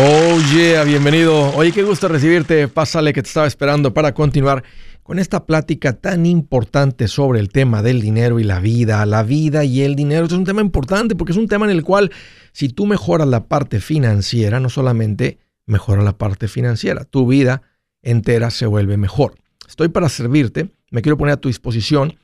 Oh 0.00 0.38
yeah, 0.54 0.84
bienvenido. 0.84 1.52
Oye, 1.56 1.72
qué 1.72 1.82
gusto 1.82 2.06
recibirte. 2.06 2.68
Pásale 2.68 3.12
que 3.12 3.20
te 3.20 3.26
estaba 3.26 3.48
esperando 3.48 3.92
para 3.92 4.14
continuar 4.14 4.62
con 5.02 5.18
esta 5.18 5.44
plática 5.44 5.92
tan 5.94 6.24
importante 6.24 7.08
sobre 7.08 7.40
el 7.40 7.48
tema 7.48 7.82
del 7.82 8.00
dinero 8.00 8.38
y 8.38 8.44
la 8.44 8.60
vida, 8.60 9.04
la 9.06 9.24
vida 9.24 9.64
y 9.64 9.82
el 9.82 9.96
dinero. 9.96 10.22
Esto 10.22 10.36
es 10.36 10.38
un 10.38 10.44
tema 10.44 10.60
importante 10.60 11.16
porque 11.16 11.32
es 11.32 11.36
un 11.36 11.48
tema 11.48 11.64
en 11.66 11.72
el 11.72 11.82
cual 11.82 12.12
si 12.52 12.68
tú 12.68 12.86
mejoras 12.86 13.26
la 13.26 13.46
parte 13.46 13.80
financiera, 13.80 14.60
no 14.60 14.68
solamente 14.68 15.40
mejora 15.66 16.04
la 16.04 16.16
parte 16.16 16.46
financiera, 16.46 17.02
tu 17.02 17.26
vida 17.26 17.62
entera 18.00 18.50
se 18.50 18.66
vuelve 18.66 18.96
mejor. 18.96 19.34
Estoy 19.66 19.88
para 19.88 20.08
servirte, 20.08 20.70
me 20.92 21.02
quiero 21.02 21.18
poner 21.18 21.32
a 21.32 21.38
tu 21.38 21.48
disposición. 21.48 22.14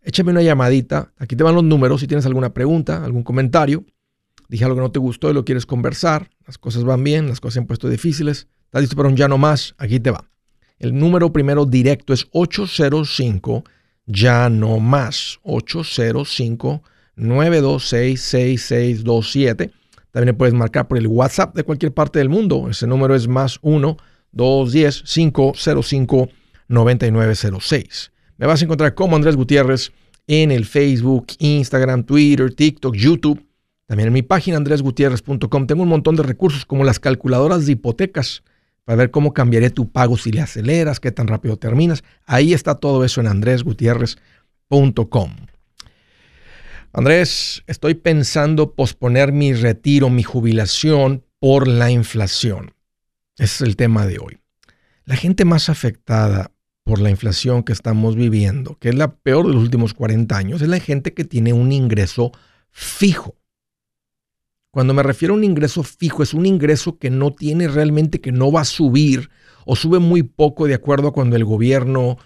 Échame 0.00 0.30
una 0.30 0.42
llamadita, 0.42 1.12
aquí 1.18 1.34
te 1.34 1.42
van 1.42 1.56
los 1.56 1.64
números 1.64 2.02
si 2.02 2.06
tienes 2.06 2.24
alguna 2.24 2.54
pregunta, 2.54 3.04
algún 3.04 3.24
comentario 3.24 3.84
dije 4.50 4.64
algo 4.64 4.76
que 4.76 4.82
no 4.82 4.90
te 4.90 4.98
gustó 4.98 5.30
y 5.30 5.34
lo 5.34 5.44
quieres 5.44 5.64
conversar, 5.64 6.28
las 6.44 6.58
cosas 6.58 6.82
van 6.82 7.04
bien, 7.04 7.28
las 7.28 7.40
cosas 7.40 7.54
se 7.54 7.60
han 7.60 7.66
puesto 7.66 7.88
difíciles, 7.88 8.48
estás 8.64 8.82
listo 8.82 8.96
para 8.96 9.08
un 9.08 9.16
ya 9.16 9.28
no 9.28 9.38
más, 9.38 9.76
aquí 9.78 10.00
te 10.00 10.10
va. 10.10 10.28
El 10.80 10.98
número 10.98 11.32
primero 11.32 11.66
directo 11.66 12.12
es 12.12 12.26
805 12.32 13.62
ya 14.06 14.50
no 14.50 14.80
más, 14.80 15.38
805 15.44 16.82
926 17.14 18.20
6627. 18.20 19.70
También 20.10 20.36
puedes 20.36 20.54
marcar 20.54 20.88
por 20.88 20.98
el 20.98 21.06
WhatsApp 21.06 21.54
de 21.54 21.62
cualquier 21.62 21.94
parte 21.94 22.18
del 22.18 22.28
mundo. 22.28 22.68
Ese 22.68 22.88
número 22.88 23.14
es 23.14 23.28
más 23.28 23.60
1 23.62 23.96
210 24.32 25.02
505 25.04 26.28
9906. 26.66 28.10
Me 28.36 28.46
vas 28.46 28.60
a 28.60 28.64
encontrar 28.64 28.94
como 28.94 29.14
Andrés 29.14 29.36
Gutiérrez 29.36 29.92
en 30.26 30.50
el 30.50 30.64
Facebook, 30.64 31.26
Instagram, 31.38 32.02
Twitter, 32.02 32.52
TikTok, 32.52 32.96
YouTube 32.96 33.49
también 33.90 34.06
en 34.06 34.12
mi 34.12 34.22
página 34.22 34.56
andresgutierrez.com 34.56 35.66
tengo 35.66 35.82
un 35.82 35.88
montón 35.88 36.14
de 36.14 36.22
recursos 36.22 36.64
como 36.64 36.84
las 36.84 37.00
calculadoras 37.00 37.66
de 37.66 37.72
hipotecas 37.72 38.44
para 38.84 38.94
ver 38.94 39.10
cómo 39.10 39.32
cambiaré 39.32 39.70
tu 39.70 39.90
pago 39.90 40.16
si 40.16 40.30
le 40.30 40.40
aceleras, 40.40 41.00
qué 41.00 41.10
tan 41.10 41.26
rápido 41.26 41.56
terminas. 41.56 42.04
Ahí 42.24 42.52
está 42.52 42.76
todo 42.76 43.04
eso 43.04 43.20
en 43.20 43.26
andresgutierrez.com. 43.26 45.34
Andrés, 46.92 47.64
estoy 47.66 47.94
pensando 47.94 48.76
posponer 48.76 49.32
mi 49.32 49.54
retiro, 49.54 50.08
mi 50.08 50.22
jubilación 50.22 51.24
por 51.40 51.66
la 51.66 51.90
inflación. 51.90 52.74
Ese 53.38 53.64
es 53.64 53.68
el 53.68 53.74
tema 53.74 54.06
de 54.06 54.20
hoy. 54.20 54.38
La 55.04 55.16
gente 55.16 55.44
más 55.44 55.68
afectada 55.68 56.52
por 56.84 57.00
la 57.00 57.10
inflación 57.10 57.64
que 57.64 57.72
estamos 57.72 58.14
viviendo, 58.14 58.78
que 58.78 58.90
es 58.90 58.94
la 58.94 59.16
peor 59.16 59.48
de 59.48 59.54
los 59.54 59.64
últimos 59.64 59.94
40 59.94 60.36
años, 60.36 60.62
es 60.62 60.68
la 60.68 60.78
gente 60.78 61.12
que 61.12 61.24
tiene 61.24 61.52
un 61.52 61.72
ingreso 61.72 62.30
fijo. 62.70 63.34
Cuando 64.70 64.94
me 64.94 65.02
refiero 65.02 65.34
a 65.34 65.36
un 65.36 65.44
ingreso 65.44 65.82
fijo, 65.82 66.22
es 66.22 66.32
un 66.32 66.46
ingreso 66.46 66.98
que 66.98 67.10
no 67.10 67.32
tiene 67.32 67.66
realmente, 67.66 68.20
que 68.20 68.30
no 68.30 68.52
va 68.52 68.60
a 68.60 68.64
subir 68.64 69.30
o 69.66 69.74
sube 69.74 69.98
muy 69.98 70.22
poco 70.22 70.66
de 70.66 70.74
acuerdo 70.74 71.08
a 71.08 71.12
cuando 71.12 71.36
el 71.36 71.44
gobierno 71.44 72.18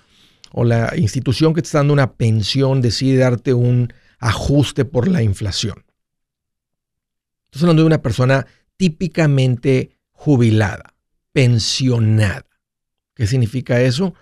o 0.52 0.64
la 0.64 0.92
institución 0.96 1.54
que 1.54 1.62
te 1.62 1.66
está 1.66 1.78
dando 1.78 1.94
una 1.94 2.14
pensión 2.14 2.80
decide 2.80 3.18
darte 3.18 3.54
un 3.54 3.92
ajuste 4.18 4.84
por 4.84 5.08
la 5.08 5.22
inflación. 5.22 5.84
Estás 7.46 7.62
hablando 7.62 7.82
de 7.82 7.86
una 7.86 8.02
persona 8.02 8.46
típicamente 8.76 9.98
jubilada, 10.10 10.94
pensionada. 11.32 12.46
¿Qué 13.14 13.26
significa 13.26 13.80
eso? 13.80 14.14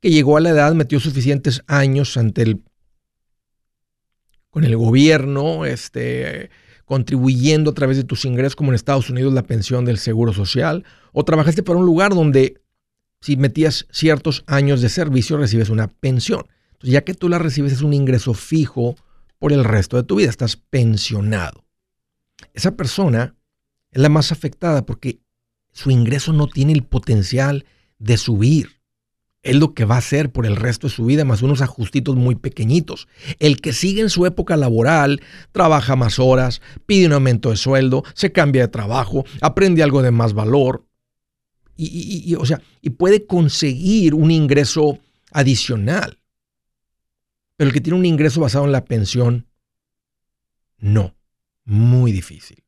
Que 0.00 0.10
llegó 0.10 0.36
a 0.36 0.40
la 0.40 0.50
edad, 0.50 0.74
metió 0.74 0.98
suficientes 1.00 1.62
años 1.66 2.16
ante 2.16 2.42
el 2.42 2.62
con 4.50 4.64
el 4.64 4.76
gobierno, 4.76 5.66
este, 5.66 6.50
contribuyendo 6.88 7.70
a 7.70 7.74
través 7.74 7.98
de 7.98 8.04
tus 8.04 8.24
ingresos, 8.24 8.56
como 8.56 8.70
en 8.70 8.74
Estados 8.74 9.10
Unidos 9.10 9.34
la 9.34 9.42
pensión 9.42 9.84
del 9.84 9.98
Seguro 9.98 10.32
Social, 10.32 10.84
o 11.12 11.22
trabajaste 11.22 11.62
para 11.62 11.78
un 11.78 11.84
lugar 11.84 12.14
donde 12.14 12.62
si 13.20 13.36
metías 13.36 13.86
ciertos 13.90 14.42
años 14.46 14.80
de 14.80 14.88
servicio 14.88 15.36
recibes 15.36 15.68
una 15.68 15.88
pensión. 15.88 16.46
Entonces, 16.72 16.90
ya 16.90 17.04
que 17.04 17.12
tú 17.12 17.28
la 17.28 17.38
recibes 17.38 17.72
es 17.72 17.82
un 17.82 17.92
ingreso 17.92 18.32
fijo 18.32 18.96
por 19.38 19.52
el 19.52 19.64
resto 19.64 19.98
de 19.98 20.02
tu 20.02 20.16
vida, 20.16 20.30
estás 20.30 20.56
pensionado. 20.56 21.62
Esa 22.54 22.74
persona 22.74 23.34
es 23.90 24.00
la 24.00 24.08
más 24.08 24.32
afectada 24.32 24.86
porque 24.86 25.20
su 25.72 25.90
ingreso 25.90 26.32
no 26.32 26.46
tiene 26.46 26.72
el 26.72 26.84
potencial 26.84 27.66
de 27.98 28.16
subir 28.16 28.77
es 29.42 29.56
lo 29.56 29.72
que 29.72 29.84
va 29.84 29.96
a 29.96 29.98
hacer 29.98 30.30
por 30.30 30.46
el 30.46 30.56
resto 30.56 30.88
de 30.88 30.94
su 30.94 31.04
vida, 31.04 31.24
más 31.24 31.42
unos 31.42 31.60
ajustitos 31.60 32.16
muy 32.16 32.34
pequeñitos. 32.34 33.08
El 33.38 33.60
que 33.60 33.72
sigue 33.72 34.00
en 34.00 34.10
su 34.10 34.26
época 34.26 34.56
laboral, 34.56 35.20
trabaja 35.52 35.96
más 35.96 36.18
horas, 36.18 36.60
pide 36.86 37.06
un 37.06 37.12
aumento 37.12 37.50
de 37.50 37.56
sueldo, 37.56 38.02
se 38.14 38.32
cambia 38.32 38.62
de 38.62 38.68
trabajo, 38.68 39.24
aprende 39.40 39.82
algo 39.82 40.02
de 40.02 40.10
más 40.10 40.34
valor, 40.34 40.84
y, 41.80 42.34
o 42.34 42.44
sea, 42.44 42.60
y 42.82 42.90
puede 42.90 43.24
conseguir 43.24 44.12
un 44.12 44.32
ingreso 44.32 44.98
adicional. 45.30 46.18
Pero 47.56 47.68
el 47.68 47.74
que 47.74 47.80
tiene 47.80 47.98
un 47.98 48.04
ingreso 48.04 48.40
basado 48.40 48.64
en 48.64 48.72
la 48.72 48.84
pensión, 48.84 49.46
no, 50.78 51.14
muy 51.64 52.10
difícil. 52.10 52.64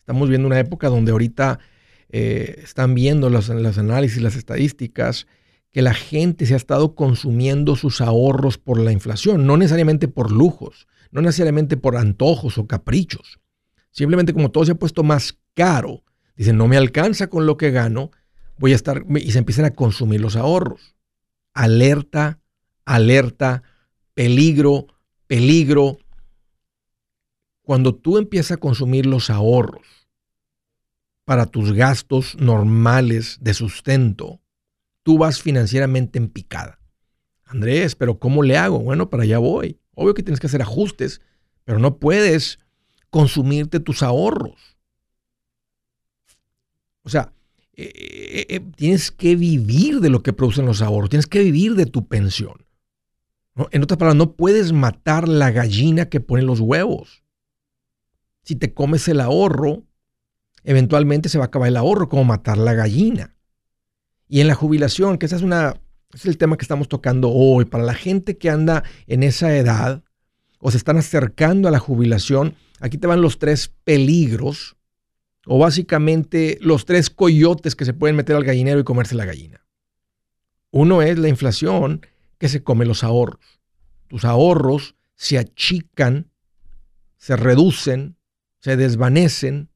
Estamos 0.00 0.28
viendo 0.28 0.48
una 0.48 0.58
época 0.58 0.88
donde 0.88 1.12
ahorita 1.12 1.60
eh, 2.08 2.60
están 2.64 2.96
viendo 2.96 3.30
los, 3.30 3.48
los 3.48 3.78
análisis, 3.78 4.20
las 4.20 4.34
estadísticas, 4.34 5.28
que 5.76 5.82
la 5.82 5.92
gente 5.92 6.46
se 6.46 6.54
ha 6.54 6.56
estado 6.56 6.94
consumiendo 6.94 7.76
sus 7.76 8.00
ahorros 8.00 8.56
por 8.56 8.80
la 8.80 8.92
inflación, 8.92 9.46
no 9.46 9.58
necesariamente 9.58 10.08
por 10.08 10.32
lujos, 10.32 10.88
no 11.10 11.20
necesariamente 11.20 11.76
por 11.76 11.98
antojos 11.98 12.56
o 12.56 12.66
caprichos. 12.66 13.40
Simplemente 13.90 14.32
como 14.32 14.50
todo 14.50 14.64
se 14.64 14.72
ha 14.72 14.76
puesto 14.76 15.02
más 15.02 15.38
caro, 15.52 16.02
dicen, 16.34 16.56
no 16.56 16.66
me 16.66 16.78
alcanza 16.78 17.26
con 17.26 17.44
lo 17.44 17.58
que 17.58 17.72
gano, 17.72 18.10
voy 18.56 18.72
a 18.72 18.74
estar, 18.74 19.04
y 19.16 19.32
se 19.32 19.38
empiezan 19.38 19.66
a 19.66 19.74
consumir 19.74 20.18
los 20.22 20.34
ahorros. 20.36 20.96
Alerta, 21.52 22.40
alerta, 22.86 23.62
peligro, 24.14 24.86
peligro. 25.26 25.98
Cuando 27.60 27.94
tú 27.94 28.16
empiezas 28.16 28.52
a 28.52 28.60
consumir 28.60 29.04
los 29.04 29.28
ahorros 29.28 30.08
para 31.26 31.44
tus 31.44 31.74
gastos 31.74 32.34
normales 32.40 33.36
de 33.42 33.52
sustento, 33.52 34.40
tú 35.06 35.18
vas 35.18 35.40
financieramente 35.40 36.18
en 36.18 36.28
picada. 36.28 36.80
Andrés, 37.44 37.94
pero 37.94 38.18
¿cómo 38.18 38.42
le 38.42 38.58
hago? 38.58 38.80
Bueno, 38.80 39.08
para 39.08 39.22
allá 39.22 39.38
voy. 39.38 39.78
Obvio 39.94 40.14
que 40.14 40.24
tienes 40.24 40.40
que 40.40 40.48
hacer 40.48 40.62
ajustes, 40.62 41.20
pero 41.62 41.78
no 41.78 41.98
puedes 41.98 42.58
consumirte 43.08 43.78
tus 43.78 44.02
ahorros. 44.02 44.76
O 47.02 47.08
sea, 47.08 47.32
eh, 47.74 47.92
eh, 47.94 48.46
eh, 48.48 48.60
tienes 48.74 49.12
que 49.12 49.36
vivir 49.36 50.00
de 50.00 50.10
lo 50.10 50.24
que 50.24 50.32
producen 50.32 50.66
los 50.66 50.82
ahorros, 50.82 51.10
tienes 51.10 51.28
que 51.28 51.38
vivir 51.38 51.76
de 51.76 51.86
tu 51.86 52.08
pensión. 52.08 52.66
En 53.70 53.84
otras 53.84 53.98
palabras, 53.98 54.16
no 54.16 54.32
puedes 54.32 54.72
matar 54.72 55.28
la 55.28 55.52
gallina 55.52 56.08
que 56.08 56.18
pone 56.18 56.42
los 56.42 56.58
huevos. 56.58 57.22
Si 58.42 58.56
te 58.56 58.74
comes 58.74 59.06
el 59.06 59.20
ahorro, 59.20 59.84
eventualmente 60.64 61.28
se 61.28 61.38
va 61.38 61.44
a 61.44 61.46
acabar 61.46 61.68
el 61.68 61.76
ahorro, 61.76 62.08
como 62.08 62.24
matar 62.24 62.58
la 62.58 62.74
gallina. 62.74 63.35
Y 64.28 64.40
en 64.40 64.48
la 64.48 64.54
jubilación, 64.54 65.18
que 65.18 65.26
ese 65.26 65.36
es, 65.36 65.42
una, 65.42 65.80
es 66.12 66.26
el 66.26 66.38
tema 66.38 66.56
que 66.56 66.62
estamos 66.64 66.88
tocando 66.88 67.30
hoy, 67.30 67.64
para 67.64 67.84
la 67.84 67.94
gente 67.94 68.36
que 68.36 68.50
anda 68.50 68.82
en 69.06 69.22
esa 69.22 69.56
edad 69.56 70.02
o 70.58 70.70
se 70.70 70.76
están 70.76 70.96
acercando 70.96 71.68
a 71.68 71.70
la 71.70 71.78
jubilación, 71.78 72.54
aquí 72.80 72.98
te 72.98 73.06
van 73.06 73.20
los 73.20 73.38
tres 73.38 73.72
peligros 73.84 74.76
o 75.46 75.58
básicamente 75.58 76.58
los 76.60 76.84
tres 76.84 77.08
coyotes 77.08 77.76
que 77.76 77.84
se 77.84 77.94
pueden 77.94 78.16
meter 78.16 78.34
al 78.34 78.44
gallinero 78.44 78.80
y 78.80 78.84
comerse 78.84 79.14
la 79.14 79.24
gallina. 79.24 79.64
Uno 80.70 81.02
es 81.02 81.18
la 81.18 81.28
inflación 81.28 82.04
que 82.38 82.48
se 82.48 82.62
come 82.62 82.84
los 82.84 83.04
ahorros. 83.04 83.60
Tus 84.08 84.24
ahorros 84.24 84.96
se 85.14 85.38
achican, 85.38 86.30
se 87.16 87.36
reducen, 87.36 88.16
se 88.58 88.76
desvanecen 88.76 89.70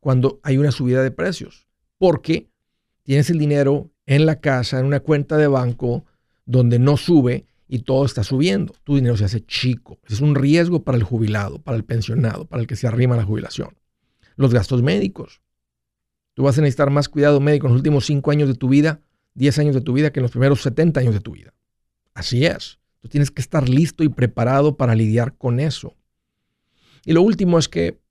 cuando 0.00 0.40
hay 0.42 0.56
una 0.56 0.72
subida 0.72 1.02
de 1.02 1.10
precios. 1.10 1.68
Porque 1.98 2.50
tienes 3.08 3.30
el 3.30 3.38
dinero 3.38 3.90
en 4.04 4.26
la 4.26 4.38
casa, 4.38 4.78
en 4.78 4.84
una 4.84 5.00
cuenta 5.00 5.38
de 5.38 5.46
banco 5.46 6.04
donde 6.44 6.78
no 6.78 6.98
sube 6.98 7.46
y 7.66 7.78
todo 7.78 8.04
está 8.04 8.22
subiendo. 8.22 8.74
Tu 8.84 8.96
dinero 8.96 9.16
se 9.16 9.24
hace 9.24 9.46
chico. 9.46 9.98
Es 10.06 10.20
un 10.20 10.34
riesgo 10.34 10.82
para 10.82 10.98
el 10.98 11.04
jubilado, 11.04 11.58
para 11.58 11.78
el 11.78 11.84
pensionado, 11.84 12.44
para 12.44 12.60
el 12.60 12.66
que 12.66 12.76
se 12.76 12.86
arrima 12.86 13.14
a 13.14 13.16
la 13.16 13.24
jubilación. 13.24 13.78
Los 14.36 14.52
gastos 14.52 14.82
médicos. 14.82 15.40
Tú 16.34 16.42
vas 16.42 16.58
a 16.58 16.60
necesitar 16.60 16.90
más 16.90 17.08
cuidado 17.08 17.40
médico 17.40 17.66
en 17.66 17.72
los 17.72 17.78
últimos 17.78 18.04
5 18.04 18.30
años 18.30 18.46
de 18.46 18.56
tu 18.56 18.68
vida, 18.68 19.00
10 19.36 19.58
años 19.58 19.74
de 19.74 19.80
tu 19.80 19.94
vida, 19.94 20.12
que 20.12 20.20
en 20.20 20.24
los 20.24 20.32
primeros 20.32 20.60
70 20.60 21.00
años 21.00 21.14
de 21.14 21.20
tu 21.20 21.32
vida. 21.32 21.54
Así 22.12 22.44
es. 22.44 22.78
Tú 23.00 23.08
tienes 23.08 23.30
que 23.30 23.40
estar 23.40 23.70
listo 23.70 24.04
y 24.04 24.10
preparado 24.10 24.76
para 24.76 24.94
lidiar 24.94 25.34
con 25.38 25.60
eso. 25.60 25.96
Y 27.06 27.14
lo 27.14 27.22
último 27.22 27.58
es 27.58 27.70
que 27.70 28.02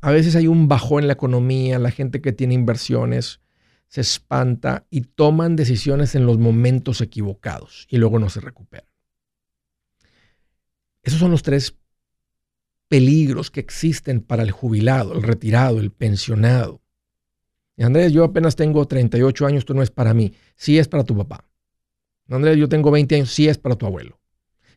a 0.00 0.12
veces 0.12 0.34
hay 0.34 0.46
un 0.46 0.66
bajón 0.66 1.02
en 1.02 1.08
la 1.08 1.12
economía, 1.12 1.78
la 1.78 1.90
gente 1.90 2.22
que 2.22 2.32
tiene 2.32 2.54
inversiones 2.54 3.40
se 3.88 4.00
espanta 4.00 4.86
y 4.90 5.02
toman 5.02 5.56
decisiones 5.56 6.14
en 6.14 6.26
los 6.26 6.38
momentos 6.38 7.00
equivocados 7.00 7.86
y 7.88 7.98
luego 7.98 8.18
no 8.18 8.28
se 8.28 8.40
recuperan. 8.40 8.88
Esos 11.02 11.20
son 11.20 11.30
los 11.30 11.42
tres 11.42 11.76
peligros 12.88 13.50
que 13.50 13.60
existen 13.60 14.20
para 14.20 14.42
el 14.42 14.50
jubilado, 14.50 15.14
el 15.14 15.22
retirado, 15.22 15.78
el 15.78 15.92
pensionado. 15.92 16.82
Y 17.76 17.84
Andrés, 17.84 18.12
yo 18.12 18.24
apenas 18.24 18.56
tengo 18.56 18.86
38 18.86 19.46
años, 19.46 19.58
esto 19.60 19.74
no 19.74 19.82
es 19.82 19.90
para 19.90 20.14
mí. 20.14 20.32
Sí 20.56 20.78
es 20.78 20.88
para 20.88 21.04
tu 21.04 21.16
papá. 21.16 21.44
Andrés, 22.28 22.56
yo 22.56 22.68
tengo 22.68 22.90
20 22.90 23.14
años, 23.14 23.32
sí 23.32 23.48
es 23.48 23.58
para 23.58 23.76
tu 23.76 23.86
abuelo. 23.86 24.18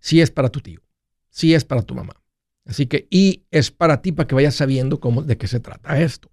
Sí 0.02 0.22
es 0.22 0.32
para 0.32 0.50
tu 0.50 0.60
tío. 0.60 0.82
Sí 1.30 1.54
es 1.54 1.66
para 1.66 1.82
tu 1.82 1.96
mamá. 1.96 2.22
Así 2.66 2.86
que, 2.86 3.08
y 3.10 3.46
es 3.50 3.72
para 3.72 4.02
ti 4.02 4.12
para 4.12 4.28
que 4.28 4.36
vayas 4.36 4.56
sabiendo 4.56 5.00
cómo, 5.00 5.24
de 5.24 5.38
qué 5.38 5.48
se 5.48 5.60
trata 5.60 6.00
esto. 6.00 6.30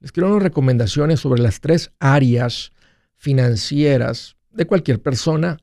Les 0.00 0.12
quiero 0.12 0.28
unas 0.28 0.42
recomendaciones 0.42 1.20
sobre 1.20 1.42
las 1.42 1.60
tres 1.60 1.90
áreas 1.98 2.72
financieras 3.16 4.36
de 4.50 4.66
cualquier 4.66 5.02
persona 5.02 5.58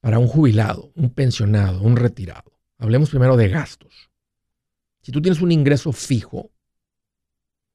para 0.00 0.18
un 0.18 0.26
jubilado, 0.26 0.92
un 0.96 1.10
pensionado, 1.10 1.82
un 1.82 1.96
retirado. 1.96 2.52
Hablemos 2.78 3.10
primero 3.10 3.36
de 3.36 3.48
gastos. 3.48 4.10
Si 5.02 5.12
tú 5.12 5.22
tienes 5.22 5.40
un 5.40 5.52
ingreso 5.52 5.92
fijo 5.92 6.50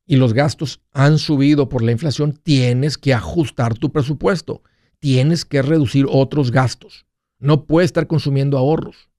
y 0.05 0.17
los 0.17 0.33
gastos 0.33 0.81
han 0.91 1.17
subido 1.17 1.69
por 1.69 1.81
la 1.81 1.91
inflación, 1.93 2.33
tienes 2.33 2.97
que 2.97 3.13
ajustar 3.13 3.77
tu 3.77 3.91
presupuesto. 3.91 4.63
Tienes 4.99 5.45
que 5.45 5.61
reducir 5.61 6.05
otros 6.09 6.51
gastos. 6.51 7.05
No 7.39 7.65
puedes 7.65 7.89
estar 7.89 8.07
consumiendo 8.07 8.57
ahorros. 8.57 9.09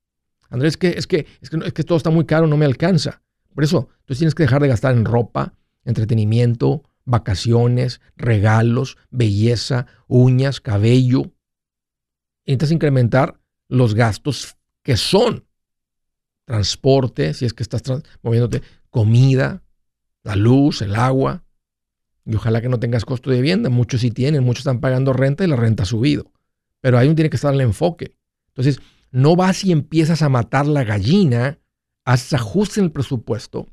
Andrés, 0.51 0.73
es 0.73 0.77
que, 0.77 0.89
es 0.89 1.07
que, 1.07 1.27
es 1.41 1.51
que, 1.51 1.57
es 1.65 1.73
que 1.73 1.85
todo 1.85 1.97
está 1.97 2.11
muy 2.11 2.27
caro, 2.27 2.47
no 2.47 2.57
me 2.57 2.65
alcanza. 2.67 3.23
Por 3.55 3.65
eso, 3.65 3.89
tú 4.05 4.15
tienes 4.15 4.35
que 4.35 4.43
dejar 4.43 4.63
de 4.63 4.69
gastar 4.69 4.95
en 4.95 5.05
ropa, 5.05 5.55
entretenimiento, 5.85 6.83
vacaciones, 7.09 8.01
regalos, 8.17 8.99
belleza, 9.11 9.87
uñas, 10.07 10.61
cabello. 10.61 11.33
necesitas 12.45 12.71
incrementar 12.71 13.41
los 13.69 13.95
gastos 13.95 14.57
que 14.83 14.97
son 14.97 15.47
transporte, 16.45 17.35
si 17.35 17.45
es 17.45 17.55
que 17.55 17.63
estás 17.63 17.83
moviéndote, 18.23 18.63
comida, 18.91 19.63
la 20.23 20.37
luz, 20.37 20.83
el 20.83 20.97
agua. 20.97 21.45
Y 22.25 22.35
ojalá 22.35 22.61
que 22.61 22.69
no 22.69 22.79
tengas 22.79 23.05
costo 23.05 23.31
de 23.31 23.37
vivienda. 23.37 23.71
Muchos 23.71 24.03
sí 24.03 24.11
tienen, 24.11 24.45
muchos 24.45 24.61
están 24.61 24.81
pagando 24.81 25.13
renta 25.13 25.45
y 25.45 25.47
la 25.47 25.57
renta 25.57 25.85
ha 25.85 25.87
subido. 25.87 26.31
Pero 26.81 26.99
ahí 26.99 27.13
tiene 27.15 27.31
que 27.31 27.37
estar 27.37 27.55
el 27.55 27.61
enfoque. 27.63 28.17
Entonces, 28.49 28.81
no 29.11 29.35
vas 29.35 29.65
y 29.65 29.73
empiezas 29.73 30.21
a 30.21 30.29
matar 30.29 30.67
la 30.67 30.85
gallina, 30.85 31.59
haces 32.05 32.35
ajuste 32.35 32.81
en 32.81 32.87
el 32.87 32.93
presupuesto 32.93 33.67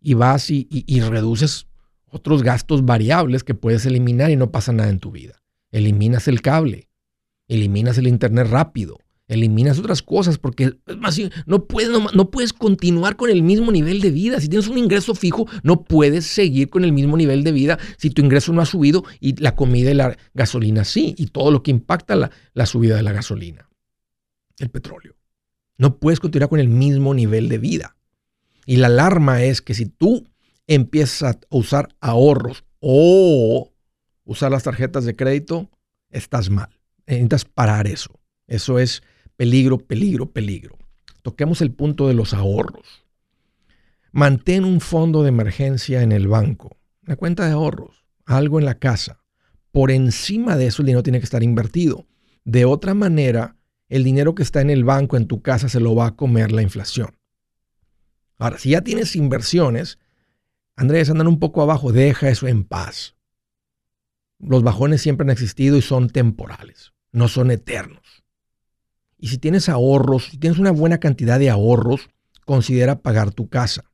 y 0.00 0.14
vas 0.14 0.50
y, 0.50 0.66
y 0.70 1.00
reduces 1.00 1.66
otros 2.10 2.42
gastos 2.42 2.84
variables 2.84 3.44
que 3.44 3.54
puedes 3.54 3.86
eliminar 3.86 4.30
y 4.30 4.36
no 4.36 4.50
pasa 4.50 4.72
nada 4.72 4.90
en 4.90 4.98
tu 4.98 5.10
vida. 5.10 5.42
Eliminas 5.70 6.26
el 6.28 6.42
cable, 6.42 6.88
eliminas 7.48 7.98
el 7.98 8.08
internet 8.08 8.48
rápido, 8.48 8.98
eliminas 9.30 9.78
otras 9.78 10.02
cosas 10.02 10.38
porque 10.38 10.76
no 11.46 11.64
puedes, 11.66 11.90
no, 12.14 12.30
puedes 12.30 12.52
continuar 12.52 13.14
con 13.16 13.30
el 13.30 13.42
mismo 13.42 13.70
nivel 13.70 14.00
de 14.00 14.10
vida. 14.10 14.40
Si 14.40 14.48
tienes 14.48 14.66
un 14.66 14.78
ingreso 14.78 15.14
fijo, 15.14 15.46
no 15.62 15.84
puedes 15.84 16.26
seguir 16.26 16.68
con 16.68 16.84
el 16.84 16.92
mismo 16.92 17.16
nivel 17.16 17.44
de 17.44 17.52
vida 17.52 17.78
si 17.96 18.10
tu 18.10 18.22
ingreso 18.22 18.52
no 18.52 18.60
ha 18.60 18.66
subido 18.66 19.04
y 19.20 19.40
la 19.40 19.54
comida 19.54 19.92
y 19.92 19.94
la 19.94 20.16
gasolina 20.34 20.84
sí, 20.84 21.14
y 21.16 21.26
todo 21.26 21.52
lo 21.52 21.62
que 21.62 21.70
impacta 21.70 22.16
la, 22.16 22.30
la 22.54 22.66
subida 22.66 22.96
de 22.96 23.02
la 23.02 23.12
gasolina, 23.12 23.68
el 24.58 24.70
petróleo. 24.70 25.14
No 25.78 25.96
puedes 25.98 26.18
continuar 26.18 26.50
con 26.50 26.58
el 26.58 26.68
mismo 26.68 27.14
nivel 27.14 27.48
de 27.48 27.58
vida. 27.58 27.96
Y 28.70 28.76
la 28.76 28.86
alarma 28.86 29.42
es 29.42 29.62
que 29.62 29.74
si 29.74 29.86
tú 29.86 30.28
empiezas 30.68 31.22
a 31.34 31.40
usar 31.50 31.88
ahorros 32.00 32.62
o 32.78 33.72
usar 34.22 34.52
las 34.52 34.62
tarjetas 34.62 35.04
de 35.04 35.16
crédito, 35.16 35.68
estás 36.08 36.50
mal. 36.50 36.68
Necesitas 37.04 37.44
parar 37.44 37.88
eso. 37.88 38.20
Eso 38.46 38.78
es 38.78 39.02
Peligro, 39.34 39.78
peligro, 39.78 40.30
peligro. 40.30 40.78
Toquemos 41.22 41.62
el 41.62 41.72
punto 41.72 42.06
de 42.06 42.14
los 42.14 42.32
ahorros. 42.32 42.86
Mantén 44.12 44.64
un 44.64 44.80
fondo 44.80 45.24
de 45.24 45.30
emergencia 45.30 46.02
en 46.02 46.12
el 46.12 46.28
banco, 46.28 46.76
una 47.04 47.16
cuenta 47.16 47.46
de 47.46 47.52
ahorros, 47.52 48.04
algo 48.24 48.60
en 48.60 48.66
la 48.66 48.78
casa. 48.78 49.24
Por 49.72 49.90
encima 49.90 50.56
de 50.56 50.68
eso 50.68 50.82
el 50.82 50.86
dinero 50.86 51.02
tiene 51.02 51.18
que 51.18 51.24
estar 51.24 51.42
invertido. 51.42 52.06
De 52.44 52.66
otra 52.66 52.94
manera, 52.94 53.56
el 53.88 54.04
dinero 54.04 54.36
que 54.36 54.44
está 54.44 54.60
en 54.60 54.70
el 54.70 54.84
banco, 54.84 55.16
en 55.16 55.26
tu 55.26 55.42
casa, 55.42 55.68
se 55.68 55.80
lo 55.80 55.96
va 55.96 56.06
a 56.06 56.14
comer 56.14 56.52
la 56.52 56.62
inflación. 56.62 57.16
Ahora, 58.40 58.58
si 58.58 58.70
ya 58.70 58.80
tienes 58.80 59.16
inversiones, 59.16 59.98
Andrés, 60.74 61.10
andan 61.10 61.28
un 61.28 61.38
poco 61.38 61.60
abajo, 61.60 61.92
deja 61.92 62.30
eso 62.30 62.48
en 62.48 62.64
paz. 62.64 63.14
Los 64.38 64.62
bajones 64.62 65.02
siempre 65.02 65.24
han 65.24 65.30
existido 65.30 65.76
y 65.76 65.82
son 65.82 66.08
temporales, 66.08 66.94
no 67.12 67.28
son 67.28 67.50
eternos. 67.50 68.24
Y 69.18 69.28
si 69.28 69.36
tienes 69.36 69.68
ahorros, 69.68 70.30
si 70.30 70.38
tienes 70.38 70.58
una 70.58 70.70
buena 70.70 70.98
cantidad 70.98 71.38
de 71.38 71.50
ahorros, 71.50 72.08
considera 72.46 73.02
pagar 73.02 73.30
tu 73.30 73.50
casa. 73.50 73.92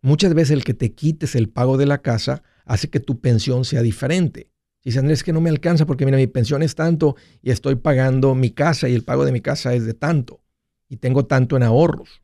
Muchas 0.00 0.32
veces 0.32 0.52
el 0.52 0.62
que 0.62 0.74
te 0.74 0.94
quites 0.94 1.34
el 1.34 1.48
pago 1.48 1.76
de 1.76 1.86
la 1.86 1.98
casa 1.98 2.44
hace 2.64 2.88
que 2.88 3.00
tu 3.00 3.20
pensión 3.20 3.64
sea 3.64 3.82
diferente. 3.82 4.52
Si 4.82 4.90
dice 4.90 5.00
Andrés, 5.00 5.24
que 5.24 5.32
no 5.32 5.40
me 5.40 5.50
alcanza 5.50 5.84
porque 5.84 6.04
mira, 6.04 6.16
mi 6.16 6.28
pensión 6.28 6.62
es 6.62 6.76
tanto 6.76 7.16
y 7.42 7.50
estoy 7.50 7.74
pagando 7.74 8.36
mi 8.36 8.50
casa 8.50 8.88
y 8.88 8.94
el 8.94 9.02
pago 9.02 9.24
de 9.24 9.32
mi 9.32 9.40
casa 9.40 9.74
es 9.74 9.84
de 9.84 9.94
tanto 9.94 10.44
y 10.88 10.98
tengo 10.98 11.26
tanto 11.26 11.56
en 11.56 11.64
ahorros. 11.64 12.22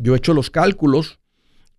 Yo 0.00 0.14
he 0.14 0.18
hecho 0.18 0.34
los 0.34 0.50
cálculos 0.50 1.18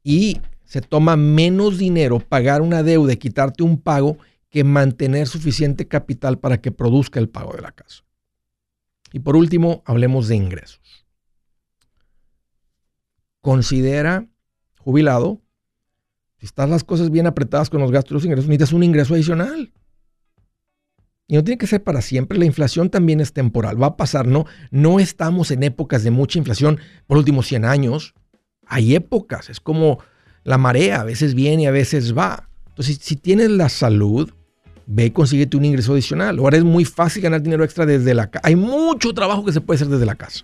y 0.04 0.40
se 0.64 0.82
toma 0.82 1.18
menos 1.18 1.78
dinero 1.78 2.20
pagar 2.20 2.62
una 2.62 2.84
deuda 2.84 3.14
y 3.14 3.18
quitarte 3.18 3.64
un 3.64 3.82
pago 3.82 4.18
que 4.50 4.64
mantener 4.64 5.28
suficiente 5.28 5.88
capital 5.88 6.40
para 6.40 6.62
que 6.62 6.72
produzca 6.72 7.20
el 7.20 7.30
pago 7.30 7.54
de 7.54 7.62
la 7.62 7.72
casa. 7.72 8.04
Y 9.12 9.20
por 9.20 9.36
último, 9.36 9.82
hablemos 9.86 10.28
de 10.28 10.36
ingresos. 10.36 11.06
Considera, 13.42 14.28
jubilado, 14.78 15.42
si 16.38 16.46
están 16.46 16.70
las 16.70 16.84
cosas 16.84 17.10
bien 17.10 17.28
apretadas 17.28 17.70
con 17.70 17.82
los 17.82 17.92
gastos 17.92 18.12
y 18.12 18.14
los 18.14 18.26
ingresos, 18.26 18.48
necesitas 18.48 18.74
un 18.74 18.84
ingreso 18.84 19.14
adicional. 19.14 19.74
Y 21.32 21.36
no 21.36 21.46
tiene 21.46 21.58
que 21.58 21.66
ser 21.66 21.82
para 21.82 22.02
siempre. 22.02 22.38
La 22.38 22.44
inflación 22.44 22.90
también 22.90 23.22
es 23.22 23.32
temporal. 23.32 23.82
Va 23.82 23.88
a 23.88 23.96
pasar, 23.96 24.28
¿no? 24.28 24.46
No 24.70 25.00
estamos 25.00 25.50
en 25.52 25.64
épocas 25.64 26.04
de 26.04 26.12
mucha 26.12 26.38
inflación 26.38 26.78
por 27.08 27.16
los 27.16 27.22
últimos 27.22 27.48
100 27.48 27.64
años. 27.64 28.16
Hay 28.68 28.96
épocas. 28.96 29.50
Es 29.50 29.62
como 29.62 30.00
la 30.44 30.58
marea. 30.58 31.00
A 31.00 31.04
veces 31.06 31.34
viene 31.34 31.64
y 31.64 31.66
a 31.68 31.72
veces 31.72 32.18
va. 32.18 32.50
Entonces, 32.68 33.00
si 33.02 33.16
tienes 33.16 33.50
la 33.50 33.70
salud, 33.70 34.30
ve 34.88 35.06
y 35.06 35.12
consíguete 35.12 35.56
un 35.56 35.64
ingreso 35.64 35.94
adicional. 35.94 36.38
Ahora 36.38 36.58
es 36.58 36.66
muy 36.66 36.84
fácil 36.84 37.24
ganar 37.24 37.42
dinero 37.42 37.64
extra 37.64 37.86
desde 37.86 38.14
la 38.14 38.30
casa. 38.30 38.46
Hay 38.46 38.58
mucho 38.58 39.14
trabajo 39.14 39.46
que 39.46 39.54
se 39.54 39.62
puede 39.62 39.78
hacer 39.78 39.88
desde 39.88 40.06
la 40.06 40.16
casa. 40.16 40.44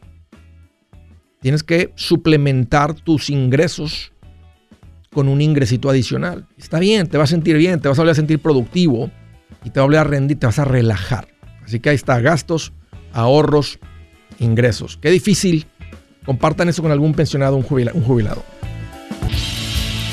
Tienes 1.42 1.64
que 1.64 1.92
suplementar 1.96 2.94
tus 2.94 3.30
ingresos 3.30 4.14
con 5.12 5.28
un 5.28 5.42
ingresito 5.42 5.90
adicional. 5.90 6.48
Está 6.58 6.80
bien, 6.80 7.08
te 7.08 7.18
vas 7.18 7.30
a 7.30 7.36
sentir 7.36 7.58
bien, 7.58 7.82
te 7.82 7.90
vas 7.90 8.00
a 8.00 8.04
volver 8.04 8.14
a 8.14 8.16
sentir 8.16 8.40
productivo 8.40 9.12
y 9.64 9.70
te 9.70 9.80
vas 9.80 9.84
a 9.84 9.86
volver 9.86 10.00
a 10.00 10.04
rendir, 10.04 10.40
te 10.40 10.46
vas 10.46 10.60
a 10.60 10.66
relajar. 10.66 11.28
Así 11.64 11.80
que 11.80 11.90
ahí 11.90 11.96
está, 11.96 12.20
gastos, 12.20 12.74
ahorros, 13.14 13.80
ingresos. 14.40 14.98
Qué 15.02 15.12
difícil. 15.12 15.68
Compartan 16.26 16.70
eso 16.70 16.82
con 16.82 16.92
algún 16.92 17.14
pensionado, 17.14 17.56
un 17.56 17.64
jubilado. 17.64 18.44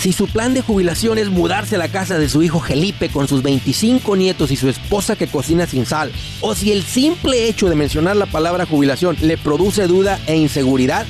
Si 0.04 0.12
su 0.12 0.28
plan 0.28 0.52
de 0.52 0.60
jubilación 0.60 1.16
es 1.16 1.30
mudarse 1.30 1.76
a 1.76 1.78
la 1.78 1.88
casa 1.88 2.18
de 2.18 2.28
su 2.28 2.42
hijo 2.42 2.60
Felipe 2.60 3.08
con 3.08 3.26
sus 3.26 3.42
25 3.42 4.16
nietos 4.16 4.50
y 4.50 4.56
su 4.56 4.68
esposa 4.68 5.16
que 5.16 5.28
cocina 5.28 5.66
sin 5.66 5.86
sal, 5.86 6.12
o 6.42 6.54
si 6.54 6.72
el 6.72 6.82
simple 6.82 7.48
hecho 7.48 7.70
de 7.70 7.74
mencionar 7.74 8.14
la 8.14 8.26
palabra 8.26 8.66
jubilación 8.66 9.16
le 9.22 9.38
produce 9.38 9.86
duda 9.86 10.20
e 10.26 10.36
inseguridad, 10.36 11.06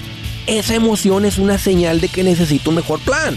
esa 0.47 0.77
emoción 0.77 1.25
es 1.25 1.39
una 1.39 1.59
señal 1.59 2.01
de 2.01 2.07
que 2.07 2.23
necesita 2.23 2.71
un 2.71 2.77
mejor 2.77 3.01
plan. 3.01 3.37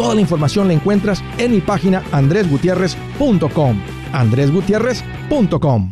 Toda 0.00 0.14
la 0.14 0.22
información 0.22 0.66
la 0.66 0.72
encuentras 0.72 1.22
en 1.36 1.50
mi 1.52 1.60
página 1.60 2.02
andresgutierrez.com. 2.10 3.82
andresgutierrez.com. 4.14 5.90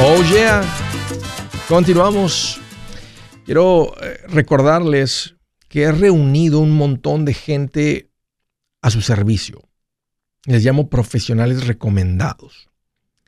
Oh 0.00 0.22
yeah. 0.32 0.62
Continuamos 1.68 2.61
Quiero 3.44 3.92
eh, 4.00 4.18
recordarles 4.28 5.34
que 5.68 5.82
he 5.82 5.92
reunido 5.92 6.60
un 6.60 6.76
montón 6.76 7.24
de 7.24 7.34
gente 7.34 8.10
a 8.80 8.90
su 8.90 9.00
servicio. 9.00 9.68
Les 10.46 10.64
llamo 10.64 10.88
profesionales 10.88 11.66
recomendados. 11.66 12.70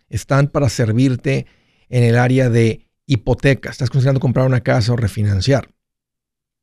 Están 0.08 0.48
para 0.48 0.68
servirte 0.68 1.46
en 1.88 2.04
el 2.04 2.16
área 2.16 2.48
de 2.48 2.88
hipoteca. 3.06 3.70
Estás 3.70 3.90
considerando 3.90 4.20
comprar 4.20 4.46
una 4.46 4.60
casa 4.60 4.92
o 4.92 4.96
refinanciar. 4.96 5.74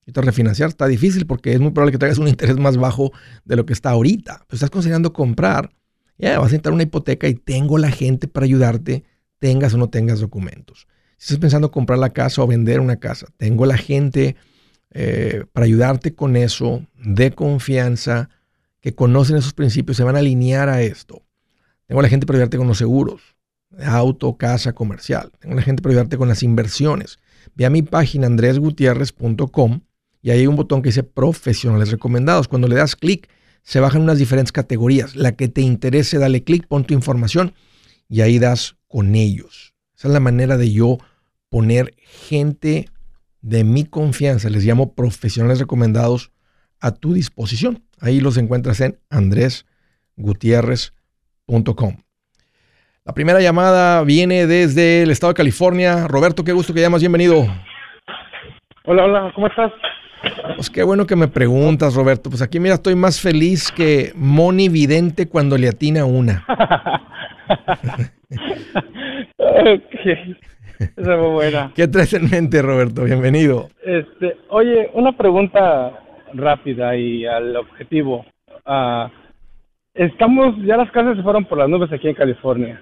Y 0.05 0.11
refinanciar 0.13 0.69
está 0.69 0.87
difícil 0.87 1.25
porque 1.25 1.53
es 1.53 1.59
muy 1.59 1.71
probable 1.71 1.91
que 1.91 1.97
traigas 1.97 2.17
un 2.17 2.27
interés 2.27 2.57
más 2.57 2.77
bajo 2.77 3.11
de 3.43 3.55
lo 3.55 3.65
que 3.65 3.73
está 3.73 3.91
ahorita. 3.91 4.45
Estás 4.49 4.69
considerando 4.69 5.13
comprar, 5.13 5.71
ya 6.17 6.39
vas 6.39 6.53
a 6.53 6.55
entrar 6.55 6.73
una 6.73 6.83
hipoteca 6.83 7.27
y 7.27 7.35
tengo 7.35 7.77
la 7.77 7.91
gente 7.91 8.27
para 8.27 8.45
ayudarte, 8.45 9.03
tengas 9.39 9.73
o 9.73 9.77
no 9.77 9.89
tengas 9.89 10.19
documentos. 10.19 10.87
Si 11.21 11.25
estás 11.25 11.37
pensando 11.37 11.69
comprar 11.69 11.99
la 11.99 12.09
casa 12.09 12.41
o 12.41 12.47
vender 12.47 12.79
una 12.79 12.95
casa, 12.95 13.27
tengo 13.37 13.67
la 13.67 13.77
gente 13.77 14.35
eh, 14.89 15.45
para 15.53 15.67
ayudarte 15.67 16.15
con 16.15 16.35
eso, 16.35 16.83
de 16.95 17.29
confianza, 17.29 18.31
que 18.79 18.95
conocen 18.95 19.37
esos 19.37 19.53
principios, 19.53 19.97
se 19.97 20.03
van 20.03 20.15
a 20.15 20.19
alinear 20.19 20.67
a 20.67 20.81
esto. 20.81 21.21
Tengo 21.85 22.01
la 22.01 22.09
gente 22.09 22.25
para 22.25 22.37
ayudarte 22.37 22.57
con 22.57 22.67
los 22.67 22.79
seguros, 22.79 23.21
auto, 23.85 24.35
casa, 24.35 24.73
comercial. 24.73 25.31
Tengo 25.37 25.53
la 25.53 25.61
gente 25.61 25.83
para 25.83 25.93
ayudarte 25.93 26.17
con 26.17 26.27
las 26.27 26.41
inversiones. 26.41 27.19
Ve 27.53 27.67
a 27.67 27.69
mi 27.69 27.83
página 27.83 28.25
andresgutierrez.com 28.25 29.81
y 30.23 30.31
ahí 30.31 30.39
hay 30.39 30.47
un 30.47 30.55
botón 30.55 30.81
que 30.81 30.89
dice 30.89 31.03
profesionales 31.03 31.91
recomendados. 31.91 32.47
Cuando 32.47 32.67
le 32.67 32.77
das 32.77 32.95
clic, 32.95 33.29
se 33.61 33.79
bajan 33.79 34.01
unas 34.01 34.17
diferentes 34.17 34.51
categorías. 34.51 35.15
La 35.15 35.33
que 35.33 35.49
te 35.49 35.61
interese, 35.61 36.17
dale 36.17 36.43
clic, 36.43 36.65
pon 36.65 36.83
tu 36.83 36.95
información 36.95 37.53
y 38.09 38.21
ahí 38.21 38.39
das 38.39 38.75
con 38.87 39.13
ellos. 39.13 39.75
Esa 39.95 40.07
es 40.07 40.13
la 40.15 40.19
manera 40.19 40.57
de 40.57 40.71
yo 40.71 40.97
poner 41.51 41.93
gente 42.29 42.85
de 43.41 43.63
mi 43.63 43.83
confianza, 43.83 44.49
les 44.49 44.65
llamo 44.65 44.95
profesionales 44.95 45.59
recomendados, 45.59 46.31
a 46.79 46.89
tu 46.91 47.13
disposición. 47.13 47.83
Ahí 47.99 48.19
los 48.21 48.37
encuentras 48.37 48.81
en 48.81 48.97
andresgutierrez.com. 49.11 51.97
La 53.03 53.13
primera 53.13 53.41
llamada 53.41 54.03
viene 54.03 54.45
desde 54.47 55.03
el 55.03 55.11
estado 55.11 55.33
de 55.33 55.37
California. 55.37 56.07
Roberto, 56.07 56.43
qué 56.43 56.53
gusto 56.53 56.73
que 56.73 56.81
llamas, 56.81 57.01
bienvenido. 57.01 57.45
Hola, 58.85 59.03
hola, 59.03 59.31
¿cómo 59.35 59.45
estás? 59.47 59.71
Pues 60.55 60.69
qué 60.69 60.83
bueno 60.83 61.05
que 61.05 61.15
me 61.15 61.27
preguntas, 61.27 61.95
Roberto. 61.95 62.29
Pues 62.29 62.41
aquí 62.41 62.59
mira, 62.59 62.75
estoy 62.75 62.95
más 62.95 63.19
feliz 63.19 63.71
que 63.71 64.13
Moni 64.15 64.69
Vidente 64.69 65.27
cuando 65.27 65.57
le 65.57 65.67
atina 65.67 66.05
una. 66.05 66.45
Esa 70.81 71.17
fue 71.17 71.29
buena. 71.29 71.71
¿Qué 71.75 71.87
traes 71.87 72.13
en 72.13 72.29
mente, 72.29 72.61
Roberto? 72.61 73.03
Bienvenido. 73.03 73.69
Este, 73.83 74.37
oye, 74.49 74.89
una 74.93 75.11
pregunta 75.15 75.99
rápida 76.33 76.95
y 76.95 77.25
al 77.25 77.55
objetivo. 77.55 78.25
Uh, 78.65 79.07
estamos, 79.93 80.55
ya 80.63 80.77
las 80.77 80.91
casas 80.91 81.17
se 81.17 81.23
fueron 81.23 81.45
por 81.45 81.57
las 81.57 81.69
nubes 81.69 81.91
aquí 81.91 82.07
en 82.07 82.15
California. 82.15 82.81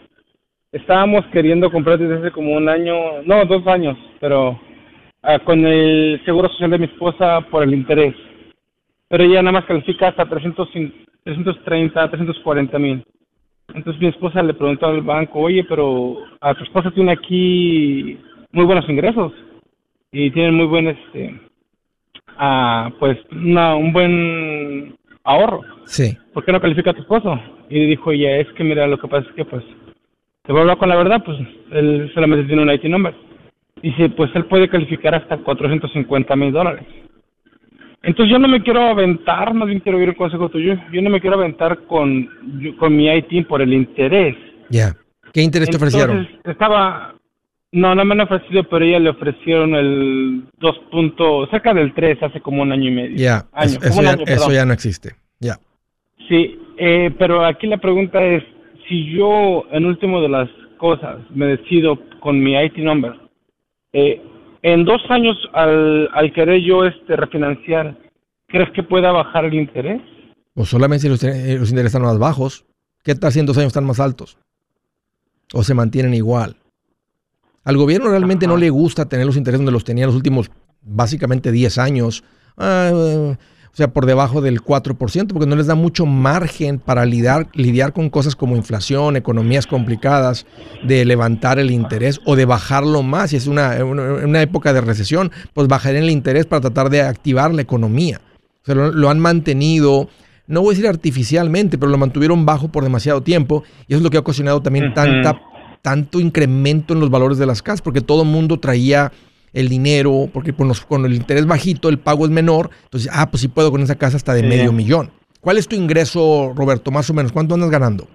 Estábamos 0.71 1.25
queriendo 1.27 1.71
comprar 1.71 1.97
desde 1.97 2.19
hace 2.19 2.31
como 2.31 2.53
un 2.53 2.69
año, 2.69 3.23
no, 3.25 3.43
dos 3.45 3.65
años, 3.67 3.97
pero 4.19 4.51
uh, 4.51 5.43
con 5.43 5.65
el 5.65 6.21
seguro 6.25 6.47
social 6.49 6.71
de 6.71 6.79
mi 6.79 6.85
esposa 6.85 7.41
por 7.49 7.63
el 7.63 7.73
interés. 7.73 8.15
Pero 9.07 9.23
ella 9.23 9.41
nada 9.41 9.59
más 9.59 9.65
califica 9.65 10.09
hasta 10.09 10.25
300, 10.29 10.69
330, 11.23 12.11
340 12.11 12.79
mil. 12.79 13.03
Entonces 13.73 14.01
mi 14.01 14.07
esposa 14.07 14.41
le 14.41 14.53
preguntó 14.53 14.87
al 14.87 15.01
banco, 15.01 15.39
oye, 15.39 15.63
pero 15.63 16.17
a 16.41 16.53
tu 16.53 16.63
esposa 16.63 16.91
tiene 16.91 17.11
aquí 17.11 18.17
muy 18.51 18.65
buenos 18.65 18.87
ingresos 18.89 19.33
y 20.11 20.31
tiene 20.31 20.51
muy 20.51 20.65
buen, 20.65 20.87
este, 20.87 21.39
ah, 22.37 22.91
pues, 22.99 23.17
una, 23.31 23.75
un 23.75 23.93
buen 23.93 24.95
ahorro. 25.23 25.61
Sí. 25.85 26.17
¿Por 26.33 26.43
qué 26.43 26.51
no 26.51 26.61
califica 26.61 26.91
a 26.91 26.93
tu 26.93 27.01
esposo? 27.01 27.39
Y 27.69 27.85
dijo 27.85 28.11
ella, 28.11 28.37
es 28.37 28.47
que 28.53 28.63
mira, 28.63 28.87
lo 28.87 28.97
que 28.97 29.07
pasa 29.07 29.27
es 29.29 29.35
que, 29.35 29.45
pues, 29.45 29.63
te 30.43 30.51
voy 30.51 30.59
a 30.59 30.61
hablar 30.61 30.77
con 30.77 30.89
la 30.89 30.95
verdad, 30.95 31.23
pues, 31.23 31.37
él 31.71 32.09
solamente 32.13 32.47
tiene 32.47 32.63
un 32.63 32.71
IT 32.71 32.85
number. 32.85 33.13
Dice, 33.81 34.09
pues, 34.09 34.31
él 34.33 34.45
puede 34.45 34.67
calificar 34.67 35.13
hasta 35.13 35.37
450 35.37 36.35
mil 36.35 36.51
dólares. 36.51 36.85
Entonces 38.01 38.31
yo 38.31 38.39
no 38.39 38.47
me 38.47 38.63
quiero 38.63 38.81
aventar, 38.81 39.53
más 39.53 39.67
bien 39.67 39.81
quiero 39.81 39.97
oír 39.97 40.09
el 40.09 40.15
consejo 40.15 40.49
tuyo, 40.49 40.75
yo 40.91 41.01
no 41.01 41.09
me 41.09 41.19
quiero 41.19 41.35
aventar 41.35 41.79
con, 41.85 42.29
con 42.77 42.95
mi 42.95 43.09
IT 43.09 43.47
por 43.47 43.61
el 43.61 43.73
interés. 43.73 44.37
Ya. 44.69 44.95
¿Qué 45.33 45.41
interés 45.41 45.69
te 45.69 45.77
ofrecieron? 45.77 46.27
Estaba, 46.45 47.15
no, 47.71 47.93
no 47.93 48.05
me 48.05 48.13
han 48.13 48.21
ofrecido, 48.21 48.63
pero 48.63 48.85
ella 48.85 48.99
le 48.99 49.09
ofrecieron 49.09 49.75
el 49.75 50.43
2 50.59 50.79
puntos, 50.91 51.49
cerca 51.49 51.73
del 51.73 51.93
3 51.93 52.23
hace 52.23 52.41
como 52.41 52.61
un 52.61 52.71
año 52.71 52.89
y 52.89 52.93
medio. 52.93 53.17
Ya, 53.17 53.45
eso, 53.61 54.51
ya, 54.51 54.65
no 54.65 54.73
existe. 54.73 55.15
Ya. 55.39 55.57
Sí, 56.27 56.57
eh, 56.77 57.11
pero 57.17 57.45
aquí 57.45 57.67
la 57.67 57.77
pregunta 57.77 58.23
es, 58.23 58.43
si 58.87 59.11
yo 59.11 59.65
en 59.71 59.85
último 59.85 60.21
de 60.21 60.29
las 60.29 60.49
cosas 60.77 61.17
me 61.31 61.45
decido 61.45 61.99
con 62.21 62.41
mi 62.41 62.55
IT 62.55 62.77
number, 62.77 63.13
eh, 63.93 64.21
en 64.61 64.85
dos 64.85 65.01
años, 65.09 65.37
al, 65.53 66.09
al 66.13 66.33
querer 66.33 66.61
yo 66.61 66.85
este 66.85 67.15
refinanciar, 67.15 67.97
¿crees 68.47 68.69
que 68.71 68.83
pueda 68.83 69.11
bajar 69.11 69.45
el 69.45 69.53
interés? 69.53 70.01
O 70.55 70.65
solamente 70.65 71.03
si 71.03 71.09
los, 71.09 71.23
eh, 71.23 71.57
los 71.57 71.69
intereses 71.69 71.95
están 71.95 72.01
más 72.01 72.19
bajos. 72.19 72.65
¿Qué 73.03 73.15
tal 73.15 73.31
si 73.31 73.39
en 73.39 73.45
dos 73.45 73.57
años 73.57 73.67
están 73.67 73.85
más 73.85 73.99
altos? 73.99 74.37
¿O 75.53 75.63
se 75.63 75.73
mantienen 75.73 76.13
igual? 76.13 76.57
Al 77.63 77.77
gobierno 77.77 78.09
realmente 78.09 78.47
no 78.47 78.57
le 78.57 78.69
gusta 78.69 79.07
tener 79.07 79.25
los 79.25 79.37
intereses 79.37 79.59
donde 79.59 79.71
los 79.71 79.83
tenía 79.83 80.05
los 80.05 80.15
últimos 80.15 80.51
básicamente 80.81 81.51
10 81.51 81.77
años. 81.77 82.23
Ah, 82.57 83.35
o 83.71 83.75
sea, 83.75 83.93
por 83.93 84.05
debajo 84.05 84.41
del 84.41 84.61
4%, 84.61 85.27
porque 85.27 85.45
no 85.45 85.55
les 85.55 85.67
da 85.67 85.75
mucho 85.75 86.05
margen 86.05 86.79
para 86.79 87.05
lidiar, 87.05 87.47
lidiar 87.53 87.93
con 87.93 88.09
cosas 88.09 88.35
como 88.35 88.55
inflación, 88.55 89.15
economías 89.15 89.67
complicadas, 89.67 90.45
de 90.83 91.05
levantar 91.05 91.59
el 91.59 91.71
interés 91.71 92.19
o 92.25 92.35
de 92.35 92.45
bajarlo 92.45 93.03
más. 93.03 93.29
Si 93.29 93.35
es 93.35 93.47
una, 93.47 93.83
una, 93.85 94.41
época 94.41 94.73
de 94.73 94.81
recesión, 94.81 95.31
pues 95.53 95.67
bajaré 95.67 95.99
el 95.99 96.09
interés 96.09 96.45
para 96.45 96.61
tratar 96.61 96.89
de 96.89 97.01
activar 97.01 97.53
la 97.53 97.61
economía. 97.61 98.19
O 98.63 98.65
sea, 98.65 98.75
lo, 98.75 99.09
han 99.09 99.19
mantenido, 99.19 100.09
no 100.47 100.61
voy 100.61 100.69
a 100.69 100.75
decir 100.75 100.87
artificialmente, 100.87 101.77
pero 101.77 101.91
lo 101.91 101.97
mantuvieron 101.97 102.45
bajo 102.45 102.69
por 102.69 102.83
demasiado 102.83 103.21
tiempo 103.21 103.63
y 103.87 103.93
eso 103.93 103.97
es 103.97 104.03
lo 104.03 104.09
que 104.09 104.17
ha 104.17 104.21
ocasionado 104.21 104.61
también 104.61 104.93
tanta, 104.93 105.39
tanto 105.81 106.19
incremento 106.19 106.93
en 106.93 106.99
los 106.99 107.09
valores 107.09 107.37
de 107.37 107.45
las 107.45 107.61
casas, 107.61 107.81
porque 107.81 108.01
todo 108.01 108.23
el 108.23 108.29
mundo 108.29 108.59
traía 108.59 109.11
el 109.53 109.67
dinero, 109.69 110.29
porque 110.33 110.53
con, 110.53 110.67
los, 110.67 110.81
con 110.85 111.05
el 111.05 111.13
interés 111.13 111.45
bajito 111.45 111.89
el 111.89 111.99
pago 111.99 112.25
es 112.25 112.31
menor. 112.31 112.69
Entonces, 112.83 113.09
ah, 113.13 113.29
pues 113.29 113.41
sí 113.41 113.47
puedo 113.47 113.71
con 113.71 113.81
esa 113.81 113.95
casa 113.97 114.17
hasta 114.17 114.33
de 114.33 114.43
medio 114.43 114.71
millón. 114.71 115.11
¿Cuál 115.41 115.57
es 115.57 115.67
tu 115.67 115.75
ingreso, 115.75 116.53
Roberto, 116.55 116.91
más 116.91 117.09
o 117.09 117.13
menos? 117.13 117.31
¿Cuánto 117.31 117.53
andas 117.55 117.69
ganando? 117.69 118.07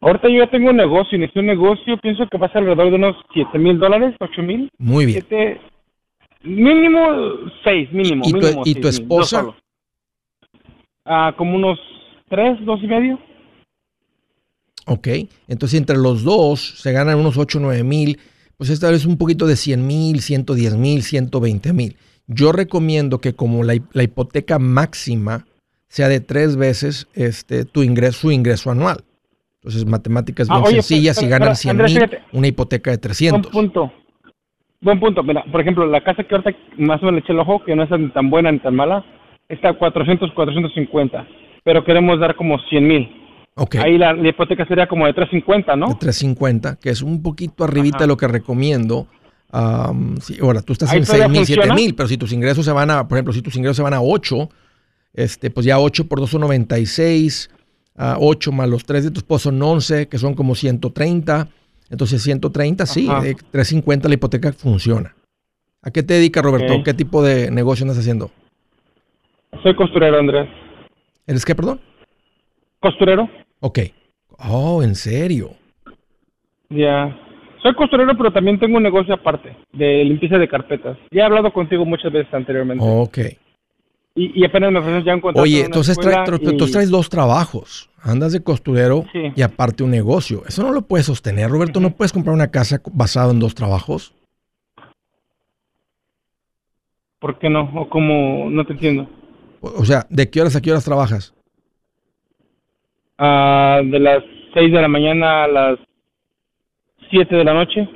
Ahorita 0.00 0.28
yo 0.28 0.38
ya 0.44 0.50
tengo 0.50 0.70
un 0.70 0.76
negocio, 0.76 1.16
inicié 1.18 1.40
un 1.40 1.46
negocio, 1.46 1.98
pienso 2.02 2.26
que 2.30 2.38
va 2.38 2.46
a 2.46 2.52
ser 2.52 2.62
alrededor 2.62 2.88
de 2.90 2.96
unos 2.96 3.16
7 3.34 3.58
mil 3.58 3.78
dólares, 3.78 4.14
8 4.18 4.42
mil. 4.42 4.70
Muy 4.78 5.04
bien. 5.06 5.24
Mínimo 6.42 7.00
6, 7.64 7.92
mínimo. 7.92 8.24
¿Y 8.26 8.30
tu- 8.32 8.38
mínimo 8.38 8.62
y 8.64 8.74
tu 8.74 8.78
mil, 8.78 8.82
yo 8.84 8.88
esposa? 8.88 9.46
Ah, 11.04 11.34
como 11.36 11.56
unos 11.56 11.78
3, 12.30 12.64
2 12.64 12.80
y 12.82 12.86
medio. 12.86 13.18
Ok, 14.86 15.08
entonces 15.46 15.78
entre 15.78 15.96
los 15.98 16.24
dos 16.24 16.80
se 16.80 16.92
ganan 16.92 17.18
unos 17.18 17.36
8 17.36 17.58
o 17.58 17.60
9 17.60 17.84
mil, 17.84 18.18
pues 18.60 18.68
esta 18.68 18.90
vez 18.90 19.06
un 19.06 19.16
poquito 19.16 19.46
de 19.46 19.56
100 19.56 19.86
mil, 19.86 20.20
110 20.20 20.76
mil, 20.76 21.02
120 21.02 21.72
mil. 21.72 21.96
Yo 22.26 22.52
recomiendo 22.52 23.18
que 23.18 23.32
como 23.32 23.64
la, 23.64 23.72
la 23.94 24.02
hipoteca 24.02 24.58
máxima 24.58 25.46
sea 25.88 26.08
de 26.10 26.20
tres 26.20 26.56
veces 26.58 27.08
este, 27.14 27.64
tu 27.64 27.82
ingreso, 27.82 28.18
su 28.20 28.32
ingreso 28.32 28.70
anual. 28.70 28.98
Entonces 29.62 29.86
matemáticas 29.86 30.46
Ah, 30.50 30.56
bien 30.56 30.66
oye, 30.66 30.82
sencillas, 30.82 31.16
pero- 31.16 31.26
si 31.26 31.30
ganan 31.30 31.46
pero, 31.48 31.54
100 31.54 31.70
Andrés, 31.70 31.94
mil, 31.94 32.18
una 32.32 32.46
hipoteca 32.48 32.90
de 32.90 32.96
Buen 32.98 33.00
300. 33.00 33.50
punto. 33.50 33.92
Buen 34.82 35.00
punto. 35.00 35.22
Mira, 35.22 35.42
por 35.50 35.62
ejemplo, 35.62 35.86
la 35.86 36.04
casa 36.04 36.22
que 36.24 36.34
ahorita 36.34 36.50
más 36.76 37.02
o 37.02 37.06
menos 37.06 37.14
le 37.14 37.20
eché 37.20 37.32
el 37.32 37.38
ojo, 37.38 37.64
que 37.64 37.74
no 37.74 37.84
es 37.84 37.90
ni 37.90 38.10
tan 38.10 38.28
buena 38.28 38.52
ni 38.52 38.58
tan 38.58 38.76
mala, 38.76 39.02
está 39.48 39.70
a 39.70 39.78
400, 39.78 40.32
450. 40.34 41.26
Pero 41.64 41.82
queremos 41.82 42.20
dar 42.20 42.36
como 42.36 42.58
100 42.68 42.86
mil. 42.86 43.08
Ok, 43.56 43.76
Ahí 43.76 43.98
la, 43.98 44.12
la 44.12 44.28
hipoteca 44.28 44.64
sería 44.66 44.86
como 44.86 45.06
de 45.06 45.12
350, 45.12 45.76
¿no? 45.76 45.88
de 45.88 45.94
350, 45.96 46.76
que 46.76 46.90
es 46.90 47.02
un 47.02 47.22
poquito 47.22 47.64
arribita 47.64 47.96
Ajá. 47.98 48.04
de 48.04 48.08
lo 48.08 48.16
que 48.16 48.28
recomiendo. 48.28 49.06
Am, 49.52 50.16
sí, 50.18 50.38
ahora, 50.40 50.62
tú 50.62 50.72
estás 50.72 50.90
¿Ahí 50.92 50.98
en 50.98 51.04
todavía 51.04 51.26
6 51.26 51.30
mil, 51.36 51.46
7 51.46 51.60
funciona? 51.62 51.74
mil, 51.74 51.94
pero 51.94 52.08
si 52.08 52.16
tus 52.16 52.32
ingresos 52.32 52.64
se 52.64 52.72
van 52.72 52.90
a, 52.90 53.06
por 53.08 53.18
ejemplo, 53.18 53.32
si 53.32 53.42
tus 53.42 53.56
ingresos 53.56 53.76
se 53.76 53.82
van 53.82 53.94
a 53.94 54.00
8, 54.00 54.48
este, 55.14 55.50
pues 55.50 55.66
ya 55.66 55.78
8 55.78 56.06
por 56.06 56.20
2 56.20 56.30
son 56.30 56.42
96, 56.42 57.50
ah, 57.96 58.16
8 58.20 58.52
más 58.52 58.68
los 58.68 58.84
3 58.84 59.04
de 59.04 59.10
tu 59.10 59.18
esposo 59.18 59.50
son 59.50 59.60
11, 59.60 60.06
que 60.08 60.18
son 60.18 60.34
como 60.34 60.54
130. 60.54 61.48
Entonces 61.90 62.22
130, 62.22 62.86
sí, 62.86 63.08
Ajá. 63.10 63.20
de 63.22 63.34
350 63.34 64.08
la 64.08 64.14
hipoteca 64.14 64.52
funciona. 64.52 65.14
¿A 65.82 65.90
qué 65.90 66.04
te 66.04 66.14
dedicas, 66.14 66.44
Roberto? 66.44 66.74
Ok. 66.76 66.84
¿Qué 66.84 66.94
tipo 66.94 67.20
de 67.22 67.50
negocio 67.50 67.82
andas 67.82 67.98
haciendo? 67.98 68.30
Soy 69.64 69.74
costurero, 69.74 70.18
Andrés. 70.18 70.48
¿Eres 71.26 71.44
qué, 71.44 71.54
perdón? 71.56 71.80
¿Costurero? 72.78 73.28
Ok. 73.60 73.78
Oh, 74.48 74.82
¿en 74.82 74.94
serio? 74.94 75.50
Ya. 76.70 77.16
Soy 77.62 77.74
costurero, 77.74 78.16
pero 78.16 78.32
también 78.32 78.58
tengo 78.58 78.78
un 78.78 78.82
negocio 78.82 79.12
aparte 79.14 79.54
de 79.72 80.02
limpieza 80.04 80.38
de 80.38 80.48
carpetas. 80.48 80.96
Ya 81.10 81.22
he 81.22 81.24
hablado 81.26 81.52
contigo 81.52 81.84
muchas 81.84 82.10
veces 82.10 82.32
anteriormente. 82.32 82.82
Ok. 82.86 83.18
Y, 84.14 84.40
y 84.40 84.44
apenas 84.44 84.72
me 84.72 84.78
ofrecen 84.78 85.04
ya 85.04 85.14
un 85.14 85.20
contrato. 85.20 85.42
Oye, 85.44 85.60
entonces, 85.64 85.96
trae- 85.98 86.24
tra- 86.26 86.40
y- 86.68 86.72
traes 86.72 86.90
dos 86.90 87.08
trabajos. 87.10 87.90
Andas 88.02 88.32
de 88.32 88.42
costurero 88.42 89.04
Sí. 89.12 89.32
y 89.36 89.42
aparte 89.42 89.82
un 89.84 89.90
negocio. 89.90 90.42
Eso 90.48 90.62
no 90.62 90.72
lo 90.72 90.82
puedes 90.82 91.06
sostener, 91.06 91.50
Roberto. 91.50 91.80
No 91.80 91.90
puedes 91.90 92.12
comprar 92.12 92.34
una 92.34 92.50
casa 92.50 92.80
basada 92.92 93.30
en 93.30 93.38
dos 93.40 93.54
trabajos. 93.54 94.14
¿Por 97.18 97.38
qué 97.38 97.50
no? 97.50 97.70
¿O 97.74 97.88
cómo? 97.90 98.48
No 98.50 98.64
te 98.64 98.72
entiendo. 98.72 99.06
O 99.60 99.84
sea, 99.84 100.06
¿de 100.08 100.30
qué 100.30 100.40
horas 100.40 100.56
a 100.56 100.62
qué 100.62 100.70
horas 100.70 100.84
trabajas? 100.84 101.34
Ah, 103.22 103.80
de 103.84 103.98
las 104.00 104.22
6 104.54 104.72
de 104.72 104.80
la 104.80 104.88
mañana 104.88 105.44
a 105.44 105.48
las 105.48 105.78
7 107.10 107.36
de 107.36 107.44
la 107.44 107.52
noche. 107.52 107.86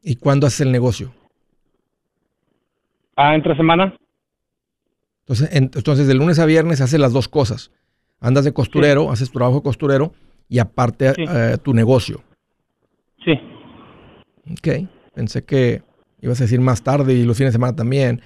¿Y 0.00 0.14
cuándo 0.14 0.46
haces 0.46 0.60
el 0.60 0.70
negocio? 0.70 1.12
Ah, 3.16 3.34
entre 3.34 3.56
semana. 3.56 3.96
Entonces, 5.24 5.48
en- 5.52 5.70
entonces 5.74 6.06
de 6.06 6.14
lunes 6.14 6.38
a 6.38 6.46
viernes 6.46 6.80
haces 6.80 7.00
las 7.00 7.12
dos 7.12 7.28
cosas. 7.28 7.72
Andas 8.20 8.44
de 8.44 8.52
costurero, 8.52 9.10
haces 9.10 9.30
tu 9.32 9.38
trabajo 9.38 9.56
de 9.58 9.62
costurero 9.64 10.12
y 10.48 10.60
aparte 10.60 11.12
Sí. 11.14 11.24
eh, 11.28 11.56
tu 11.60 11.74
negocio. 11.74 12.22
Sí. 13.24 13.32
Ok. 14.52 14.88
Pensé 15.14 15.44
que 15.44 15.82
ibas 16.20 16.40
a 16.40 16.44
decir 16.44 16.60
más 16.60 16.82
tarde 16.84 17.14
y 17.14 17.24
los 17.24 17.36
fines 17.36 17.52
de 17.52 17.56
semana 17.56 17.74
también. 17.74 18.20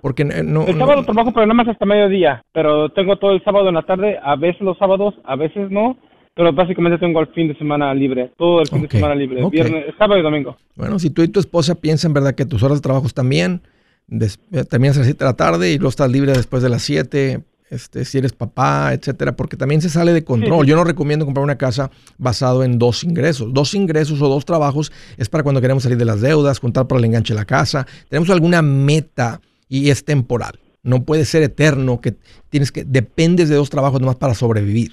Porque 0.00 0.22
eh, 0.22 0.42
no... 0.44 0.66
El 0.66 0.78
no- 0.78 0.86
sábado 0.86 1.04
trabajo, 1.04 1.32
pero 1.32 1.46
nada 1.46 1.54
más 1.54 1.68
hasta 1.68 1.84
mediodía. 1.86 2.42
Pero 2.52 2.88
tengo 2.90 3.16
todo 3.16 3.32
el 3.32 3.42
sábado 3.44 3.68
en 3.68 3.74
la 3.74 3.82
tarde, 3.82 4.18
a 4.22 4.36
veces 4.36 4.60
los 4.62 4.76
sábados, 4.78 5.14
a 5.24 5.36
veces 5.36 5.70
no. 5.70 5.96
Pero 6.34 6.52
básicamente 6.52 6.98
tengo 6.98 7.18
el 7.20 7.26
fin 7.28 7.48
de 7.48 7.56
semana 7.58 7.92
libre, 7.94 8.30
todo 8.38 8.60
el 8.60 8.68
fin 8.68 8.82
de 8.82 8.88
semana 8.88 9.14
libre, 9.16 9.44
viernes, 9.50 9.86
sábado 9.98 10.20
y 10.20 10.22
domingo. 10.22 10.56
Bueno, 10.76 11.00
si 11.00 11.10
tú 11.10 11.22
y 11.22 11.28
tu 11.28 11.40
esposa 11.40 11.74
piensan, 11.74 12.12
¿verdad?, 12.12 12.34
que 12.36 12.46
tus 12.46 12.62
horas 12.62 12.78
de 12.78 12.82
trabajo 12.82 13.08
están 13.08 13.28
bien, 13.28 13.60
des- 14.06 14.38
eh, 14.52 14.62
terminas 14.64 14.96
a 14.96 15.00
las 15.00 15.06
7 15.08 15.18
de 15.18 15.24
la 15.30 15.34
tarde 15.36 15.72
y 15.72 15.78
luego 15.78 15.88
estás 15.88 16.08
libre 16.12 16.30
después 16.32 16.62
de 16.62 16.68
las 16.68 16.82
7, 16.82 17.40
este, 17.70 18.04
si 18.04 18.18
eres 18.18 18.32
papá, 18.34 18.92
etcétera, 18.94 19.32
porque 19.34 19.56
también 19.56 19.80
se 19.82 19.88
sale 19.88 20.12
de 20.12 20.22
control. 20.22 20.64
Sí. 20.64 20.70
Yo 20.70 20.76
no 20.76 20.84
recomiendo 20.84 21.24
comprar 21.24 21.42
una 21.42 21.58
casa 21.58 21.90
basado 22.18 22.62
en 22.62 22.78
dos 22.78 23.02
ingresos. 23.02 23.52
Dos 23.52 23.74
ingresos 23.74 24.22
o 24.22 24.28
dos 24.28 24.44
trabajos 24.44 24.92
es 25.16 25.28
para 25.28 25.42
cuando 25.42 25.60
queremos 25.60 25.82
salir 25.82 25.98
de 25.98 26.04
las 26.04 26.20
deudas, 26.20 26.60
juntar 26.60 26.86
para 26.86 27.00
el 27.00 27.04
enganche 27.06 27.34
de 27.34 27.40
la 27.40 27.46
casa. 27.46 27.84
Tenemos 28.08 28.30
alguna 28.30 28.62
meta 28.62 29.40
y 29.68 29.90
es 29.90 30.04
temporal. 30.04 30.58
No 30.82 31.04
puede 31.04 31.24
ser 31.24 31.42
eterno 31.42 32.00
que 32.00 32.14
tienes 32.50 32.72
que 32.72 32.84
dependes 32.84 33.48
de 33.48 33.56
dos 33.56 33.70
trabajos 33.70 34.00
nomás 34.00 34.16
para 34.16 34.34
sobrevivir. 34.34 34.92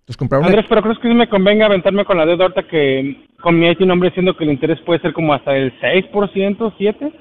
Entonces 0.00 0.16
comprar 0.16 0.40
una 0.40 0.48
Andrés, 0.48 0.66
pero 0.68 0.82
¿crees 0.82 0.98
que 0.98 1.08
me 1.14 1.28
convenga 1.28 1.66
aventarme 1.66 2.04
con 2.04 2.16
la 2.18 2.26
deuda 2.26 2.44
ahorita 2.44 2.66
que 2.68 3.28
con 3.40 3.58
mi 3.58 3.68
IT 3.68 3.80
nombre 3.80 4.10
siendo 4.12 4.36
que 4.36 4.44
el 4.44 4.50
interés 4.50 4.80
puede 4.84 5.00
ser 5.00 5.12
como 5.12 5.32
hasta 5.32 5.56
el 5.56 5.72
6%, 5.80 6.10
7%? 6.76 7.12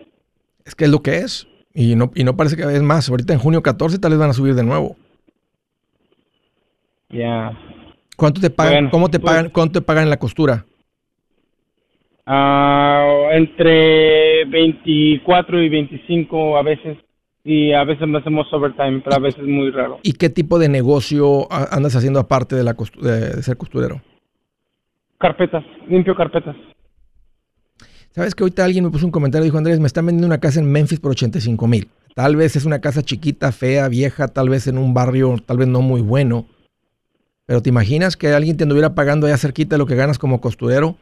Es 0.66 0.76
que 0.76 0.86
es 0.86 0.90
lo 0.92 1.02
que 1.02 1.20
es. 1.20 1.48
Y 1.74 1.96
no, 1.96 2.12
y 2.16 2.24
no 2.24 2.36
parece 2.36 2.58
que 2.58 2.64
es 2.64 2.82
más. 2.82 3.10
Ahorita 3.10 3.34
en 3.34 3.40
junio 3.40 3.62
14 3.62 4.00
tal 4.00 4.12
vez 4.12 4.20
van 4.20 4.32
a 4.32 4.34
subir 4.34 4.56
de 4.56 4.64
nuevo. 4.64 4.98
Ya. 7.10 7.58
¿Cuánto 8.18 8.42
te 8.42 8.50
pagan? 8.50 8.74
Bueno, 8.74 8.90
¿Cómo 8.92 9.10
te 9.10 9.20
pues- 9.20 9.32
pagan? 9.32 9.50
¿Cuánto 9.52 9.80
te 9.80 9.86
pagan 9.86 10.04
en 10.06 10.10
la 10.10 10.18
costura? 10.18 10.66
Ah, 12.26 13.30
entre 13.32 14.46
24 14.46 15.62
y 15.62 15.70
25 15.70 16.58
a 16.58 16.64
veces. 16.64 16.98
Y 17.44 17.74
a 17.74 17.84
veces 17.84 18.08
hacemos 18.16 18.46
overtime, 18.54 19.02
pero 19.04 19.16
a 19.16 19.20
veces 19.20 19.44
muy 19.44 19.72
raro. 19.72 20.00
¿Y 20.04 20.14
qué 20.14 20.30
tipo 20.30 20.60
de 20.60 20.70
negocio 20.70 21.48
andas 21.52 21.96
haciendo 21.96 22.20
aparte 22.20 22.56
de, 22.56 22.64
la 22.64 22.76
costu- 22.76 23.02
de, 23.02 23.32
de 23.32 23.44
ser 23.44 23.58
costurero? 23.58 24.02
Carpetas, 25.18 25.64
limpio 25.88 26.16
carpetas. 26.16 26.56
¿Sabes 28.12 28.36
que 28.36 28.44
ahorita 28.44 28.64
alguien 28.64 28.84
me 28.84 28.92
puso 28.92 29.06
un 29.06 29.12
comentario? 29.12 29.46
Dijo, 29.46 29.58
Andrés, 29.58 29.80
me 29.80 29.88
están 29.88 30.06
vendiendo 30.06 30.28
una 30.28 30.40
casa 30.40 30.60
en 30.60 30.72
Memphis 30.72 31.00
por 31.00 31.12
85 31.12 31.68
mil. 31.68 31.88
Tal 32.14 32.36
vez 32.36 32.56
es 32.56 32.66
una 32.66 32.80
casa 32.82 33.02
chiquita, 33.02 33.52
fea, 33.52 33.88
vieja, 33.88 34.28
tal 34.28 34.50
vez 34.50 34.68
en 34.68 34.78
un 34.78 34.94
barrio, 34.94 35.38
tal 35.46 35.58
vez 35.58 35.68
no 35.68 35.82
muy 35.82 36.02
bueno. 36.02 36.46
Pero 37.46 37.62
¿te 37.62 37.70
imaginas 37.70 38.18
que 38.18 38.28
alguien 38.34 38.58
te 38.58 38.64
anduviera 38.64 38.94
pagando 38.94 39.26
allá 39.28 39.38
cerquita 39.38 39.76
de 39.76 39.80
lo 39.80 39.86
que 39.86 39.96
ganas 39.96 40.20
como 40.20 40.42
costurero? 40.42 40.98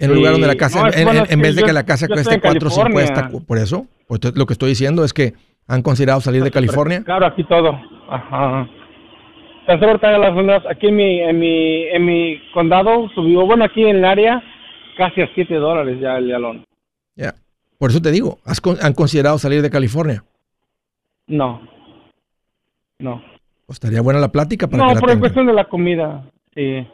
En 0.00 0.10
un 0.10 0.16
lugar 0.16 0.32
donde 0.32 0.46
la 0.48 0.56
casa, 0.56 0.82
No, 0.82 0.92
en, 0.92 1.04
bueno, 1.04 1.20
en- 1.26 1.32
en 1.34 1.40
vez 1.40 1.54
de 1.54 1.60
yo- 1.60 1.66
que 1.66 1.72
la 1.72 1.84
casa 1.84 2.06
cueste 2.08 2.22
estoy 2.22 2.34
en 2.36 2.40
450, 2.40 3.14
California. 3.14 3.40
cu- 3.40 3.46
por 3.46 3.58
eso, 3.58 3.86
pues, 4.08 4.20
lo 4.34 4.46
que 4.46 4.52
estoy 4.54 4.70
diciendo 4.70 5.04
es 5.04 5.12
que 5.12 5.34
han 5.68 5.82
considerado 5.82 6.20
salir 6.20 6.42
de 6.42 6.50
California. 6.50 7.02
Claro, 7.04 7.26
aquí 7.26 7.44
todo. 7.44 7.78
Ajá. 8.08 8.68
Las 9.68 10.62
aquí 10.68 10.88
en 10.88 10.96
mi, 10.96 11.20
en 11.20 11.38
mi, 11.38 11.82
en 11.84 12.04
mi 12.04 12.40
condado 12.52 13.08
subió, 13.14 13.46
bueno, 13.46 13.64
aquí 13.64 13.82
en 13.84 13.96
el 13.98 14.04
área, 14.04 14.42
casi 14.96 15.20
a 15.20 15.28
7 15.34 15.54
dólares 15.54 15.98
ya 16.00 16.16
el 16.16 16.28
galón. 16.28 16.64
Ya. 17.14 17.34
Por 17.78 17.90
eso 17.90 18.00
te 18.02 18.10
digo, 18.10 18.38
¿has 18.44 18.60
han 18.82 18.94
considerado 18.94 19.38
salir 19.38 19.62
de 19.62 19.70
California. 19.70 20.24
No. 21.28 21.60
No. 22.98 23.22
Pues 23.66 23.76
estaría 23.76 24.00
buena 24.00 24.18
la 24.18 24.32
plática 24.32 24.66
para 24.66 24.82
No, 24.82 24.88
que 24.88 24.94
la 24.94 25.00
por 25.00 25.08
tengan. 25.10 25.20
cuestión 25.20 25.46
de 25.46 25.52
la 25.52 25.64
comida, 25.66 26.24
sí. 26.54 26.86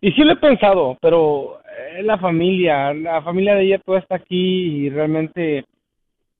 Y 0.00 0.12
sí 0.12 0.22
lo 0.24 0.32
he 0.32 0.36
pensado, 0.36 0.98
pero 1.00 1.60
es 1.98 2.04
la 2.04 2.18
familia, 2.18 2.92
la 2.94 3.22
familia 3.22 3.54
de 3.54 3.64
ella 3.66 3.78
toda 3.84 3.98
está 3.98 4.16
aquí 4.16 4.86
y 4.86 4.90
realmente 4.90 5.64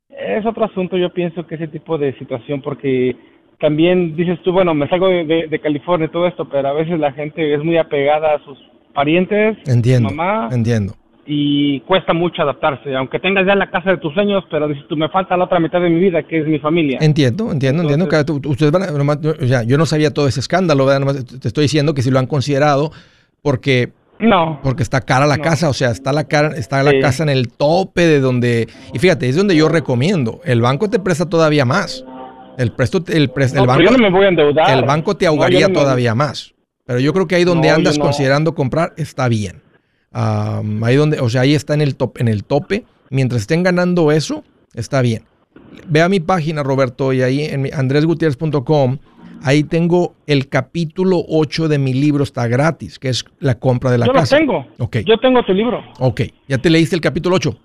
es 0.08 0.46
otro 0.46 0.64
asunto, 0.64 0.96
yo 0.96 1.12
pienso 1.12 1.46
que 1.46 1.54
ese 1.56 1.68
tipo 1.68 1.98
de 1.98 2.16
situación, 2.18 2.60
porque 2.62 3.16
también 3.60 4.14
dices 4.16 4.38
tú, 4.42 4.52
bueno, 4.52 4.74
me 4.74 4.88
salgo 4.88 5.08
de, 5.08 5.24
de- 5.24 5.46
de 5.48 5.58
California 5.60 6.06
y 6.06 6.10
todo 6.10 6.26
esto, 6.26 6.48
pero 6.48 6.68
a 6.68 6.72
veces 6.72 6.98
la 6.98 7.12
gente 7.12 7.54
es 7.54 7.62
muy 7.64 7.76
apegada 7.78 8.34
a 8.34 8.44
sus 8.44 8.58
parientes, 8.92 9.56
Entiendo, 9.66 10.10
mamá, 10.10 10.48
entiendo. 10.52 10.94
y 11.26 11.80
cuesta 11.80 12.12
mucho 12.12 12.42
adaptarse, 12.42 12.94
aunque 12.94 13.18
tengas 13.18 13.46
ya 13.46 13.54
la 13.54 13.70
casa 13.70 13.90
de 13.90 13.96
tus 13.96 14.12
sueños, 14.14 14.44
pero 14.50 14.68
dices 14.68 14.84
tú, 14.88 14.96
me 14.96 15.08
falta 15.08 15.36
la 15.36 15.44
otra 15.44 15.58
mitad 15.60 15.80
de 15.80 15.88
mi 15.90 15.98
vida, 16.00 16.22
que 16.22 16.40
es 16.40 16.46
mi 16.46 16.58
familia. 16.58 16.98
Entiendo, 17.00 17.50
entiendo, 17.50 17.82
entiendo. 17.82 18.08
Que 18.08 18.24
tú- 18.24 18.40
ustedes 18.50 18.70
van 18.72 18.82
a- 18.82 18.90
nomás- 18.90 19.24
o 19.24 19.46
sea, 19.46 19.62
yo 19.64 19.78
no 19.78 19.86
sabía 19.86 20.12
todo 20.12 20.28
ese 20.28 20.40
escándalo, 20.40 20.84
¿verdad? 20.84 21.00
Nomás 21.00 21.24
te 21.40 21.48
estoy 21.48 21.62
diciendo 21.62 21.94
que 21.94 22.02
si 22.02 22.10
lo 22.10 22.18
han 22.18 22.26
considerado 22.26 22.90
porque, 23.42 23.88
No, 24.18 24.60
porque 24.62 24.82
está 24.82 25.00
cara 25.00 25.26
la 25.26 25.36
No. 25.36 25.42
casa, 25.42 25.68
o 25.68 25.72
sea, 25.74 25.90
está 25.90 26.12
la 26.12 26.24
cara, 26.24 26.56
está 26.56 26.82
la 26.82 26.92
Sí. 26.92 27.00
casa 27.00 27.22
en 27.24 27.28
el 27.30 27.48
tope 27.48 28.06
de 28.06 28.20
donde. 28.20 28.68
Y 28.92 28.98
fíjate, 28.98 29.28
es 29.28 29.36
donde 29.36 29.56
yo 29.56 29.68
recomiendo. 29.68 30.40
El 30.44 30.60
banco 30.60 30.88
te 30.88 30.98
presta 30.98 31.28
todavía 31.28 31.64
más. 31.64 32.04
El 32.56 32.72
presto, 32.72 33.02
el, 33.08 33.28
banco, 33.66 33.82
yo 33.82 33.90
no 33.90 33.98
me 33.98 34.10
voy 34.10 34.26
a 34.26 34.28
endeudar. 34.28 34.70
el 34.78 34.84
banco 34.84 35.16
te 35.16 35.26
ahogaría 35.26 35.66
no 35.66 35.74
todavía 35.74 36.14
más. 36.14 36.54
Pero 36.86 37.00
yo 37.00 37.12
creo 37.12 37.26
que 37.26 37.34
ahí 37.34 37.44
donde 37.44 37.70
andas 37.70 37.98
considerando 37.98 38.54
comprar 38.54 38.92
está 38.96 39.26
bien. 39.28 39.62
Ahí 40.12 40.94
donde, 40.94 41.18
o 41.18 41.28
sea, 41.28 41.40
ahí 41.40 41.54
está 41.54 41.74
en 41.74 41.80
el 41.80 41.96
top, 41.96 42.18
en 42.20 42.28
el 42.28 42.44
tope. 42.44 42.84
Mientras 43.10 43.42
estén 43.42 43.62
ganando 43.64 44.12
eso, 44.12 44.44
está 44.74 45.02
bien. 45.02 45.24
Ve 45.88 46.02
a 46.02 46.08
mi 46.08 46.20
página, 46.20 46.62
Roberto, 46.62 47.12
y 47.12 47.22
ahí 47.22 47.44
en 47.44 47.68
andresgutierrez.com 47.74 48.98
Ahí 49.42 49.64
tengo 49.64 50.14
el 50.26 50.48
capítulo 50.48 51.22
8 51.28 51.68
de 51.68 51.78
mi 51.78 51.92
libro, 51.92 52.24
está 52.24 52.46
gratis, 52.48 52.98
que 52.98 53.08
es 53.08 53.24
la 53.40 53.58
compra 53.58 53.90
de 53.90 53.98
la 53.98 54.06
casa. 54.06 54.38
Yo 54.38 54.44
lo 54.44 54.52
tengo. 54.52 54.66
Okay. 54.78 55.04
Yo 55.04 55.18
tengo 55.18 55.42
tu 55.42 55.52
libro. 55.52 55.82
Ok, 55.98 56.22
¿ya 56.48 56.58
te 56.58 56.70
leíste 56.70 56.96
el 56.96 57.02
capítulo 57.02 57.36
8? 57.36 57.56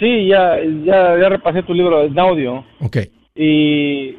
Sí, 0.00 0.28
ya, 0.28 0.56
ya, 0.84 1.18
ya 1.20 1.28
repasé 1.28 1.62
tu 1.62 1.74
libro 1.74 2.02
en 2.02 2.18
audio. 2.18 2.64
Ok. 2.80 2.96
Y 3.34 4.16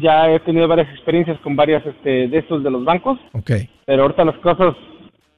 ya 0.00 0.30
he 0.30 0.40
tenido 0.40 0.68
varias 0.68 0.90
experiencias 0.90 1.38
con 1.40 1.56
varias 1.56 1.84
este, 1.86 2.28
de 2.28 2.38
estos 2.38 2.62
de 2.62 2.70
los 2.70 2.84
bancos. 2.84 3.18
Ok. 3.32 3.52
Pero 3.86 4.02
ahorita 4.02 4.24
las 4.24 4.36
cosas 4.38 4.74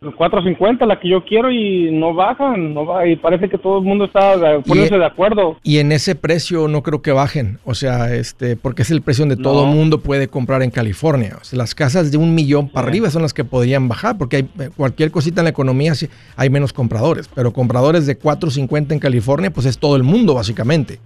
4.50 0.03 0.87
la 0.87 0.99
que 0.99 1.09
yo 1.09 1.25
quiero 1.25 1.51
y 1.51 1.91
no 1.93 2.15
bajan, 2.15 2.75
no 2.75 2.85
va, 2.85 3.07
y 3.07 3.17
parece 3.17 3.49
que 3.49 3.59
todo 3.59 3.79
el 3.79 3.85
mundo 3.85 4.07
está 4.07 4.35
poniéndose 4.67 4.99
de 4.99 5.07
acuerdo. 5.07 5.57
Y 5.63 5.79
en 5.79 5.93
ese 5.93 6.15
precio 6.15 6.69
no 6.69 6.83
creo 6.83 7.03
que 7.03 7.13
bajen, 7.13 7.59
o 7.65 7.75
sea, 7.75 8.13
este, 8.15 8.57
porque 8.57 8.83
es 8.83 8.91
el 8.91 9.03
precio 9.03 9.25
donde 9.25 9.43
todo 9.43 9.65
el 9.65 9.75
mundo 9.75 10.01
puede 10.01 10.29
comprar 10.29 10.63
en 10.63 10.71
California. 10.71 11.39
O 11.41 11.45
sea, 11.45 11.57
las 11.57 11.75
casas 11.75 12.11
de 12.11 12.17
un 12.17 12.35
millón 12.35 12.69
para 12.69 12.89
arriba 12.89 13.11
son 13.11 13.23
las 13.23 13.33
que 13.33 13.45
podrían 13.45 13.89
bajar, 13.89 14.19
porque 14.19 14.37
hay 14.37 14.49
eh, 14.59 14.71
cualquier 14.77 15.11
cosita 15.11 15.41
en 15.41 15.45
la 15.45 15.51
economía 15.51 15.93
hay 16.37 16.51
menos 16.51 16.73
compradores, 16.73 17.29
pero 17.35 17.53
compradores 17.53 18.07
de 18.07 18.19
4.50 18.19 18.93
en 18.93 18.99
California, 18.99 19.51
pues 19.51 19.67
es 19.67 19.79
todo 19.79 19.97
el 19.97 20.03
mundo 20.03 20.35
básicamente. 20.35 21.01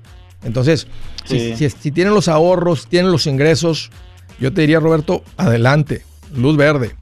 Entonces, 0.45 0.87
si, 1.25 1.55
si 1.57 1.91
tienen 1.91 2.15
los 2.15 2.29
ahorros, 2.29 2.87
tienen 2.87 3.11
los 3.11 3.27
ingresos, 3.27 3.91
yo 4.39 4.53
te 4.53 4.61
diría, 4.61 4.81
Roberto, 4.81 5.23
adelante, 5.37 6.03
luz 6.35 6.57
verde 6.57 6.95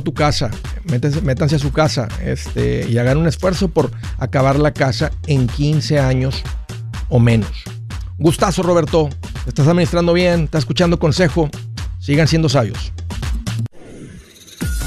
tu 0.00 0.14
casa, 0.14 0.50
métanse, 0.84 1.56
a 1.56 1.58
su 1.58 1.72
casa 1.72 2.08
este, 2.24 2.88
y 2.88 2.98
hagan 2.98 3.18
un 3.18 3.26
esfuerzo 3.26 3.68
por 3.68 3.90
acabar 4.18 4.58
la 4.58 4.72
casa 4.72 5.12
en 5.26 5.46
15 5.46 6.00
años 6.00 6.42
o 7.08 7.18
menos. 7.18 7.64
Gustazo, 8.18 8.62
Roberto. 8.62 9.10
Estás 9.46 9.66
administrando 9.66 10.12
bien, 10.12 10.44
estás 10.44 10.60
escuchando 10.60 10.98
consejo. 10.98 11.50
Sigan 11.98 12.28
siendo 12.28 12.48
sabios. 12.48 12.92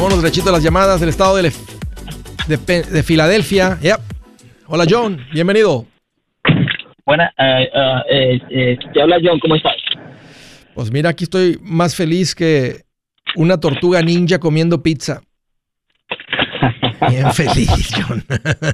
Vámonos 0.00 0.22
derechito 0.22 0.48
a 0.48 0.52
las 0.52 0.62
llamadas 0.62 0.98
del 0.98 1.10
estado 1.10 1.36
de, 1.36 1.52
de, 2.48 3.02
Filadelfia. 3.02 3.78
Yep. 3.82 4.00
Hola 4.68 4.86
John, 4.88 5.18
bienvenido. 5.30 5.84
Buena, 7.04 7.30
eh, 7.36 7.68
eh, 8.10 8.40
eh, 8.48 8.78
te 8.94 9.02
habla 9.02 9.18
John, 9.22 9.38
¿cómo 9.40 9.56
estás? 9.56 9.76
Pues 10.74 10.90
mira, 10.90 11.10
aquí 11.10 11.24
estoy 11.24 11.58
más 11.60 11.94
feliz 11.94 12.34
que 12.34 12.76
una 13.36 13.60
tortuga 13.60 14.00
ninja 14.00 14.38
comiendo 14.38 14.82
pizza. 14.82 15.20
Bien 17.10 17.30
feliz, 17.32 17.90
John. 17.94 18.24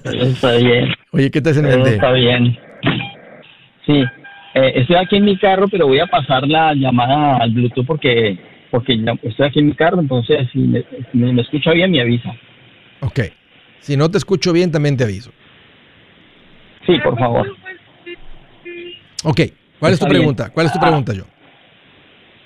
Está 0.05 0.53
bien. 0.53 0.95
Oye, 1.11 1.33
¿qué 1.33 1.41
te 1.41 1.51
hacen 1.51 1.67
en 1.67 1.87
Está 1.87 2.13
bien. 2.13 2.57
Sí, 3.85 4.05
estoy 4.55 4.95
aquí 4.95 5.17
en 5.17 5.25
mi 5.25 5.37
carro, 5.39 5.67
pero 5.67 5.89
voy 5.89 5.99
a 5.99 6.07
pasar 6.07 6.47
la 6.47 6.73
llamada 6.75 7.39
al 7.39 7.51
Bluetooth 7.51 7.85
porque 7.85 8.39
porque 8.77 8.99
ya 8.99 9.15
estoy 9.23 9.47
aquí 9.47 9.61
en 9.61 9.69
mi 9.69 9.75
carro, 9.75 9.99
entonces 10.01 10.47
si 10.53 10.59
me, 10.59 10.85
me, 11.15 11.41
escucha 11.41 11.71
bien, 11.71 11.91
me 11.91 12.03
avisa. 12.03 12.31
Ok. 13.01 13.21
Si 13.79 13.97
no 13.97 14.11
te 14.11 14.19
escucho 14.19 14.53
bien, 14.53 14.71
también 14.71 14.99
te 14.99 15.05
aviso. 15.05 15.33
Sí, 16.85 16.99
por 17.03 17.19
favor. 17.19 17.57
Ok. 19.25 19.41
¿Cuál 19.81 19.95
es 19.95 19.99
tu 19.99 20.07
pregunta? 20.07 20.51
¿Cuál 20.53 20.67
es 20.67 20.73
tu 20.75 20.79
pregunta, 20.79 21.15
yo? 21.15 21.25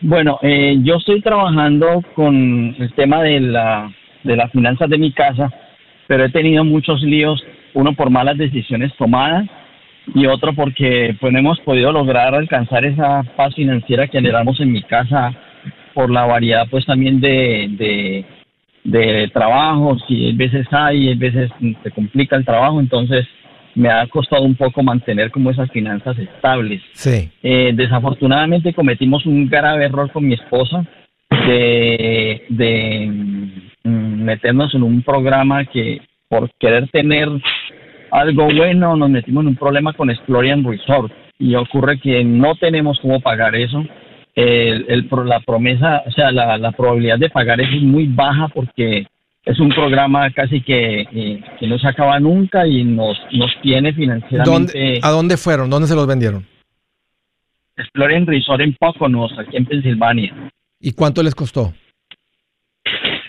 Bueno, 0.03 0.39
eh, 0.43 0.79
yo 0.85 0.99
estoy 0.99 1.21
trabajando 1.21 2.01
con 2.15 2.77
el 2.79 2.93
tema 2.95 3.25
de 3.25 3.41
la 3.41 3.93
de 4.23 4.37
las 4.37 4.53
finanzas 4.53 4.89
de 4.89 4.99
mi 4.99 5.11
casa, 5.11 5.51
pero 6.07 6.25
he 6.25 6.31
tenido 6.31 6.63
muchos 6.63 7.03
líos, 7.03 7.45
uno 7.75 7.93
por 7.95 8.09
malas 8.09 8.39
decisiones 8.39 8.95
tomadas 8.97 9.49
y 10.15 10.27
otro 10.27 10.55
porque 10.55 11.17
pues 11.21 11.33
no 11.33 11.41
hemos 11.41 11.59
podido 11.63 11.91
lograr 11.91 12.37
alcanzar 12.37 12.85
esa 12.85 13.25
paz 13.37 13.53
financiera 13.57 14.07
que 14.07 14.19
anhelamos 14.19 14.61
en 14.61 14.71
mi 14.71 14.83
casa 14.85 15.35
por 16.01 16.11
la 16.11 16.25
variedad 16.25 16.67
pues 16.71 16.87
también 16.87 17.21
de, 17.21 18.25
de, 18.85 19.31
trabajos 19.35 20.03
y 20.09 20.31
a 20.31 20.35
veces 20.35 20.67
hay, 20.71 21.13
a 21.13 21.15
veces 21.15 21.51
se 21.83 21.91
complica 21.91 22.37
el 22.37 22.45
trabajo, 22.47 22.81
entonces 22.81 23.27
me 23.75 23.91
ha 23.91 24.07
costado 24.07 24.45
un 24.45 24.55
poco 24.55 24.83
mantener 24.83 25.31
como 25.31 25.51
esas 25.51 25.71
finanzas 25.71 26.19
estables. 26.19 26.81
Sí. 26.95 27.31
Eh, 27.43 27.73
desafortunadamente 27.75 28.73
cometimos 28.73 29.27
un 29.27 29.47
grave 29.47 29.85
error 29.85 30.11
con 30.11 30.27
mi 30.27 30.35
esposa 30.35 30.87
de, 31.29 32.45
de 32.49 33.07
mm, 33.85 34.23
meternos 34.25 34.75
en 34.75 34.83
un 34.83 35.03
programa 35.03 35.67
que 35.67 36.01
por 36.31 36.51
querer 36.59 36.89
tener 36.89 37.29
algo 38.11 38.47
bueno 38.47 38.97
nos 38.97 39.11
metimos 39.11 39.43
en 39.43 39.49
un 39.49 39.57
problema 39.57 39.93
con 39.93 40.09
Explorian 40.09 40.65
Resort 40.65 41.13
y 41.39 41.55
ocurre 41.57 42.01
que 42.01 42.25
no 42.25 42.55
tenemos 42.55 42.99
cómo 43.01 43.21
pagar 43.21 43.55
eso 43.55 43.85
el, 44.35 45.09
la 45.25 45.41
promesa, 45.41 46.03
o 46.07 46.11
sea, 46.13 46.31
la, 46.31 46.73
probabilidad 46.73 47.19
de 47.19 47.31
pagar 47.31 47.61
es 47.61 47.83
muy 47.83 48.07
baja 48.07 48.49
porque 48.49 49.07
es 49.45 49.59
un 49.59 49.71
programa 49.71 50.31
casi 50.31 50.61
que, 50.61 51.01
eh, 51.01 51.43
que 51.59 51.67
no 51.67 51.79
se 51.79 51.89
acaba 51.89 52.19
nunca 52.21 52.67
y 52.67 52.85
nos, 52.85 53.19
nos 53.33 53.51
tiene 53.63 53.93
financieramente. 53.93 55.01
¿A 55.03 55.11
dónde 55.11 55.37
fueron? 55.37 55.71
¿Dónde 55.71 55.89
se 55.89 55.95
los 55.95 56.07
vendieron? 56.07 56.47
Exploren 57.77 58.27
Resort 58.27 58.61
en 58.61 58.75
Poconos, 58.75 59.33
aquí 59.39 59.57
en 59.57 59.65
Pensilvania. 59.65 60.51
¿Y 60.81 60.93
cuánto 60.93 61.23
les 61.23 61.35
costó? 61.35 61.73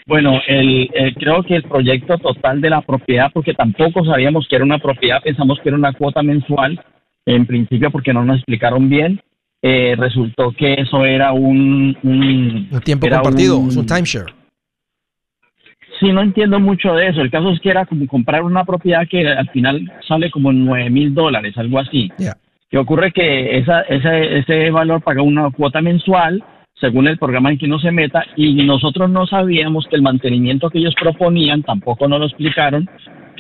Bueno, 0.06 0.42
el, 0.48 0.90
creo 1.16 1.44
que 1.44 1.56
el 1.56 1.64
proyecto 1.64 2.18
total 2.18 2.60
de 2.60 2.70
la 2.70 2.82
propiedad, 2.82 3.32
porque 3.34 3.54
tampoco 3.54 4.04
sabíamos 4.04 4.48
que 4.48 4.56
era 4.56 4.66
una 4.66 4.80
propiedad, 4.80 5.22
pensamos 5.24 5.60
que 5.62 5.70
era 5.70 5.78
una 5.78 5.94
cuota 5.94 6.22
mensual, 6.22 6.84
en 7.26 7.46
principio 7.46 7.92
porque 7.92 8.14
no 8.14 8.26
nos 8.26 8.38
explicaron 8.38 8.90
bien, 8.90 9.22
eh, 9.62 9.96
resultó 9.98 10.52
que 10.52 10.74
eso 10.74 11.06
era 11.06 11.34
un... 11.34 11.98
Un, 12.04 12.82
tiempo 12.84 13.08
compartido, 13.08 13.58
un, 13.58 13.70
es 13.70 13.78
un 13.78 13.86
timeshare. 13.86 14.34
Sí, 16.00 16.12
no 16.12 16.22
entiendo 16.22 16.60
mucho 16.60 16.96
de 16.96 17.10
eso. 17.10 17.22
El 17.22 17.30
caso 17.30 17.52
es 17.52 17.60
que 17.60 17.70
era 17.70 17.86
como 17.86 18.08
comprar 18.08 18.44
una 18.44 18.66
propiedad 18.66 19.08
que 19.08 19.28
al 19.28 19.50
final 19.50 19.92
sale 20.08 20.32
como 20.32 20.52
9 20.52 20.90
mil 20.90 21.14
dólares, 21.14 21.56
algo 21.58 21.80
así. 21.80 22.12
Que 22.70 22.78
ocurre 22.78 23.12
que 23.12 23.60
esa, 23.60 23.82
ese, 23.82 24.40
ese 24.40 24.72
valor 24.72 25.02
paga 25.04 25.22
una 25.22 25.52
cuota 25.52 25.82
mensual 25.82 26.44
según 26.82 27.08
el 27.08 27.20
programa 27.20 27.52
en 27.52 27.60
que 27.60 27.68
uno 27.68 27.80
se 27.80 27.92
meta 27.92 28.26
y 28.36 28.66
nosotros 28.66 29.10
no 29.10 29.28
sabíamos 29.28 29.86
que 29.88 29.96
el 29.96 30.02
mantenimiento 30.02 30.72
que 30.72 30.80
ellos 30.80 30.96
proponían, 31.00 31.62
tampoco 31.62 32.08
nos 32.08 32.20
lo 32.20 32.26
explicaron, 32.26 32.90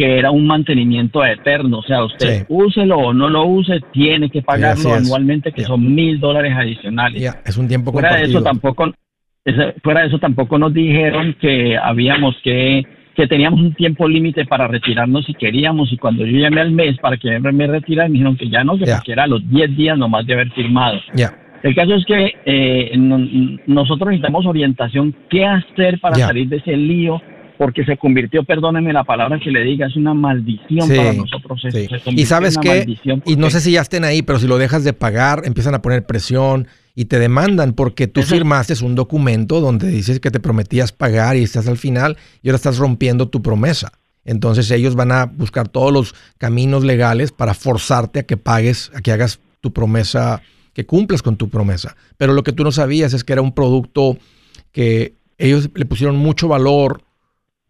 que 0.01 0.17
era 0.17 0.31
un 0.31 0.47
mantenimiento 0.47 1.23
eterno, 1.23 1.77
o 1.77 1.83
sea, 1.83 2.03
usted 2.03 2.47
úselo 2.49 2.97
o 2.97 3.13
no 3.13 3.29
lo 3.29 3.45
use, 3.45 3.81
tiene 3.93 4.31
que 4.31 4.41
pagarlo 4.41 4.95
anualmente, 4.95 5.51
que 5.51 5.63
son 5.63 5.93
mil 5.93 6.19
dólares 6.19 6.53
adicionales. 6.57 7.31
es 7.45 7.55
un 7.55 7.67
tiempo 7.67 7.91
fuera 7.91 8.15
de 8.15 8.23
eso 8.23 8.41
tampoco, 8.41 8.91
fuera 9.83 10.01
de 10.01 10.07
eso 10.07 10.17
tampoco 10.17 10.57
nos 10.57 10.73
dijeron 10.73 11.35
que 11.39 11.77
habíamos 11.77 12.35
que 12.43 12.83
que 13.15 13.27
teníamos 13.27 13.59
un 13.59 13.75
tiempo 13.75 14.07
límite 14.07 14.45
para 14.45 14.67
retirarnos 14.67 15.25
si 15.25 15.33
queríamos 15.33 15.91
y 15.91 15.97
cuando 15.97 16.25
yo 16.25 16.39
llamé 16.39 16.61
al 16.61 16.71
mes 16.71 16.97
para 16.97 17.17
que 17.17 17.39
me 17.39 17.67
retirara 17.67 18.07
me 18.07 18.13
dijeron 18.13 18.37
que 18.37 18.49
ya 18.49 18.63
no, 18.63 18.77
que 18.77 18.85
porque 18.85 19.11
era 19.11 19.27
los 19.27 19.47
10 19.49 19.77
días 19.77 19.97
nomás 19.97 20.25
de 20.25 20.33
haber 20.33 20.49
firmado. 20.53 20.97
El 21.61 21.75
caso 21.75 21.93
es 21.93 22.05
que 22.05 22.33
eh, 22.45 22.91
nosotros 23.67 24.07
necesitamos 24.07 24.47
orientación, 24.47 25.13
qué 25.29 25.45
hacer 25.45 25.99
para 25.99 26.15
salir 26.15 26.47
de 26.47 26.57
ese 26.57 26.75
lío, 26.75 27.21
porque 27.61 27.85
se 27.85 27.95
convirtió, 27.95 28.43
perdóneme 28.43 28.91
la 28.91 29.03
palabra 29.03 29.39
que 29.39 29.51
le 29.51 29.61
diga, 29.63 29.85
es 29.85 29.95
una 29.95 30.15
maldición 30.15 30.89
para 30.89 31.13
nosotros. 31.13 31.61
y 32.07 32.25
sabes 32.25 32.57
qué, 32.57 32.97
y 33.23 33.35
no 33.35 33.51
sé 33.51 33.61
si 33.61 33.73
ya 33.73 33.81
estén 33.81 34.03
ahí, 34.03 34.23
pero 34.23 34.39
si 34.39 34.47
lo 34.47 34.57
dejas 34.57 34.83
de 34.83 34.93
pagar, 34.93 35.43
empiezan 35.45 35.75
a 35.75 35.81
poner 35.83 36.03
presión 36.07 36.67
y 36.95 37.05
te 37.05 37.19
demandan 37.19 37.73
porque 37.73 38.07
tú 38.07 38.23
firmaste 38.23 38.73
un 38.83 38.95
documento 38.95 39.61
donde 39.61 39.89
dices 39.89 40.19
que 40.19 40.31
te 40.31 40.39
prometías 40.39 40.91
pagar 40.91 41.37
y 41.37 41.43
estás 41.43 41.67
al 41.67 41.77
final 41.77 42.17
y 42.41 42.49
ahora 42.49 42.55
estás 42.55 42.79
rompiendo 42.79 43.29
tu 43.29 43.43
promesa. 43.43 43.91
Entonces 44.25 44.71
ellos 44.71 44.95
van 44.95 45.11
a 45.11 45.25
buscar 45.27 45.67
todos 45.67 45.93
los 45.93 46.15
caminos 46.39 46.83
legales 46.83 47.31
para 47.31 47.53
forzarte 47.53 48.21
a 48.21 48.23
que 48.23 48.37
pagues, 48.37 48.91
a 48.95 49.01
que 49.01 49.11
hagas 49.11 49.39
tu 49.59 49.71
promesa, 49.71 50.41
que 50.73 50.87
cumplas 50.87 51.21
con 51.21 51.37
tu 51.37 51.47
promesa. 51.47 51.95
Pero 52.17 52.33
lo 52.33 52.41
que 52.41 52.53
tú 52.53 52.63
no 52.63 52.71
sabías 52.71 53.13
es 53.13 53.23
que 53.23 53.33
era 53.33 53.43
un 53.43 53.53
producto 53.53 54.17
que 54.71 55.13
ellos 55.37 55.69
le 55.75 55.85
pusieron 55.85 56.15
mucho 56.15 56.47
valor, 56.47 57.03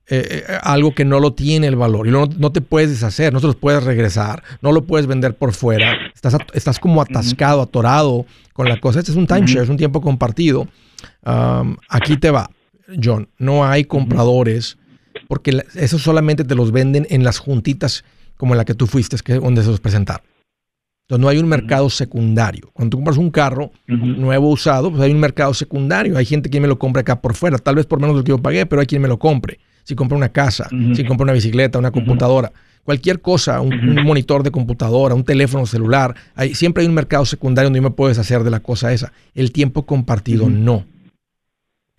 eh, 0.08 0.44
eh, 0.48 0.58
algo 0.64 0.94
que 0.94 1.06
no 1.06 1.20
lo 1.20 1.34
tiene 1.34 1.68
el 1.68 1.76
valor 1.76 2.08
y 2.08 2.12
no, 2.12 2.28
no, 2.38 2.52
te 2.52 2.62
puedes 2.62 2.90
deshacer, 2.90 3.32
no 3.32 3.40
se 3.40 3.48
los 3.48 3.56
puedes 3.56 3.84
regresar, 3.84 4.44
no 4.62 4.72
lo 4.72 4.86
puedes 4.86 5.08
vender 5.08 5.36
por 5.36 5.54
fuera. 5.54 5.96
Estás, 6.14 6.38
estás 6.54 6.80
como 6.80 7.02
atascado, 7.02 7.62
atorado 7.62 8.26
con 8.54 8.68
la 8.68 8.80
cosa. 8.80 9.00
Este 9.00 9.12
es 9.12 9.18
un 9.18 9.28
timeshare, 9.28 9.64
es 9.64 9.70
un 9.70 9.78
tiempo 9.78 10.02
compartido. 10.02 10.68
aquí 11.90 12.18
te 12.18 12.32
va, 12.32 12.50
John. 13.02 13.30
No 13.38 13.66
hay 13.66 13.86
compradores 13.86 14.78
porque 15.28 15.64
eso 15.76 15.98
solamente 15.98 16.44
te 16.44 16.56
los 16.56 16.72
venden 16.72 17.08
en 17.10 17.24
las 17.24 17.38
juntitas 17.38 18.04
como 18.38 18.54
en 18.54 18.58
la 18.58 18.66
que 18.66 18.74
tú 18.74 18.88
fuiste, 18.88 19.18
que 19.24 19.34
es 19.36 19.42
donde 19.42 19.62
se 19.62 19.70
los 19.70 19.80
presentaron. 19.80 20.26
Entonces 21.04 21.22
no 21.22 21.30
hay 21.30 21.38
un 21.38 21.48
mercado 21.48 21.90
secundario. 21.90 22.70
Cuando 22.74 22.92
tú 22.92 22.98
compras 22.98 23.18
un 23.18 23.30
carro 23.30 23.72
nuevo 23.86 24.50
usado, 24.50 24.90
pues 24.90 25.04
hay 25.04 25.12
un 25.12 25.20
mercado 25.20 25.54
secundario. 25.54 26.18
Hay 26.18 26.26
gente 26.26 26.50
que 26.50 26.62
me 26.62 26.68
lo 26.68 26.80
compra 26.80 27.02
acá 27.02 27.22
por 27.22 27.34
fuera, 27.34 27.58
tal 27.58 27.76
vez 27.76 27.86
por 27.86 28.00
menos 28.00 28.16
de 28.16 28.20
lo 28.20 28.24
que 28.24 28.30
yo 28.30 28.38
pagué, 28.38 28.66
pero 28.66 28.80
hay 28.80 28.88
quien 28.88 29.02
me 29.02 29.10
lo 29.10 29.20
compre. 29.20 29.60
Si 29.84 29.96
compra 29.96 30.17
una 30.17 30.30
casa, 30.30 30.70
si 30.94 31.04
compra 31.04 31.26
una 31.26 31.34
bicicleta, 31.34 31.80
una 31.80 31.91
computadora, 31.91 32.52
cualquier 32.84 33.22
cosa, 33.22 33.62
un, 33.62 33.96
monitor 34.04 34.44
de 34.44 34.52
computadora, 34.52 35.15
un 35.15 35.24
teléfono 35.24 35.65
celular, 35.65 36.15
hay, 36.36 36.56
siempre 36.56 36.82
hay 36.82 36.88
un 36.88 36.96
mercado 36.96 37.26
secundario 37.26 37.67
donde 37.67 37.80
yo 37.80 37.84
me 37.84 37.91
puedo 37.91 38.10
deshacer 38.10 38.44
de 38.44 38.52
la 38.52 38.60
cosa 38.60 38.94
esa. 38.94 39.12
El 39.34 39.52
tiempo 39.52 39.86
compartido 39.86 40.50
no. 40.50 40.86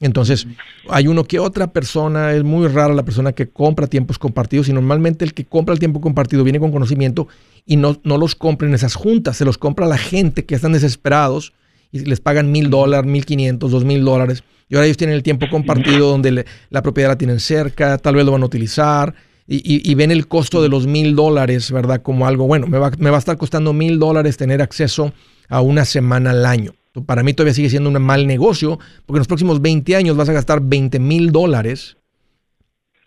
Entonces, 0.01 0.49
hay 0.89 1.07
uno 1.07 1.23
que 1.23 1.39
otra 1.39 1.73
persona, 1.73 2.33
es 2.33 2.43
muy 2.43 2.67
rara 2.67 2.93
la 2.93 3.05
persona 3.05 3.33
que 3.33 3.49
compra 3.49 3.87
tiempos 3.87 4.19
compartidos 4.19 4.69
y 4.69 4.73
normalmente 4.73 5.25
el 5.25 5.33
que 5.33 5.45
compra 5.45 5.73
el 5.73 5.79
tiempo 5.79 6.01
compartido 6.01 6.43
viene 6.43 6.59
con 6.59 6.73
conocimiento 6.73 7.29
y 7.65 7.77
no, 7.77 8.01
no 8.03 8.19
los 8.19 8.35
compra 8.35 8.67
en 8.67 8.75
esas 8.75 8.97
juntas, 8.97 9.37
se 9.37 9.45
los 9.45 9.59
compra 9.59 9.87
a 9.87 9.89
la 9.89 9.99
gente 9.99 10.45
que 10.45 10.57
están 10.57 10.73
desesperados 10.73 11.53
y 11.93 12.01
les 12.01 12.19
pagan 12.19 12.51
mil 12.51 12.69
dólares, 12.69 13.09
mil 13.09 13.25
quinientos, 13.25 13.71
dos 13.71 13.85
mil 13.85 14.05
dólares 14.05 14.43
y 14.73 14.75
ahora 14.75 14.87
ellos 14.87 14.97
tienen 14.97 15.15
el 15.15 15.23
tiempo 15.23 15.51
compartido 15.51 16.09
donde 16.09 16.47
la 16.71 16.83
propiedad 16.83 17.11
la 17.11 17.19
tienen 17.19 17.41
cerca, 17.41 17.99
tal 17.99 18.15
vez 18.15 18.25
lo 18.25 18.33
van 18.33 18.43
a 18.43 18.47
utilizar 18.47 19.15
y, 19.47 19.95
ven 19.97 20.11
el 20.11 20.29
costo 20.29 20.63
de 20.63 20.71
los 20.71 20.87
mil 20.87 21.15
dólares, 21.15 21.71
¿verdad? 21.71 22.01
Como 22.01 22.27
algo, 22.27 22.47
bueno, 22.47 22.67
me 22.67 22.79
va, 22.79 22.91
me 22.97 23.11
va 23.11 23.17
a 23.17 23.19
estar 23.19 23.37
costando 23.37 23.75
mil 23.75 23.99
dólares 23.99 24.39
tener 24.39 24.63
acceso 24.63 25.13
a 25.51 25.61
una 25.61 25.85
semana 25.85 26.31
al 26.31 26.47
año. 26.47 26.73
Para 27.05 27.23
mí 27.23 27.35
todavía 27.35 27.53
sigue 27.53 27.69
siendo 27.69 27.91
un 27.91 28.01
mal 28.01 28.27
negocio, 28.27 28.79
porque 29.05 29.19
en 29.19 29.21
los 29.21 29.27
próximos 29.27 29.61
20 29.61 29.95
años 29.95 30.17
vas 30.17 30.31
a 30.31 30.33
gastar 30.33 30.63
20 30.63 30.99
mil 30.99 31.33
dólares, 31.33 31.99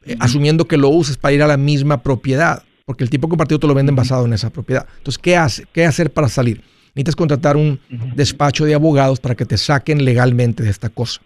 eh, 0.06 0.18
asumiendo 0.20 0.66
que 0.66 0.78
lo 0.78 0.90
uses 0.90 1.18
para 1.18 1.34
ir 1.34 1.42
a 1.42 1.48
la 1.48 1.58
misma 1.58 2.04
propiedad, 2.04 2.62
porque 2.86 3.04
el 3.04 3.10
tipo 3.10 3.28
compartido 3.28 3.58
te 3.58 3.66
lo 3.66 3.74
venden 3.74 3.96
basado 3.96 4.26
en 4.26 4.34
esa 4.34 4.52
propiedad. 4.52 4.86
Entonces, 5.00 5.18
¿qué, 5.18 5.36
hace? 5.36 5.66
¿qué 5.74 5.84
hacer 5.84 6.14
para 6.14 6.30
salir? 6.30 6.62
Necesitas 6.94 7.16
contratar 7.16 7.58
un 7.58 7.80
despacho 8.16 8.66
de 8.66 8.76
abogados 8.76 9.20
para 9.20 9.34
que 9.34 9.46
te 9.46 9.58
saquen 9.58 10.06
legalmente 10.06 10.62
de 10.62 10.70
esta 10.70 10.90
cosa. 10.90 11.22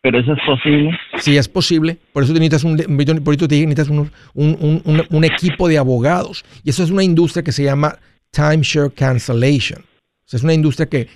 Pero 0.00 0.20
eso 0.20 0.32
es 0.32 0.38
posible. 0.46 0.98
Sí, 1.16 1.36
es 1.36 1.48
posible. 1.48 1.98
Por 2.12 2.22
eso 2.22 2.32
necesitas 2.32 2.64
un, 2.64 2.76
por 3.24 3.34
eso 3.34 3.48
te 3.48 3.66
necesitas 3.66 3.88
un, 3.88 4.10
un, 4.34 5.24
equipo 5.24 5.68
de 5.68 5.78
abogados. 5.78 6.44
Y 6.62 6.70
eso 6.70 6.84
es 6.84 6.90
una 6.90 7.02
industria 7.02 7.42
que 7.42 7.52
se 7.52 7.64
llama 7.64 7.98
timeshare 8.30 8.92
cancellation 8.92 9.88
es 10.36 10.42
una 10.42 10.54
industria 10.54 10.86
que, 10.86 11.08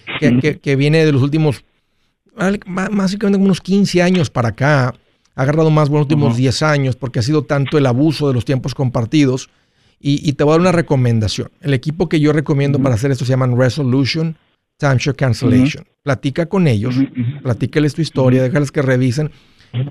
que, 0.62 0.76
viene 0.76 1.04
de 1.04 1.12
los 1.12 1.22
últimos, 1.22 1.64
básicamente 2.66 3.38
unos 3.38 3.60
15 3.60 4.02
años 4.02 4.30
para 4.30 4.50
acá. 4.50 4.94
Ha 5.34 5.42
agarrado 5.42 5.70
más 5.70 5.88
los 5.88 6.02
últimos 6.02 6.36
10 6.36 6.62
años 6.62 6.96
porque 6.96 7.18
ha 7.18 7.22
sido 7.22 7.42
tanto 7.42 7.78
el 7.78 7.86
abuso 7.86 8.28
de 8.28 8.34
los 8.34 8.44
tiempos 8.44 8.74
compartidos. 8.74 9.50
Y, 10.04 10.32
te 10.32 10.42
voy 10.42 10.50
a 10.50 10.54
dar 10.54 10.60
una 10.60 10.72
recomendación. 10.72 11.50
El 11.60 11.74
equipo 11.74 12.08
que 12.08 12.18
yo 12.18 12.32
recomiendo 12.32 12.80
para 12.80 12.96
hacer 12.96 13.12
esto 13.12 13.24
se 13.24 13.30
llaman 13.30 13.56
Resolution 13.56 14.36
Timeshare 14.82 15.16
Cancellation. 15.16 15.84
Platica 16.02 16.46
con 16.46 16.66
ellos, 16.66 16.96
platícales 17.42 17.94
tu 17.94 18.02
historia, 18.02 18.42
déjales 18.42 18.72
que 18.72 18.82
revisen. 18.82 19.30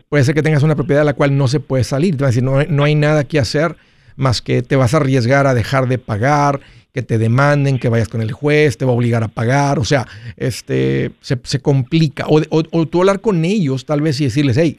Puede 0.10 0.26
ser 0.26 0.36
que 0.36 0.44
tengas 0.44 0.62
una 0.62 0.76
propiedad 0.76 1.02
de 1.02 1.06
la 1.06 1.14
cual 1.14 1.38
no 1.38 1.48
se 1.48 1.60
puede 1.62 1.84
salir. 1.86 2.18
Te 2.18 2.24
van 2.24 2.26
a 2.26 2.32
decir, 2.32 2.44
no, 2.44 2.64
no 2.64 2.84
hay 2.84 2.96
nada 2.96 3.24
que 3.24 3.40
hacer 3.40 3.78
más 4.18 4.42
que 4.42 4.62
te 4.62 4.76
vas 4.76 4.94
a 4.94 4.98
arriesgar 4.98 5.48
a 5.48 5.54
dejar 5.54 5.88
de 5.88 5.98
pagar 5.98 6.60
que 6.94 7.02
te 7.02 7.18
demanden, 7.18 7.80
que 7.80 7.88
vayas 7.88 8.10
con 8.10 8.22
el 8.22 8.32
juez, 8.34 8.78
te 8.78 8.84
va 8.84 8.92
a 8.92 8.96
obligar 8.96 9.24
a 9.24 9.30
pagar, 9.30 9.80
o 9.80 9.86
sea, 9.86 10.06
este, 10.36 11.12
se, 11.22 11.60
complica. 11.60 12.26
O, 12.28 12.42
tú 12.86 13.00
hablar 13.00 13.22
con 13.22 13.46
ellos 13.46 13.86
tal 13.86 14.02
vez 14.02 14.20
y 14.20 14.26
decirles, 14.26 14.58
hey, 14.58 14.78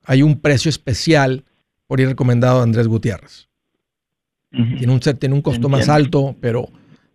hay 0.06 0.22
un 0.22 0.40
precio 0.40 0.70
especial 0.70 1.44
por 1.88 2.00
ir 2.00 2.08
recomendado 2.08 2.60
a 2.60 2.64
Andrés 2.64 2.88
Gutiérrez. 2.88 3.50
tiene, 4.52 4.92
un, 4.92 5.00
tiene 5.00 5.36
un 5.36 5.42
costo 5.42 5.70
más 5.70 5.90
alto, 5.90 6.36
pero... 6.40 6.70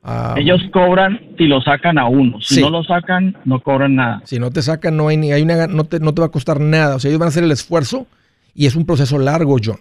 Ah, 0.06 0.34
Ellos 0.36 0.60
cobran 0.70 1.18
si 1.38 1.46
lo 1.46 1.62
sacan 1.62 1.96
a 1.96 2.06
uno. 2.06 2.38
Si 2.42 2.60
no 2.60 2.68
lo 2.68 2.84
sacan, 2.84 3.38
no 3.46 3.60
cobran 3.60 3.94
nada. 3.94 4.20
Si 4.26 4.38
no 4.38 4.50
te 4.50 4.60
sacan, 4.60 4.98
no 4.98 5.08
hay 5.08 5.16
ni 5.16 5.32
hay 5.32 5.40
una, 5.40 5.66
no, 5.66 5.84
te, 5.84 5.98
no 5.98 6.12
te 6.12 6.20
va 6.20 6.26
a 6.26 6.30
costar 6.30 6.60
nada. 6.60 6.96
O 6.96 7.00
sea, 7.00 7.08
ellos 7.08 7.18
van 7.18 7.28
a 7.28 7.30
hacer 7.30 7.42
el 7.42 7.50
esfuerzo 7.50 8.06
y 8.52 8.66
es 8.66 8.76
un 8.76 8.84
proceso 8.84 9.18
largo, 9.18 9.56
John. 9.64 9.80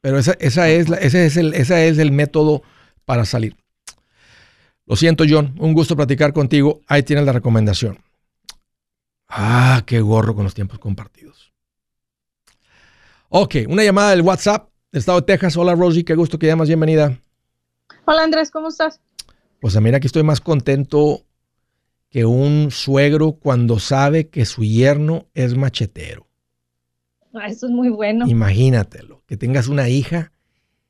Pero 0.00 0.18
esa, 0.18 0.32
esa, 0.40 0.70
es, 0.70 0.88
la, 0.88 0.96
ese 0.96 1.26
es, 1.26 1.36
el, 1.36 1.52
ese 1.52 1.88
es 1.88 1.98
el 1.98 2.10
método 2.10 2.62
para 3.04 3.26
salir. 3.26 3.54
Lo 4.86 4.96
siento, 4.96 5.24
John. 5.28 5.54
Un 5.58 5.74
gusto 5.74 5.94
platicar 5.94 6.32
contigo. 6.32 6.80
Ahí 6.86 7.02
tienes 7.02 7.26
la 7.26 7.32
recomendación. 7.32 7.98
Ah, 9.28 9.82
qué 9.84 10.00
gorro 10.00 10.34
con 10.34 10.44
los 10.44 10.54
tiempos 10.54 10.78
compartidos. 10.78 11.52
Ok, 13.28 13.56
una 13.68 13.84
llamada 13.84 14.10
del 14.10 14.22
WhatsApp 14.22 14.70
del 14.90 15.00
estado 15.00 15.20
de 15.20 15.26
Texas. 15.26 15.54
Hola 15.58 15.74
Rosie, 15.74 16.04
qué 16.04 16.14
gusto 16.14 16.38
que 16.38 16.46
llamas, 16.46 16.68
bienvenida. 16.68 17.16
Hola 18.06 18.24
Andrés, 18.24 18.50
¿cómo 18.50 18.68
estás? 18.68 19.00
Pues 19.60 19.78
mira 19.80 20.00
que 20.00 20.06
estoy 20.06 20.22
más 20.22 20.40
contento 20.40 21.24
que 22.08 22.24
un 22.24 22.70
suegro 22.70 23.32
cuando 23.32 23.78
sabe 23.78 24.28
que 24.28 24.46
su 24.46 24.64
yerno 24.64 25.26
es 25.34 25.54
machetero. 25.54 26.26
Ah, 27.34 27.46
eso 27.46 27.66
es 27.66 27.72
muy 27.72 27.90
bueno. 27.90 28.26
Imagínatelo, 28.26 29.22
que 29.26 29.36
tengas 29.36 29.68
una 29.68 29.88
hija 29.88 30.32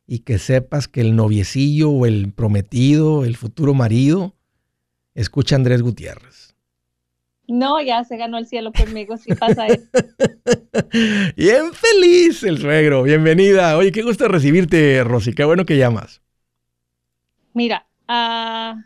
y 0.06 0.20
que 0.20 0.38
sepas 0.38 0.88
que 0.88 1.02
el 1.02 1.14
noviecillo 1.14 1.90
o 1.90 2.06
el 2.06 2.32
prometido, 2.32 3.24
el 3.24 3.36
futuro 3.36 3.74
marido, 3.74 4.34
escucha 5.14 5.56
a 5.56 5.58
Andrés 5.58 5.82
Gutiérrez. 5.82 6.54
No, 7.46 7.82
ya 7.82 8.04
se 8.04 8.16
ganó 8.16 8.38
el 8.38 8.46
cielo 8.46 8.72
conmigo, 8.72 9.16
si 9.16 9.34
pasa 9.34 9.66
eso. 9.66 9.84
Bien 11.36 11.72
feliz 11.74 12.44
el 12.44 12.58
suegro, 12.58 13.02
bienvenida. 13.02 13.76
Oye, 13.76 13.90
qué 13.90 14.02
gusto 14.02 14.28
recibirte, 14.28 15.02
Rosy, 15.02 15.32
qué 15.32 15.44
bueno 15.44 15.66
que 15.66 15.76
llamas. 15.76 16.22
Mira, 17.52 17.89
uh, 18.10 18.82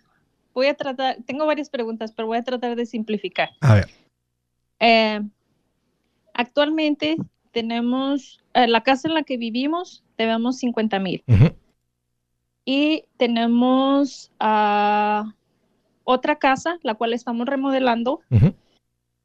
voy 0.54 0.66
a 0.66 0.74
tratar, 0.74 1.16
tengo 1.26 1.46
varias 1.46 1.70
preguntas, 1.70 2.12
pero 2.12 2.28
voy 2.28 2.38
a 2.38 2.44
tratar 2.44 2.76
de 2.76 2.86
simplificar. 2.86 3.50
A 3.60 3.74
ver. 3.74 3.90
Eh, 4.80 5.20
actualmente 6.32 7.16
tenemos, 7.50 8.42
eh, 8.54 8.66
la 8.66 8.82
casa 8.82 9.08
en 9.08 9.14
la 9.14 9.22
que 9.22 9.36
vivimos, 9.36 10.04
debemos 10.16 10.58
50 10.58 10.98
mil. 10.98 11.24
Y 12.66 13.04
tenemos 13.18 14.30
uh, 14.40 15.30
otra 16.04 16.36
casa, 16.36 16.78
la 16.82 16.94
cual 16.94 17.12
estamos 17.12 17.46
remodelando. 17.46 18.20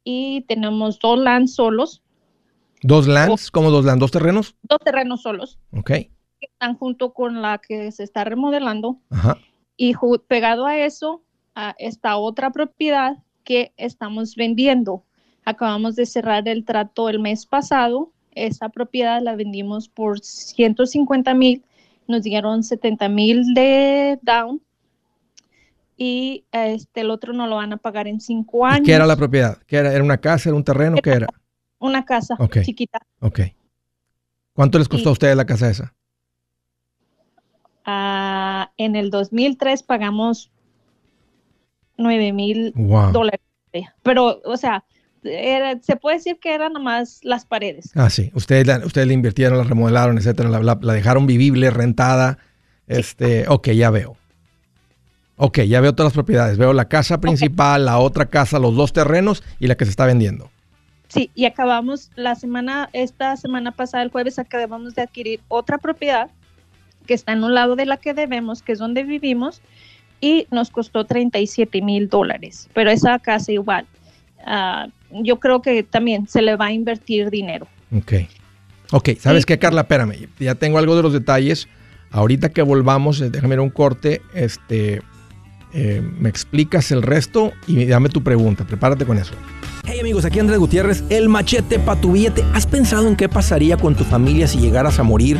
Y 0.04 0.42
tenemos 0.48 1.00
dos 1.00 1.20
lands 1.20 1.54
solos. 1.56 2.02
¿Dos 2.82 3.08
lands? 3.08 3.52
¿Cómo 3.52 3.70
dos 3.70 3.86
lands? 3.86 4.00
¿Dos 4.00 4.12
terrenos? 4.12 4.56
Dos 4.64 4.80
terrenos 4.84 5.22
solos. 5.22 5.60
Ok. 5.72 5.88
Que 5.88 6.12
están 6.42 6.76
junto 6.78 7.14
con 7.14 7.42
la 7.42 7.60
que 7.60 7.92
se 7.92 8.04
está 8.04 8.24
remodelando. 8.24 8.98
Ajá. 9.10 9.38
Y 9.82 9.96
pegado 10.28 10.66
a 10.66 10.78
eso 10.78 11.24
uh, 11.56 11.72
está 11.78 12.18
otra 12.18 12.52
propiedad 12.52 13.18
que 13.46 13.72
estamos 13.78 14.36
vendiendo. 14.36 15.06
Acabamos 15.46 15.96
de 15.96 16.06
cerrar 16.06 16.50
el 16.50 16.66
trato 16.66 17.08
el 17.08 17.20
mes 17.20 17.46
pasado. 17.46 18.12
Esa 18.36 18.68
propiedad 18.68 19.22
la 19.22 19.38
vendimos 19.38 19.88
por 19.88 20.20
150 20.20 21.34
mil. 21.34 21.64
Nos 22.10 22.24
dieron 22.24 22.62
70 22.62 23.08
mil 23.08 23.54
de 23.54 24.20
down. 24.22 24.62
Y 25.96 26.44
este, 26.52 27.00
el 27.00 27.10
otro 27.10 27.32
no 27.32 27.48
lo 27.48 27.56
van 27.56 27.72
a 27.72 27.78
pagar 27.78 28.10
en 28.10 28.20
cinco 28.20 28.66
años. 28.66 28.86
¿Qué 28.86 28.92
era 28.92 29.08
la 29.08 29.16
propiedad? 29.16 29.60
¿Qué 29.66 29.78
era? 29.78 29.94
¿Era 29.94 30.04
una 30.04 30.18
casa? 30.18 30.50
¿Era 30.50 30.58
un 30.58 30.66
terreno? 30.66 30.98
¿Qué 31.02 31.12
era? 31.12 31.28
Una 31.80 32.04
casa 32.04 32.36
okay. 32.38 32.64
chiquita. 32.64 33.00
Ok. 33.22 33.40
¿Cuánto 34.52 34.78
les 34.78 34.90
costó 34.90 35.08
y, 35.08 35.12
a 35.12 35.14
ustedes 35.14 35.38
la 35.38 35.46
casa 35.46 35.70
esa? 35.70 35.96
Uh, 37.90 38.70
en 38.78 38.96
el 38.96 39.10
2003 39.10 39.84
pagamos 39.84 40.52
9 41.98 42.34
mil 42.34 42.74
wow. 42.76 43.12
dólares. 43.12 43.42
Pero, 44.04 44.42
o 44.46 44.58
sea, 44.58 44.84
era, 45.24 45.80
se 45.82 45.96
puede 45.96 46.18
decir 46.18 46.40
que 46.40 46.54
eran 46.54 46.74
nomás 46.74 47.20
las 47.24 47.46
paredes. 47.46 47.92
Ah, 47.96 48.10
sí. 48.10 48.32
Ustedes 48.34 48.66
la, 48.66 48.80
ustedes 48.80 49.08
la 49.08 49.14
invirtieron, 49.14 49.58
la 49.58 49.64
remodelaron, 49.64 50.18
etcétera. 50.18 50.50
La, 50.50 50.60
la, 50.62 50.80
la 50.82 50.94
dejaron 50.94 51.28
vivible, 51.28 51.70
rentada. 51.70 52.40
Este, 52.88 53.48
ok, 53.48 53.70
ya 53.70 53.90
veo. 53.92 54.18
Ok, 55.38 55.60
ya 55.62 55.80
veo 55.82 55.94
todas 55.94 56.12
las 56.12 56.16
propiedades. 56.16 56.58
Veo 56.58 56.74
la 56.74 56.90
casa 56.90 57.22
principal, 57.22 57.82
okay. 57.82 57.86
la 57.86 58.00
otra 58.00 58.26
casa, 58.26 58.60
los 58.60 58.76
dos 58.76 58.92
terrenos 58.92 59.44
y 59.60 59.68
la 59.68 59.76
que 59.76 59.86
se 59.86 59.92
está 59.92 60.06
vendiendo. 60.06 60.50
Sí, 61.08 61.32
y 61.34 61.46
acabamos 61.46 62.12
la 62.16 62.36
semana, 62.36 62.90
esta 62.94 63.36
semana 63.38 63.72
pasada, 63.72 64.04
el 64.04 64.12
jueves, 64.12 64.38
acabamos 64.38 64.96
de 64.96 65.02
adquirir 65.02 65.42
otra 65.48 65.78
propiedad 65.78 66.30
que 67.10 67.16
está 67.16 67.34
en 67.34 67.44
un 67.44 67.56
lado 67.56 67.76
de 67.76 67.88
la 67.88 67.98
que 67.98 68.14
debemos, 68.14 68.62
que 68.62 68.74
es 68.74 68.78
donde 68.78 69.04
vivimos, 69.04 69.64
y 70.22 70.46
nos 70.52 70.70
costó 70.70 71.06
37 71.06 71.82
mil 71.82 72.08
dólares. 72.08 72.70
Pero 72.76 72.92
esa 72.92 73.18
casa 73.18 73.52
igual, 73.52 73.88
uh, 74.46 74.92
yo 75.24 75.40
creo 75.40 75.60
que 75.64 75.82
también 75.82 76.28
se 76.28 76.44
le 76.44 76.56
va 76.56 76.68
a 76.68 76.72
invertir 76.72 77.32
dinero. 77.32 77.68
Ok. 77.98 78.14
Ok, 78.92 79.10
¿sabes 79.18 79.42
sí. 79.42 79.48
qué, 79.48 79.58
Carla? 79.58 79.82
Espérame, 79.82 80.28
ya 80.40 80.54
tengo 80.54 80.78
algo 80.78 80.96
de 80.96 81.02
los 81.02 81.12
detalles. 81.12 81.68
Ahorita 82.12 82.50
que 82.50 82.62
volvamos, 82.62 83.20
déjame 83.32 83.56
ir 83.56 83.60
un 83.60 83.72
corte, 83.72 84.22
este, 84.36 85.02
eh, 85.74 86.04
me 86.20 86.30
explicas 86.30 86.92
el 86.92 87.02
resto 87.02 87.54
y 87.66 87.86
dame 87.86 88.10
tu 88.10 88.22
pregunta. 88.22 88.68
Prepárate 88.68 89.08
con 89.08 89.18
eso. 89.18 89.34
Hey 89.84 90.00
amigos, 90.00 90.26
aquí 90.26 90.40
Andrés 90.40 90.60
Gutiérrez, 90.60 91.04
el 91.10 91.28
machete 91.28 91.80
para 91.80 92.00
tu 92.00 92.12
billete. 92.12 92.44
¿Has 92.54 92.68
pensado 92.68 93.08
en 93.08 93.16
qué 93.16 93.28
pasaría 93.28 93.78
con 93.78 93.96
tu 93.96 94.04
familia 94.04 94.48
si 94.48 94.60
llegaras 94.60 95.00
a 95.00 95.04
morir? 95.04 95.40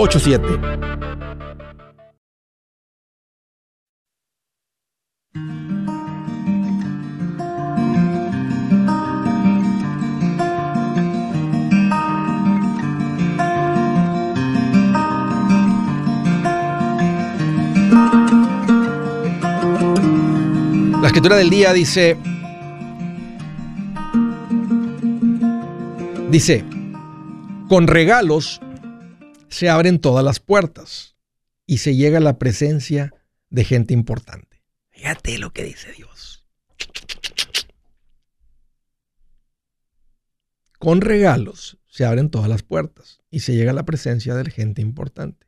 La 0.01 0.07
escritura 21.05 21.35
del 21.35 21.51
día 21.51 21.73
dice, 21.73 22.17
dice, 26.31 26.65
con 27.69 27.85
regalos 27.85 28.59
se 29.51 29.69
abren 29.69 29.99
todas 29.99 30.23
las 30.23 30.39
puertas 30.39 31.15
y 31.65 31.79
se 31.79 31.95
llega 31.95 32.17
a 32.17 32.21
la 32.21 32.39
presencia 32.39 33.13
de 33.49 33.65
gente 33.65 33.93
importante. 33.93 34.63
Fíjate 34.89 35.37
lo 35.37 35.51
que 35.51 35.65
dice 35.65 35.91
Dios. 35.91 36.47
Con 40.79 41.01
regalos 41.01 41.77
se 41.87 42.05
abren 42.05 42.31
todas 42.31 42.49
las 42.49 42.63
puertas 42.63 43.19
y 43.29 43.41
se 43.41 43.53
llega 43.53 43.71
a 43.71 43.75
la 43.75 43.85
presencia 43.85 44.33
de 44.33 44.49
gente 44.49 44.81
importante. 44.81 45.45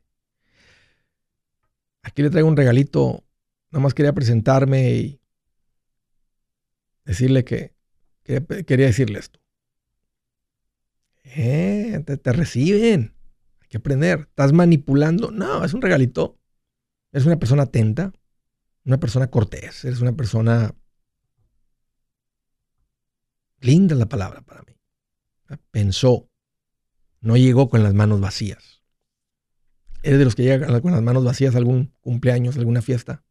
Aquí 2.02 2.22
le 2.22 2.30
traigo 2.30 2.48
un 2.48 2.56
regalito. 2.56 3.24
Nada 3.70 3.82
más 3.82 3.94
quería 3.94 4.12
presentarme 4.12 4.92
y 4.92 5.20
decirle 7.04 7.44
que 7.44 7.74
quería, 8.22 8.86
decirle 8.86 9.18
esto. 9.18 9.40
Eh, 11.24 12.04
te, 12.22 12.32
reciben. 12.32 13.14
Que 13.74 13.78
aprender. 13.78 14.28
¿Estás 14.28 14.52
manipulando? 14.52 15.32
No, 15.32 15.64
es 15.64 15.74
un 15.74 15.82
regalito. 15.82 16.38
Eres 17.10 17.26
una 17.26 17.40
persona 17.40 17.64
atenta, 17.64 18.12
una 18.84 19.00
persona 19.00 19.32
cortés, 19.32 19.84
eres 19.84 20.00
una 20.00 20.12
persona 20.12 20.76
linda 23.58 23.96
la 23.96 24.08
palabra 24.08 24.42
para 24.42 24.62
mí. 24.62 24.76
Pensó, 25.72 26.30
no 27.18 27.36
llegó 27.36 27.68
con 27.68 27.82
las 27.82 27.94
manos 27.94 28.20
vacías. 28.20 28.84
¿Eres 30.04 30.20
de 30.20 30.24
los 30.24 30.36
que 30.36 30.44
llegan 30.44 30.80
con 30.80 30.92
las 30.92 31.02
manos 31.02 31.24
vacías 31.24 31.56
a 31.56 31.58
algún 31.58 31.92
cumpleaños, 32.00 32.56
alguna 32.56 32.80
fiesta? 32.80 33.24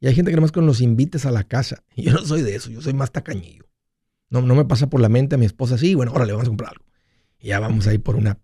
Y 0.00 0.08
hay 0.08 0.14
gente 0.14 0.32
que 0.32 0.36
nomás 0.36 0.52
con 0.52 0.66
los 0.66 0.82
invites 0.82 1.24
a 1.24 1.30
la 1.30 1.44
casa. 1.44 1.82
Y 1.94 2.02
yo 2.10 2.12
no 2.12 2.26
soy 2.26 2.42
de 2.42 2.56
eso, 2.56 2.68
yo 2.68 2.82
soy 2.82 2.92
más 2.92 3.10
tacañillo. 3.10 3.64
No, 4.28 4.42
no 4.42 4.54
me 4.54 4.66
pasa 4.66 4.90
por 4.90 5.00
la 5.00 5.08
mente 5.08 5.36
a 5.36 5.38
mi 5.38 5.46
esposa 5.46 5.76
así, 5.76 5.94
bueno, 5.94 6.12
ahora 6.12 6.26
le 6.26 6.32
vamos 6.32 6.46
a 6.46 6.50
comprar 6.50 6.72
algo. 6.72 6.84
Y 7.38 7.48
ya 7.48 7.58
vamos 7.58 7.86
a 7.86 7.94
ir 7.94 8.02
por 8.02 8.16
una 8.16 8.38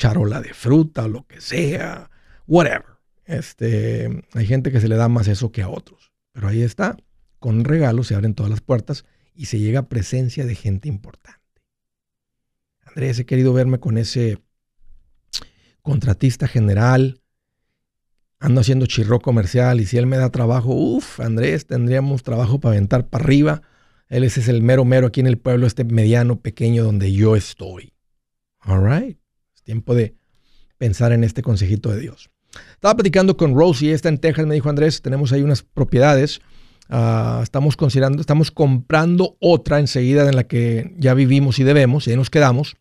charola 0.00 0.40
de 0.40 0.54
fruta 0.54 1.06
lo 1.08 1.26
que 1.26 1.42
sea, 1.42 2.10
whatever. 2.46 2.86
Este, 3.26 4.24
hay 4.32 4.46
gente 4.46 4.72
que 4.72 4.80
se 4.80 4.88
le 4.88 4.96
da 4.96 5.08
más 5.08 5.28
eso 5.28 5.52
que 5.52 5.60
a 5.60 5.68
otros. 5.68 6.10
Pero 6.32 6.48
ahí 6.48 6.62
está, 6.62 6.96
con 7.38 7.64
regalo 7.64 8.02
se 8.02 8.14
abren 8.14 8.34
todas 8.34 8.48
las 8.48 8.62
puertas 8.62 9.04
y 9.34 9.44
se 9.44 9.58
llega 9.58 9.80
a 9.80 9.88
presencia 9.90 10.46
de 10.46 10.54
gente 10.54 10.88
importante. 10.88 11.38
Andrés, 12.86 13.18
he 13.18 13.26
querido 13.26 13.52
verme 13.52 13.78
con 13.78 13.98
ese 13.98 14.38
contratista 15.82 16.48
general, 16.48 17.20
ando 18.38 18.62
haciendo 18.62 18.86
chirro 18.86 19.20
comercial 19.20 19.80
y 19.80 19.86
si 19.86 19.98
él 19.98 20.06
me 20.06 20.16
da 20.16 20.30
trabajo, 20.30 20.72
uff, 20.72 21.20
Andrés, 21.20 21.66
tendríamos 21.66 22.22
trabajo 22.22 22.58
para 22.58 22.72
aventar 22.72 23.06
para 23.06 23.22
arriba. 23.22 23.62
Él 24.08 24.24
es 24.24 24.48
el 24.48 24.62
mero 24.62 24.86
mero 24.86 25.08
aquí 25.08 25.20
en 25.20 25.26
el 25.26 25.36
pueblo, 25.36 25.66
este 25.66 25.84
mediano 25.84 26.40
pequeño 26.40 26.84
donde 26.84 27.12
yo 27.12 27.36
estoy. 27.36 27.92
All 28.60 28.82
right. 28.82 29.19
Tiempo 29.64 29.94
de 29.94 30.14
pensar 30.78 31.12
en 31.12 31.24
este 31.24 31.42
consejito 31.42 31.90
de 31.90 32.00
Dios. 32.00 32.30
Estaba 32.72 32.96
platicando 32.96 33.36
con 33.36 33.54
Rosie, 33.54 33.92
está 33.92 34.08
en 34.08 34.18
Texas, 34.18 34.46
me 34.46 34.54
dijo 34.54 34.68
Andrés, 34.68 35.02
tenemos 35.02 35.32
ahí 35.32 35.42
unas 35.42 35.62
propiedades. 35.62 36.40
Ah, 36.88 37.40
estamos 37.42 37.76
considerando, 37.76 38.20
estamos 38.20 38.50
comprando 38.50 39.36
otra 39.38 39.78
enseguida 39.78 40.28
en 40.28 40.34
la 40.34 40.44
que 40.44 40.94
ya 40.98 41.14
vivimos 41.14 41.58
y 41.58 41.64
debemos, 41.64 42.06
y 42.06 42.10
ahí 42.10 42.16
nos 42.16 42.30
quedamos. 42.30 42.76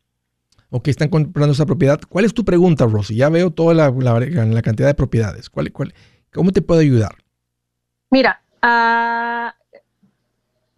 Ok, 0.72 0.88
están 0.88 1.10
comprando 1.10 1.54
esa 1.54 1.66
propiedad. 1.66 2.00
¿Cuál 2.08 2.26
es 2.26 2.34
tu 2.34 2.46
pregunta, 2.46 2.86
Rosie? 2.86 3.16
Ya 3.16 3.30
veo 3.30 3.52
toda 3.52 3.74
la, 3.74 3.90
la, 3.90 4.62
cantidad 4.62 4.88
de 4.88 4.94
propiedades. 4.94 5.50
¿Cuál, 5.50 5.72
cuál, 5.72 5.94
¿Cómo 6.32 6.52
te 6.52 6.62
puedo 6.62 6.82
ayudar? 6.82 7.16
Mira, 8.12 8.42
uh, 8.64 9.50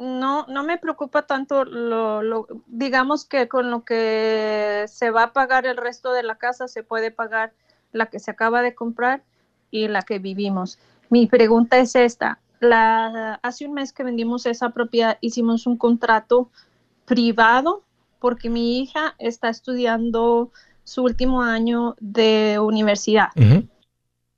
no, 0.01 0.45
no 0.47 0.63
me 0.63 0.79
preocupa 0.79 1.27
tanto 1.27 1.63
lo, 1.63 2.47
digamos 2.65 3.25
que 3.25 3.47
con 3.47 3.69
lo 3.69 3.83
que 3.85 4.85
se 4.87 5.11
va 5.11 5.23
a 5.23 5.33
pagar 5.33 5.67
el 5.67 5.77
resto 5.77 6.11
de 6.11 6.23
la 6.23 6.37
casa 6.39 6.67
se 6.67 6.81
puede 6.81 7.11
pagar 7.11 7.53
la 7.91 8.07
que 8.07 8.19
se 8.19 8.31
acaba 8.31 8.63
de 8.63 8.73
comprar 8.73 9.23
y 9.69 9.87
la 9.87 10.01
que 10.01 10.17
vivimos. 10.17 10.79
Mi 11.09 11.27
pregunta 11.27 11.77
es 11.77 11.95
esta. 11.95 12.39
La, 12.59 13.39
hace 13.43 13.67
un 13.67 13.73
mes 13.73 13.93
que 13.93 14.03
vendimos 14.03 14.45
esa 14.47 14.71
propiedad, 14.71 15.17
hicimos 15.21 15.67
un 15.67 15.77
contrato 15.77 16.49
privado 17.05 17.83
porque 18.19 18.49
mi 18.49 18.79
hija 18.79 19.15
está 19.19 19.49
estudiando 19.49 20.51
su 20.83 21.03
último 21.03 21.43
año 21.43 21.95
de 21.99 22.57
universidad. 22.59 23.29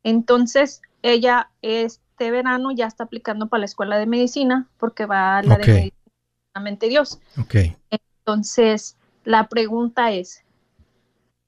Entonces, 0.03 0.81
ella 1.01 1.51
es 1.61 2.01
este 2.13 2.29
verano 2.29 2.71
ya 2.71 2.85
está 2.85 3.05
aplicando 3.05 3.47
para 3.47 3.61
la 3.61 3.65
escuela 3.65 3.97
de 3.97 4.05
medicina 4.05 4.67
porque 4.77 5.07
va 5.07 5.39
a 5.39 5.43
la 5.43 5.57
de 5.57 5.65
medicina 5.65 6.87
Dios. 6.87 7.19
Okay. 7.41 7.75
Entonces, 7.89 8.95
la 9.23 9.47
pregunta 9.47 10.11
es, 10.11 10.43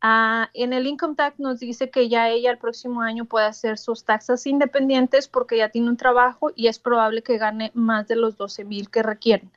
ah, 0.01 0.49
en 0.55 0.73
el 0.73 0.87
Income 0.87 1.13
Tax 1.15 1.39
nos 1.39 1.59
dice 1.59 1.91
que 1.91 2.09
ya 2.09 2.29
ella 2.29 2.49
el 2.49 2.57
próximo 2.57 3.01
año 3.01 3.25
puede 3.25 3.45
hacer 3.45 3.77
sus 3.77 4.03
taxas 4.03 4.47
independientes 4.47 5.27
porque 5.27 5.57
ya 5.57 5.69
tiene 5.69 5.89
un 5.89 5.97
trabajo 5.97 6.51
y 6.55 6.67
es 6.67 6.79
probable 6.79 7.21
que 7.21 7.37
gane 7.37 7.69
más 7.75 8.07
de 8.07 8.15
los 8.15 8.35
12 8.35 8.65
mil 8.65 8.89
que 8.89 9.03
requieren. 9.03 9.51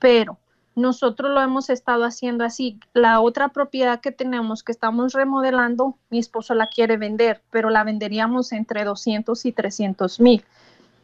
Pero 0.00 0.36
nosotros 0.80 1.30
lo 1.30 1.40
hemos 1.40 1.70
estado 1.70 2.04
haciendo 2.04 2.44
así. 2.44 2.80
La 2.92 3.20
otra 3.20 3.48
propiedad 3.48 4.00
que 4.00 4.12
tenemos 4.12 4.62
que 4.62 4.72
estamos 4.72 5.12
remodelando, 5.12 5.96
mi 6.10 6.18
esposo 6.18 6.54
la 6.54 6.68
quiere 6.68 6.96
vender, 6.96 7.42
pero 7.50 7.70
la 7.70 7.84
venderíamos 7.84 8.52
entre 8.52 8.84
200 8.84 9.44
y 9.44 9.52
300 9.52 10.20
mil. 10.20 10.44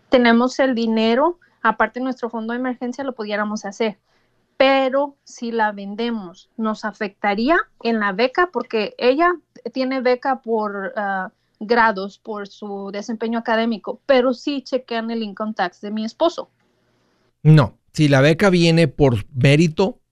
Tenemos 0.09 0.59
el 0.59 0.75
dinero, 0.75 1.39
aparte 1.63 2.01
nuestro 2.01 2.31
fondo 2.31 2.53
de 2.53 2.59
emergencia, 2.59 3.05
lo 3.05 3.15
pudiéramos 3.15 3.65
hacer. 3.65 3.99
Pero 4.57 5.17
si 5.25 5.53
la 5.53 5.73
vendemos, 5.73 6.49
nos 6.57 6.85
afectaría 6.85 7.59
en 7.83 8.01
la 8.01 8.13
beca 8.13 8.51
porque 8.53 8.95
ella 8.97 9.35
tiene 9.73 10.01
beca 10.01 10.41
por 10.41 10.95
ah, 10.97 11.31
grados 11.61 12.19
por 12.19 12.49
su 12.49 12.91
desempeño 12.93 13.39
académico, 13.39 14.01
pero 14.07 14.33
sí 14.33 14.63
chequean 14.63 15.11
el 15.11 15.23
income 15.23 15.55
tax 15.55 15.81
de 15.81 15.91
mi 15.91 16.05
esposo. 16.05 16.51
No, 17.43 17.75
si 17.97 18.09
la 18.09 18.21
beca 18.21 18.51
viene 18.51 18.89
por 18.89 19.25
mérito, 19.35 20.03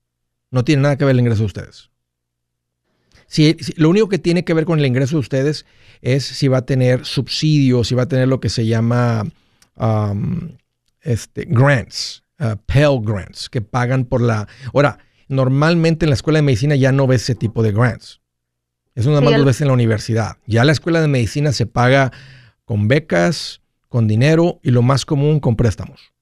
no 0.50 0.64
tiene 0.64 0.80
nada 0.80 0.96
que 0.96 1.04
ver 1.04 1.12
el 1.12 1.20
ingreso 1.20 1.40
de 1.40 1.46
ustedes. 1.46 1.90
Si, 3.26 3.54
lo 3.76 3.90
único 3.90 4.08
que 4.08 4.18
tiene 4.18 4.42
que 4.42 4.54
ver 4.54 4.64
con 4.64 4.78
el 4.78 4.86
ingreso 4.86 5.16
de 5.16 5.20
ustedes 5.20 5.66
es 6.00 6.24
si 6.24 6.48
va 6.48 6.58
a 6.58 6.64
tener 6.64 7.04
subsidios, 7.04 7.88
si 7.88 7.94
va 7.94 8.04
a 8.04 8.08
tener 8.08 8.26
lo 8.26 8.40
que 8.40 8.48
se 8.48 8.64
llama 8.64 9.26
um, 9.76 10.56
este, 11.02 11.44
grants, 11.46 12.22
uh, 12.40 12.56
Pell 12.64 13.00
Grants, 13.02 13.50
que 13.50 13.60
pagan 13.60 14.06
por 14.06 14.22
la... 14.22 14.48
Ahora, 14.72 14.98
normalmente 15.28 16.06
en 16.06 16.10
la 16.10 16.14
escuela 16.14 16.38
de 16.38 16.44
medicina 16.44 16.76
ya 16.76 16.90
no 16.90 17.06
ves 17.06 17.24
ese 17.24 17.34
tipo 17.34 17.62
de 17.62 17.72
grants. 17.72 18.22
Eso 18.94 19.10
nada 19.10 19.20
más 19.20 19.38
lo 19.38 19.44
ves 19.44 19.60
en 19.60 19.66
la 19.66 19.74
universidad. 19.74 20.38
Ya 20.46 20.64
la 20.64 20.72
escuela 20.72 21.02
de 21.02 21.08
medicina 21.08 21.52
se 21.52 21.66
paga 21.66 22.12
con 22.64 22.88
becas, 22.88 23.60
con 23.90 24.08
dinero 24.08 24.58
y 24.62 24.70
lo 24.70 24.80
más 24.80 25.04
común 25.04 25.38
con 25.38 25.54
préstamos. 25.54 26.14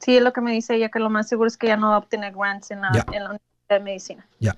Sí, 0.00 0.16
es 0.16 0.22
lo 0.22 0.32
que 0.32 0.40
me 0.40 0.52
dice 0.52 0.76
ella, 0.76 0.88
que 0.88 0.98
lo 0.98 1.10
más 1.10 1.28
seguro 1.28 1.48
es 1.48 1.56
que 1.56 1.68
ya 1.68 1.76
no 1.76 1.90
va 1.90 1.96
a 1.96 1.98
obtener 1.98 2.32
grants 2.34 2.70
en 2.70 2.80
la, 2.80 2.88
Universidad 2.90 3.38
de 3.68 3.80
Medicina. 3.80 4.26
Ya. 4.38 4.56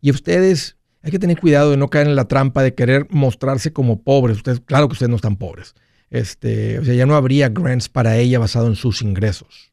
Y 0.00 0.10
ustedes, 0.10 0.76
hay 1.02 1.10
que 1.10 1.18
tener 1.18 1.40
cuidado 1.40 1.70
de 1.70 1.76
no 1.76 1.88
caer 1.88 2.06
en 2.06 2.16
la 2.16 2.26
trampa 2.26 2.62
de 2.62 2.74
querer 2.74 3.06
mostrarse 3.10 3.72
como 3.72 4.02
pobres. 4.02 4.36
Ustedes, 4.36 4.60
claro 4.60 4.88
que 4.88 4.92
ustedes 4.92 5.10
no 5.10 5.16
están 5.16 5.36
pobres. 5.36 5.74
Este, 6.10 6.78
o 6.78 6.84
sea, 6.84 6.94
ya 6.94 7.06
no 7.06 7.16
habría 7.16 7.48
grants 7.48 7.88
para 7.88 8.16
ella 8.16 8.38
basado 8.38 8.66
en 8.66 8.76
sus 8.76 9.00
ingresos. 9.00 9.72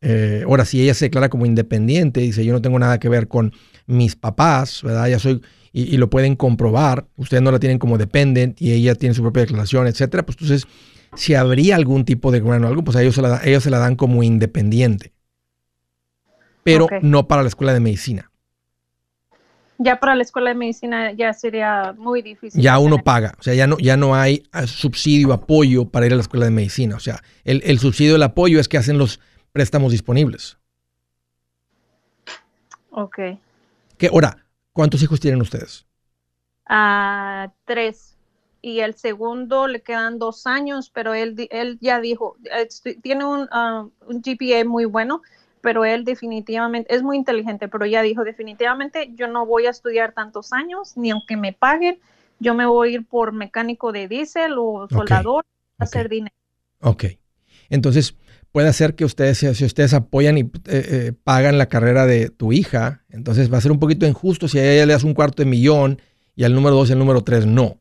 Eh, 0.00 0.44
ahora, 0.46 0.64
si 0.64 0.80
ella 0.80 0.94
se 0.94 1.06
declara 1.06 1.28
como 1.28 1.44
independiente, 1.44 2.20
dice, 2.20 2.44
yo 2.44 2.52
no 2.52 2.62
tengo 2.62 2.78
nada 2.78 2.98
que 2.98 3.08
ver 3.08 3.28
con 3.28 3.52
mis 3.86 4.16
papás, 4.16 4.82
¿verdad? 4.82 5.08
Ya 5.08 5.18
soy, 5.18 5.42
y, 5.72 5.96
lo 5.96 6.08
pueden 6.08 6.36
comprobar, 6.36 7.06
ustedes 7.16 7.42
no 7.42 7.50
la 7.50 7.58
tienen 7.58 7.78
como 7.78 7.98
dependent 7.98 8.60
y 8.62 8.72
ella 8.72 8.94
tiene 8.94 9.14
su 9.14 9.22
propia 9.22 9.42
declaración, 9.42 9.86
etcétera, 9.86 10.24
pues 10.24 10.36
entonces 10.40 10.66
si 11.14 11.34
habría 11.34 11.76
algún 11.76 12.04
tipo 12.04 12.30
de 12.30 12.40
grant 12.40 12.64
o 12.64 12.68
algo, 12.68 12.84
pues 12.84 12.96
ellos 12.96 13.14
se 13.14 13.22
la, 13.22 13.40
ellos 13.44 13.62
se 13.62 13.70
la 13.70 13.78
dan 13.78 13.96
como 13.96 14.22
independiente. 14.22 15.12
Pero 16.62 16.86
no 17.02 17.28
para 17.28 17.42
la 17.42 17.48
escuela 17.48 17.72
de 17.72 17.80
medicina. 17.80 18.30
Ya 19.78 20.00
para 20.00 20.16
la 20.16 20.22
escuela 20.22 20.50
de 20.50 20.56
medicina 20.56 21.12
ya 21.12 21.32
sería 21.32 21.94
muy 21.96 22.20
difícil. 22.20 22.60
Ya 22.60 22.78
uno 22.78 22.98
paga, 22.98 23.34
o 23.38 23.42
sea, 23.42 23.54
ya 23.54 23.66
no, 23.66 23.78
ya 23.78 23.96
no 23.96 24.14
hay 24.14 24.42
ah, 24.52 24.66
subsidio, 24.66 25.32
apoyo 25.32 25.88
para 25.88 26.06
ir 26.06 26.12
a 26.12 26.16
la 26.16 26.22
escuela 26.22 26.46
de 26.46 26.50
medicina. 26.50 26.96
O 26.96 27.00
sea, 27.00 27.22
el, 27.44 27.62
el 27.64 27.78
subsidio, 27.78 28.16
el 28.16 28.22
apoyo 28.22 28.58
es 28.58 28.68
que 28.68 28.76
hacen 28.76 28.98
los 28.98 29.20
préstamos 29.52 29.92
disponibles. 29.92 30.58
Ok. 32.90 33.18
¿Qué, 33.96 34.08
ahora, 34.08 34.44
¿cuántos 34.72 35.02
hijos 35.02 35.20
tienen 35.20 35.40
ustedes? 35.40 35.86
Ah, 36.66 37.52
tres 37.64 38.17
y 38.60 38.80
el 38.80 38.94
segundo 38.94 39.68
le 39.68 39.82
quedan 39.82 40.18
dos 40.18 40.46
años, 40.46 40.90
pero 40.92 41.14
él, 41.14 41.48
él 41.50 41.78
ya 41.80 42.00
dijo, 42.00 42.36
tiene 43.02 43.24
un, 43.24 43.48
ah, 43.52 43.86
un, 44.06 44.22
GPA 44.22 44.64
muy 44.64 44.84
bueno, 44.84 45.22
pero 45.60 45.84
él 45.84 46.04
definitivamente 46.04 46.94
es 46.94 47.02
muy 47.02 47.16
inteligente, 47.16 47.68
pero 47.68 47.86
ya 47.86 48.02
dijo 48.02 48.24
definitivamente 48.24 49.10
yo 49.14 49.28
no 49.28 49.46
voy 49.46 49.66
a 49.66 49.70
estudiar 49.70 50.12
tantos 50.12 50.52
años, 50.52 50.96
ni 50.96 51.10
aunque 51.10 51.36
me 51.36 51.52
paguen, 51.52 52.00
yo 52.40 52.54
me 52.54 52.66
voy 52.66 52.88
a 52.88 52.92
ir 52.94 53.06
por 53.06 53.32
mecánico 53.32 53.92
de 53.92 54.08
diésel 54.08 54.54
o 54.58 54.88
soldador 54.90 55.44
a 55.78 55.84
hacer 55.84 56.08
dinero. 56.08 56.34
Ok, 56.80 57.04
entonces 57.70 58.16
puede 58.52 58.72
ser 58.72 58.94
que 58.94 59.04
ustedes, 59.04 59.38
si 59.38 59.64
ustedes 59.64 59.94
apoyan 59.94 60.38
y 60.38 60.40
eh, 60.40 60.50
eh, 60.66 61.12
pagan 61.24 61.58
la 61.58 61.66
carrera 61.66 62.06
de 62.06 62.30
tu 62.30 62.52
hija, 62.52 63.04
entonces 63.08 63.52
va 63.52 63.58
a 63.58 63.60
ser 63.60 63.72
un 63.72 63.78
poquito 63.78 64.06
injusto 64.06 64.48
si 64.48 64.58
a 64.58 64.72
ella 64.72 64.86
le 64.86 64.92
das 64.92 65.04
un 65.04 65.14
cuarto 65.14 65.42
de 65.42 65.48
millón 65.48 66.00
y 66.34 66.44
al 66.44 66.54
número 66.54 66.76
dos 66.76 66.88
y 66.88 66.92
al 66.92 66.98
número 66.98 67.22
tres 67.22 67.46
no. 67.46 67.78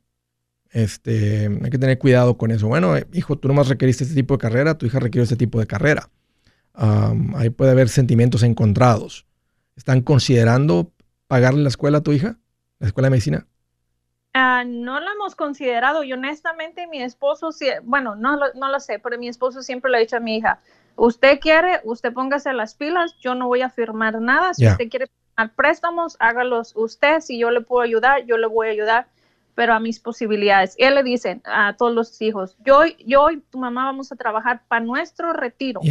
Este, 0.72 1.47
hay 1.47 1.70
que 1.70 1.78
tener 1.78 1.97
cuidado 1.97 2.38
con 2.38 2.51
eso. 2.51 2.68
Bueno, 2.68 2.95
eh, 2.97 3.07
hijo, 3.13 3.38
tú 3.38 3.47
nomás 3.47 3.68
requeriste 3.68 4.03
este 4.03 4.15
tipo 4.15 4.36
de 4.36 4.39
carrera, 4.39 4.78
tu 4.78 4.86
hija 4.86 4.99
requiere 4.99 5.24
este 5.24 5.38
tipo 5.38 5.59
de 5.59 5.68
carrera. 5.68 6.09
ahí 6.74 7.49
puede 7.49 7.72
haber 7.72 7.89
sentimientos 7.89 8.43
encontrados. 8.43 9.26
¿Están 9.76 10.01
considerando 10.01 10.91
pagarle 11.28 11.61
la 11.61 11.70
escuela 11.70 11.99
a 11.99 12.01
tu 12.01 12.11
hija? 12.11 12.38
¿La 12.80 12.88
escuela 12.88 13.07
de 13.07 13.11
medicina? 13.11 13.47
Ah, 14.34 14.63
no 14.65 14.99
lo 14.99 15.11
hemos 15.11 15.36
considerado 15.36 16.03
y 16.03 16.13
honestamente 16.13 16.86
mi 16.86 17.01
esposo, 17.01 17.49
bueno, 17.84 18.15
no 18.15 18.36
lo, 18.38 18.53
no 18.53 18.70
lo 18.70 18.80
sé, 18.80 18.99
pero 18.99 19.18
mi 19.18 19.28
esposo 19.28 19.63
siempre 19.63 19.89
le 19.89 19.97
ha 19.97 19.99
dicho 19.99 20.18
a 20.18 20.20
mi 20.20 20.38
hija, 20.38 20.59
usted 20.95 21.39
quiere, 21.39 21.82
usted 21.86 22.13
póngase 22.13 22.53
las 22.53 22.76
pilas, 22.76 23.15
yo 23.20 23.34
no 23.34 23.47
voy 23.47 23.61
a 23.61 23.70
firmar 23.70 24.22
nada, 24.22 24.53
si 24.53 24.68
usted 24.68 24.89
quiere 24.89 25.07
firmar 25.07 25.55
préstamos, 25.55 26.18
hágalos 26.20 26.74
usted, 26.76 27.22
si 27.22 27.39
yo 27.39 27.49
le 27.49 27.61
puedo 27.61 27.82
ayudar, 27.82 28.26
yo 28.26 28.38
le 28.38 28.45
voy 28.45 28.68
a 28.68 28.72
ayudar, 28.72 29.07
pero 29.57 29.73
a 29.73 29.79
mis 29.79 29.99
posibilidades. 29.99 30.75
Él 30.77 30.93
le 30.93 31.01
dice 31.01 31.41
a 31.43 31.75
todos 31.75 31.91
los 31.91 32.21
hijos, 32.21 32.55
yo, 32.63 32.81
yo 33.07 33.31
y 33.31 33.39
tu 33.39 33.57
mamá 33.57 33.85
vamos 33.85 34.11
a 34.11 34.15
trabajar 34.15 34.61
para 34.67 34.85
nuestro 34.85 35.33
retiro. 35.33 35.81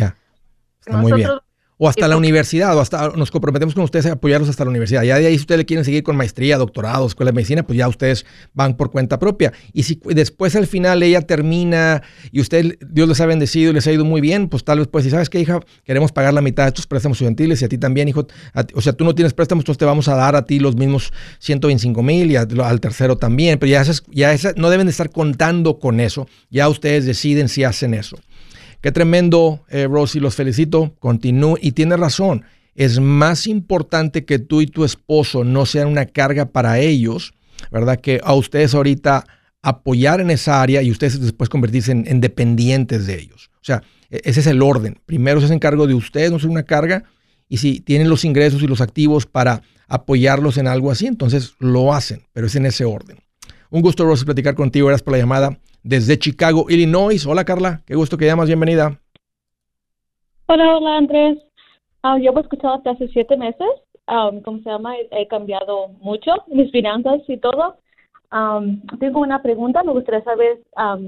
Muy 0.86 1.12
bien 1.14 1.30
o 1.78 1.88
hasta 1.88 2.08
la 2.08 2.16
universidad, 2.16 2.76
o 2.76 2.80
hasta 2.80 3.10
nos 3.10 3.30
comprometemos 3.30 3.74
con 3.74 3.84
ustedes 3.84 4.06
a 4.06 4.12
apoyarlos 4.12 4.48
hasta 4.48 4.64
la 4.64 4.70
universidad. 4.70 5.02
Ya 5.02 5.18
de 5.18 5.26
ahí, 5.26 5.34
si 5.34 5.40
ustedes 5.40 5.58
le 5.58 5.66
quieren 5.66 5.84
seguir 5.84 6.02
con 6.02 6.16
maestría, 6.16 6.56
doctorado, 6.56 7.06
escuela 7.06 7.30
de 7.30 7.36
medicina, 7.36 7.62
pues 7.64 7.78
ya 7.78 7.86
ustedes 7.88 8.24
van 8.54 8.76
por 8.76 8.90
cuenta 8.90 9.18
propia. 9.18 9.52
Y 9.72 9.82
si 9.82 10.00
después 10.06 10.56
al 10.56 10.66
final 10.66 11.02
ella 11.02 11.20
termina 11.20 12.02
y 12.32 12.40
usted, 12.40 12.78
Dios 12.88 13.08
les 13.08 13.20
ha 13.20 13.26
bendecido 13.26 13.70
y 13.70 13.74
les 13.74 13.86
ha 13.86 13.92
ido 13.92 14.04
muy 14.04 14.20
bien, 14.20 14.48
pues 14.48 14.64
tal 14.64 14.78
vez, 14.78 14.88
pues, 14.88 15.04
si 15.04 15.10
sabes 15.10 15.28
que, 15.28 15.38
hija, 15.38 15.60
queremos 15.84 16.12
pagar 16.12 16.32
la 16.32 16.40
mitad 16.40 16.64
de 16.64 16.68
estos 16.68 16.86
préstamos 16.86 17.16
estudiantiles 17.16 17.60
y 17.60 17.64
a 17.66 17.68
ti 17.68 17.78
también, 17.78 18.08
hijo, 18.08 18.26
o 18.74 18.80
sea, 18.80 18.92
tú 18.94 19.04
no 19.04 19.14
tienes 19.14 19.34
préstamos, 19.34 19.62
entonces 19.62 19.78
te 19.78 19.84
vamos 19.84 20.08
a 20.08 20.14
dar 20.14 20.34
a 20.36 20.44
ti 20.44 20.58
los 20.58 20.76
mismos 20.76 21.12
125 21.40 22.02
mil 22.02 22.30
y 22.30 22.36
al 22.36 22.80
tercero 22.80 23.16
también, 23.16 23.58
pero 23.58 23.70
ya, 23.70 23.82
esas, 23.82 24.02
ya 24.10 24.34
no 24.56 24.70
deben 24.70 24.86
de 24.86 24.92
estar 24.92 25.10
contando 25.10 25.78
con 25.78 26.00
eso, 26.00 26.26
ya 26.50 26.68
ustedes 26.68 27.04
deciden 27.04 27.48
si 27.48 27.64
hacen 27.64 27.94
eso. 27.94 28.16
Qué 28.86 28.92
tremendo, 28.92 29.64
eh, 29.68 29.88
Rosy, 29.90 30.20
los 30.20 30.36
felicito. 30.36 30.94
Continúe 31.00 31.58
y 31.60 31.72
tiene 31.72 31.96
razón. 31.96 32.44
Es 32.76 33.00
más 33.00 33.48
importante 33.48 34.24
que 34.24 34.38
tú 34.38 34.60
y 34.60 34.68
tu 34.68 34.84
esposo 34.84 35.42
no 35.42 35.66
sean 35.66 35.88
una 35.88 36.06
carga 36.06 36.52
para 36.52 36.78
ellos, 36.78 37.34
¿verdad? 37.72 38.00
Que 38.00 38.20
a 38.22 38.32
ustedes 38.34 38.76
ahorita 38.76 39.26
apoyar 39.60 40.20
en 40.20 40.30
esa 40.30 40.62
área 40.62 40.82
y 40.82 40.92
ustedes 40.92 41.20
después 41.20 41.50
convertirse 41.50 41.90
en, 41.90 42.20
dependientes 42.20 43.08
de 43.08 43.18
ellos. 43.18 43.50
O 43.54 43.64
sea, 43.64 43.82
e-, 44.08 44.20
ese 44.22 44.38
es 44.38 44.46
el 44.46 44.62
orden. 44.62 45.00
Primero 45.04 45.40
se 45.40 45.46
hace 45.46 45.58
cargo 45.58 45.88
de 45.88 45.94
usted, 45.94 46.30
no 46.30 46.36
es 46.36 46.44
una 46.44 46.62
carga, 46.62 47.02
y 47.48 47.56
si 47.56 47.80
tienen 47.80 48.08
los 48.08 48.24
ingresos 48.24 48.62
y 48.62 48.68
los 48.68 48.80
activos 48.80 49.26
para 49.26 49.62
apoyarlos 49.88 50.58
en 50.58 50.68
algo 50.68 50.92
así, 50.92 51.08
entonces 51.08 51.54
lo 51.58 51.92
hacen, 51.92 52.22
pero 52.32 52.46
es 52.46 52.54
en 52.54 52.66
ese 52.66 52.84
orden. 52.84 53.18
Un 53.68 53.82
gusto, 53.82 54.04
Rosy, 54.04 54.24
platicar 54.24 54.54
contigo. 54.54 54.86
Gracias 54.86 55.02
por 55.02 55.14
la 55.14 55.18
llamada 55.18 55.58
desde 55.86 56.18
Chicago, 56.18 56.66
Illinois. 56.68 57.24
Hola, 57.26 57.44
Carla. 57.44 57.82
Qué 57.86 57.94
gusto 57.94 58.18
que 58.18 58.26
llamas. 58.26 58.48
Bienvenida. 58.48 59.00
Hola, 60.46 60.76
hola, 60.76 60.96
Andrés. 60.98 61.38
Ah, 62.02 62.18
yo 62.18 62.32
he 62.36 62.40
escuchado 62.40 62.74
hasta 62.74 62.90
hace 62.90 63.08
siete 63.08 63.36
meses. 63.36 63.68
Um, 64.08 64.40
¿Cómo 64.42 64.58
se 64.58 64.70
llama? 64.70 64.94
He, 65.12 65.26
cambiado 65.28 65.88
mucho 66.00 66.32
mis 66.48 66.70
finanzas 66.72 67.20
y 67.28 67.36
todo. 67.38 67.76
tengo 68.98 69.20
una 69.20 69.42
pregunta. 69.42 69.84
Me 69.84 69.92
gustaría 69.92 70.24
saber 70.24 70.58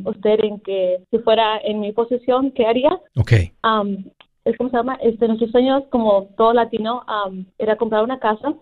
usted 0.05 0.45
en 0.45 0.61
que 0.61 1.01
si 1.11 1.19
fuera 1.19 1.59
en 1.59 1.81
mi 1.81 1.93
posición, 1.93 2.53
¿qué 2.53 2.67
haría? 2.67 2.91
Ok. 3.17 3.33
es 3.33 4.57
como 4.57 4.71
se 4.71 4.77
llama. 4.77 4.95
Este, 5.03 5.27
nuestros 5.27 5.51
sueños, 5.51 5.85
como 5.91 6.29
todo 6.37 6.53
latino, 6.53 7.05
era 7.59 7.77
comprar 7.77 8.05
una 8.05 8.21
casa 8.21 8.55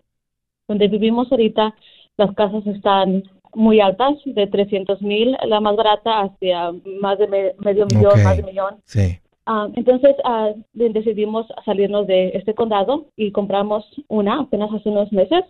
donde 0.67 0.89
vivimos 0.89 1.31
ahorita. 1.31 1.75
Las 2.17 2.35
casas 2.35 2.67
están 2.67 3.25
muy 3.57 3.81
altas, 3.81 4.15
de 4.27 4.47
300 4.47 5.01
mil, 5.01 5.35
la 5.47 5.61
más 5.61 5.75
barata, 5.77 6.21
hacia 6.21 6.73
más 7.01 7.19
de 7.19 7.55
medio 7.59 7.87
millón, 7.87 8.23
más 8.23 8.37
de 8.37 8.43
millón. 8.43 8.77
Sí. 8.85 9.19
Ah, 9.47 9.69
entonces 9.75 10.15
uh, 10.25 10.61
decidimos 10.75 11.47
salirnos 11.65 12.07
de 12.07 12.33
este 12.35 12.53
condado 12.53 13.07
y 13.17 13.33
compramos 13.33 13.85
una 14.09 14.41
apenas 14.41 14.71
hace 14.75 14.91
unos 14.91 15.11
meses. 15.11 15.43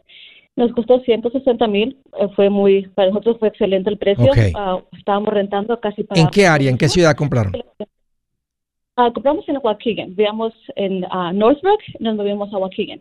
Nos 0.55 0.73
costó 0.73 1.01
160 1.01 1.67
mil, 1.67 1.99
eh, 2.19 2.29
fue 2.37 2.49
muy, 2.49 2.87
para 2.95 3.09
nosotros 3.09 3.39
fue 3.39 3.49
excelente 3.49 3.91
el 3.91 3.99
precio. 3.99 4.31
Ah, 4.55 4.81
estábamos 4.97 5.35
rentando 5.35 5.79
casi 5.81 6.05
para... 6.05 6.21
¿En 6.21 6.29
qué 6.29 6.47
área, 6.47 6.71
en 6.71 6.79
qué 6.79 6.89
ciudad 6.89 7.17
compraron? 7.17 7.53
compramos 9.13 9.47
en 9.49 9.59
Waukegan, 9.63 10.09
vivíamos 10.17 10.55
en 10.75 11.01
Northbrook, 11.35 11.81
nos 12.01 12.17
movimos 12.17 12.53
a 12.55 12.57
Waukegan. 12.57 13.01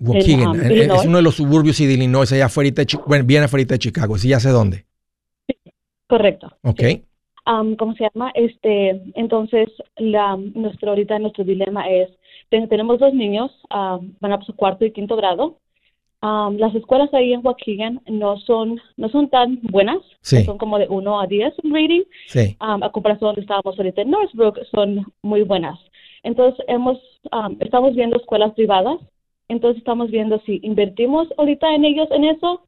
Waukegan, 0.00 0.48
um, 0.48 0.60
eh, 0.60 0.84
es 0.84 1.04
uno 1.04 1.18
de 1.18 1.22
los 1.22 1.36
suburbios 1.36 1.76
de 1.78 1.92
Illinois, 1.92 2.32
allá 2.32 2.46
afuera 2.46 2.70
de, 2.70 2.86
bueno, 3.06 3.24
bien 3.24 3.42
afuera 3.42 3.66
de 3.66 3.78
Chicago, 3.78 4.16
sí, 4.16 4.28
ya 4.28 4.40
sé 4.40 4.48
dónde. 4.48 4.86
correcto. 6.08 6.50
Ok. 6.62 6.82
¿Cómo 7.78 7.94
se 7.94 8.04
llama? 8.04 8.30
Este, 8.34 9.02
entonces, 9.14 9.68
la, 9.96 10.36
nuestro, 10.36 10.90
ahorita 10.90 11.18
nuestro 11.18 11.44
dilema 11.44 11.88
es, 11.90 12.08
tenemos 12.48 12.98
dos 12.98 13.12
niños, 13.12 13.50
van 13.68 14.32
a 14.32 14.40
su 14.42 14.54
cuarto 14.54 14.84
y 14.84 14.92
quinto 14.92 15.16
grado. 15.16 15.58
las 16.22 16.74
escuelas 16.74 17.12
ahí 17.12 17.32
en 17.32 17.44
Waukegan 17.44 18.02
no 18.06 18.38
son, 18.38 18.80
no 18.96 19.08
son 19.08 19.28
tan 19.30 19.58
buenas, 19.62 19.98
son 20.22 20.58
como 20.58 20.78
de 20.78 20.86
1 20.88 21.20
a 21.20 21.26
10 21.26 21.54
en 21.64 21.74
rating. 21.74 22.02
Sí. 22.28 22.56
a 22.60 22.90
comparación 22.90 23.28
donde 23.28 23.42
estábamos 23.42 23.76
ahorita 23.76 24.02
en 24.02 24.10
Northbrook, 24.10 24.58
son 24.70 25.12
muy 25.22 25.42
buenas. 25.42 25.78
Entonces, 26.22 26.64
hemos, 26.68 26.98
estamos 27.60 27.94
viendo 27.94 28.16
escuelas 28.16 28.52
privadas 28.54 28.98
entonces 29.50 29.78
estamos 29.78 30.10
viendo 30.10 30.40
si 30.46 30.60
invertimos 30.62 31.28
ahorita 31.36 31.74
en 31.74 31.84
ellos 31.84 32.08
en 32.10 32.24
eso. 32.24 32.66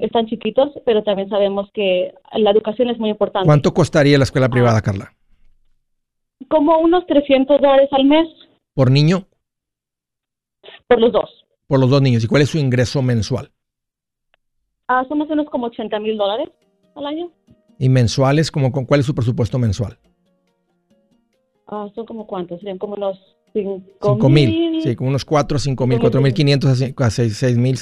están 0.00 0.26
chiquitos, 0.26 0.70
pero 0.84 1.02
también 1.02 1.28
sabemos 1.28 1.70
que 1.72 2.14
la 2.34 2.50
educación 2.50 2.90
es 2.90 2.98
muy 2.98 3.10
importante. 3.10 3.46
¿Cuánto 3.46 3.72
costaría 3.72 4.18
la 4.18 4.24
escuela 4.24 4.48
privada, 4.48 4.80
Carla? 4.82 5.14
Como 6.48 6.78
unos 6.78 7.06
300 7.06 7.60
dólares 7.60 7.88
al 7.92 8.04
mes. 8.04 8.28
¿Por 8.74 8.90
niño? 8.90 9.26
Por 10.86 11.00
los 11.00 11.12
dos. 11.12 11.44
Por 11.66 11.80
los 11.80 11.90
dos 11.90 12.02
niños. 12.02 12.22
¿Y 12.22 12.28
cuál 12.28 12.42
es 12.42 12.50
su 12.50 12.58
ingreso 12.58 13.02
mensual? 13.02 13.50
Ah, 14.86 15.04
son 15.08 15.18
más 15.18 15.28
o 15.28 15.30
menos 15.30 15.50
como 15.50 15.66
80 15.66 15.98
mil 16.00 16.18
dólares 16.18 16.50
al 16.94 17.06
año. 17.06 17.30
¿Y 17.78 17.88
mensuales? 17.88 18.50
Como, 18.50 18.70
¿Cuál 18.70 19.00
es 19.00 19.06
su 19.06 19.14
presupuesto 19.14 19.58
mensual? 19.58 19.98
Ah, 21.66 21.88
son 21.94 22.04
como 22.04 22.26
cuántos, 22.26 22.58
serían 22.60 22.78
como 22.78 22.94
unos 22.94 23.18
5 23.54 24.28
mil, 24.28 24.80
sí, 24.82 24.96
como 24.96 25.10
unos 25.10 25.24
4, 25.24 25.60
5 25.60 25.86
mil, 25.86 26.00
4 26.00 26.20
mil 26.20 26.34
500 26.34 26.70
a 26.96 27.10
6 27.10 27.56
mil, 27.56 27.78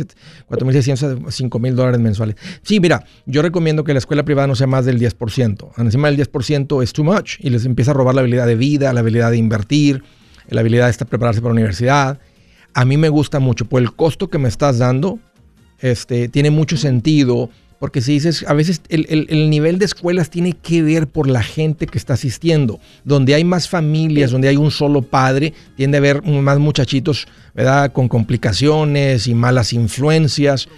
4 0.47 0.67
mil 0.67 0.75
600 0.75 1.29
a 1.29 1.31
5 1.31 1.59
mil 1.59 1.75
dólares 1.75 1.99
mensuales. 1.99 2.37
Sí, 2.61 2.79
mira, 2.79 3.07
yo 3.25 3.41
recomiendo 3.41 3.83
que 3.83 3.95
la 3.95 3.99
escuela 3.99 4.23
privada 4.23 4.47
no 4.47 4.55
sea 4.55 4.67
más 4.67 4.85
del 4.85 5.01
10%. 5.01 5.71
Encima 5.79 6.11
del 6.11 6.19
10% 6.19 6.83
es 6.83 6.93
too 6.93 7.05
much 7.05 7.37
y 7.41 7.49
les 7.49 7.65
empieza 7.65 7.93
a 7.93 7.95
robar 7.95 8.15
la 8.15 8.21
habilidad 8.21 8.47
de 8.47 8.55
vida, 8.55 8.93
la 8.93 9.01
habilidad 9.01 9.31
de 9.31 9.39
invertir, 9.39 10.05
la 10.49 10.61
habilidad 10.61 10.85
de 10.87 10.91
estar, 10.91 11.09
prepararse 11.09 11.41
para 11.41 11.55
la 11.55 11.61
universidad. 11.61 12.21
A 12.75 12.85
mí 12.85 12.99
me 12.99 13.09
gusta 13.09 13.41
mucho, 13.41 13.65
por 13.65 13.81
el 13.81 13.95
costo 13.95 14.29
que 14.29 14.37
me 14.37 14.49
estás 14.49 14.77
dando, 14.77 15.21
este, 15.79 16.29
tiene 16.29 16.51
mucho 16.51 16.77
sentido 16.77 17.49
porque 17.83 18.01
si 18.01 18.13
dices, 18.13 18.45
a 18.47 18.55
veces 18.55 18.81
el, 18.91 19.51
nivel 19.51 19.81
de 19.81 19.87
escuelas 19.87 20.31
tiene 20.31 20.53
que 20.53 20.85
ver 20.85 21.09
por 21.09 21.29
la 21.29 21.43
gente 21.43 21.89
que 21.89 21.99
está 21.99 22.15
asistiendo. 22.15 22.79
Donde 23.03 23.35
hay 23.35 23.43
más 23.43 23.69
familias, 23.69 24.31
donde 24.31 24.47
hay 24.47 24.57
un 24.57 24.71
solo 24.71 25.03
padre, 25.03 25.53
tiende 25.77 25.97
a 25.97 25.99
haber 25.99 26.23
más 26.23 26.61
muchachitos, 26.61 27.27
¿verdad? 27.57 27.91
Con 27.91 28.07
complicaciones 28.07 29.27
y 29.27 29.35
malas 29.35 29.73
influencias. 29.73 30.69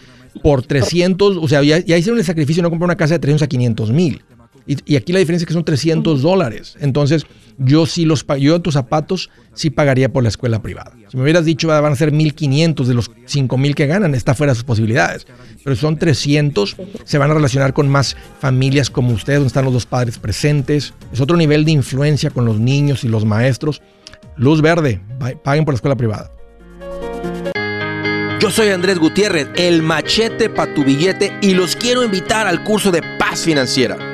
Por 0.42 0.62
300, 0.62 1.36
o 1.36 1.46
sea, 1.46 1.62
ya, 1.62 1.78
ya 1.78 1.98
hicieron 1.98 2.18
el 2.18 2.24
sacrificio 2.24 2.62
no 2.62 2.70
comprar 2.70 2.86
una 2.86 2.96
casa 2.96 3.12
de 3.12 3.18
300 3.18 3.42
a 3.42 3.48
500 3.48 3.90
mil. 3.90 4.22
Y, 4.66 4.96
aquí 4.96 5.12
la 5.12 5.18
diferencia 5.18 5.44
es 5.44 5.48
que 5.48 5.52
son 5.52 5.64
300 5.66 6.22
dólares. 6.22 6.74
Entonces, 6.80 7.26
yo 7.58 7.86
sí 7.86 8.04
los 8.04 8.26
yo 8.40 8.56
en 8.56 8.62
tus 8.62 8.74
zapatos 8.74 9.30
sí 9.52 9.70
pagaría 9.70 10.12
por 10.12 10.22
la 10.22 10.28
escuela 10.28 10.60
privada. 10.62 10.92
Si 11.08 11.16
me 11.16 11.22
hubieras 11.22 11.44
dicho 11.44 11.68
van 11.68 11.92
a 11.92 11.96
ser 11.96 12.12
1500 12.12 12.88
de 12.88 12.94
los 12.94 13.10
5000 13.26 13.74
que 13.74 13.86
ganan, 13.86 14.14
está 14.14 14.34
fuera 14.34 14.52
de 14.52 14.56
sus 14.56 14.64
posibilidades. 14.64 15.26
Pero 15.62 15.76
son 15.76 15.98
300, 15.98 16.76
se 17.04 17.18
van 17.18 17.30
a 17.30 17.34
relacionar 17.34 17.72
con 17.72 17.88
más 17.88 18.16
familias 18.40 18.90
como 18.90 19.12
ustedes, 19.12 19.38
donde 19.38 19.48
están 19.48 19.64
los 19.64 19.74
dos 19.74 19.86
padres 19.86 20.18
presentes. 20.18 20.92
Es 21.12 21.20
otro 21.20 21.36
nivel 21.36 21.64
de 21.64 21.72
influencia 21.72 22.30
con 22.30 22.44
los 22.44 22.58
niños 22.58 23.04
y 23.04 23.08
los 23.08 23.24
maestros. 23.24 23.80
Luz 24.36 24.60
verde, 24.60 25.00
paguen 25.42 25.64
por 25.64 25.74
la 25.74 25.76
escuela 25.76 25.96
privada. 25.96 26.30
Yo 28.40 28.50
soy 28.50 28.68
Andrés 28.68 28.98
Gutiérrez, 28.98 29.48
el 29.56 29.82
machete 29.82 30.50
para 30.50 30.74
tu 30.74 30.84
billete 30.84 31.32
y 31.40 31.54
los 31.54 31.76
quiero 31.76 32.04
invitar 32.04 32.46
al 32.46 32.62
curso 32.62 32.90
de 32.90 33.00
paz 33.18 33.40
financiera. 33.40 34.13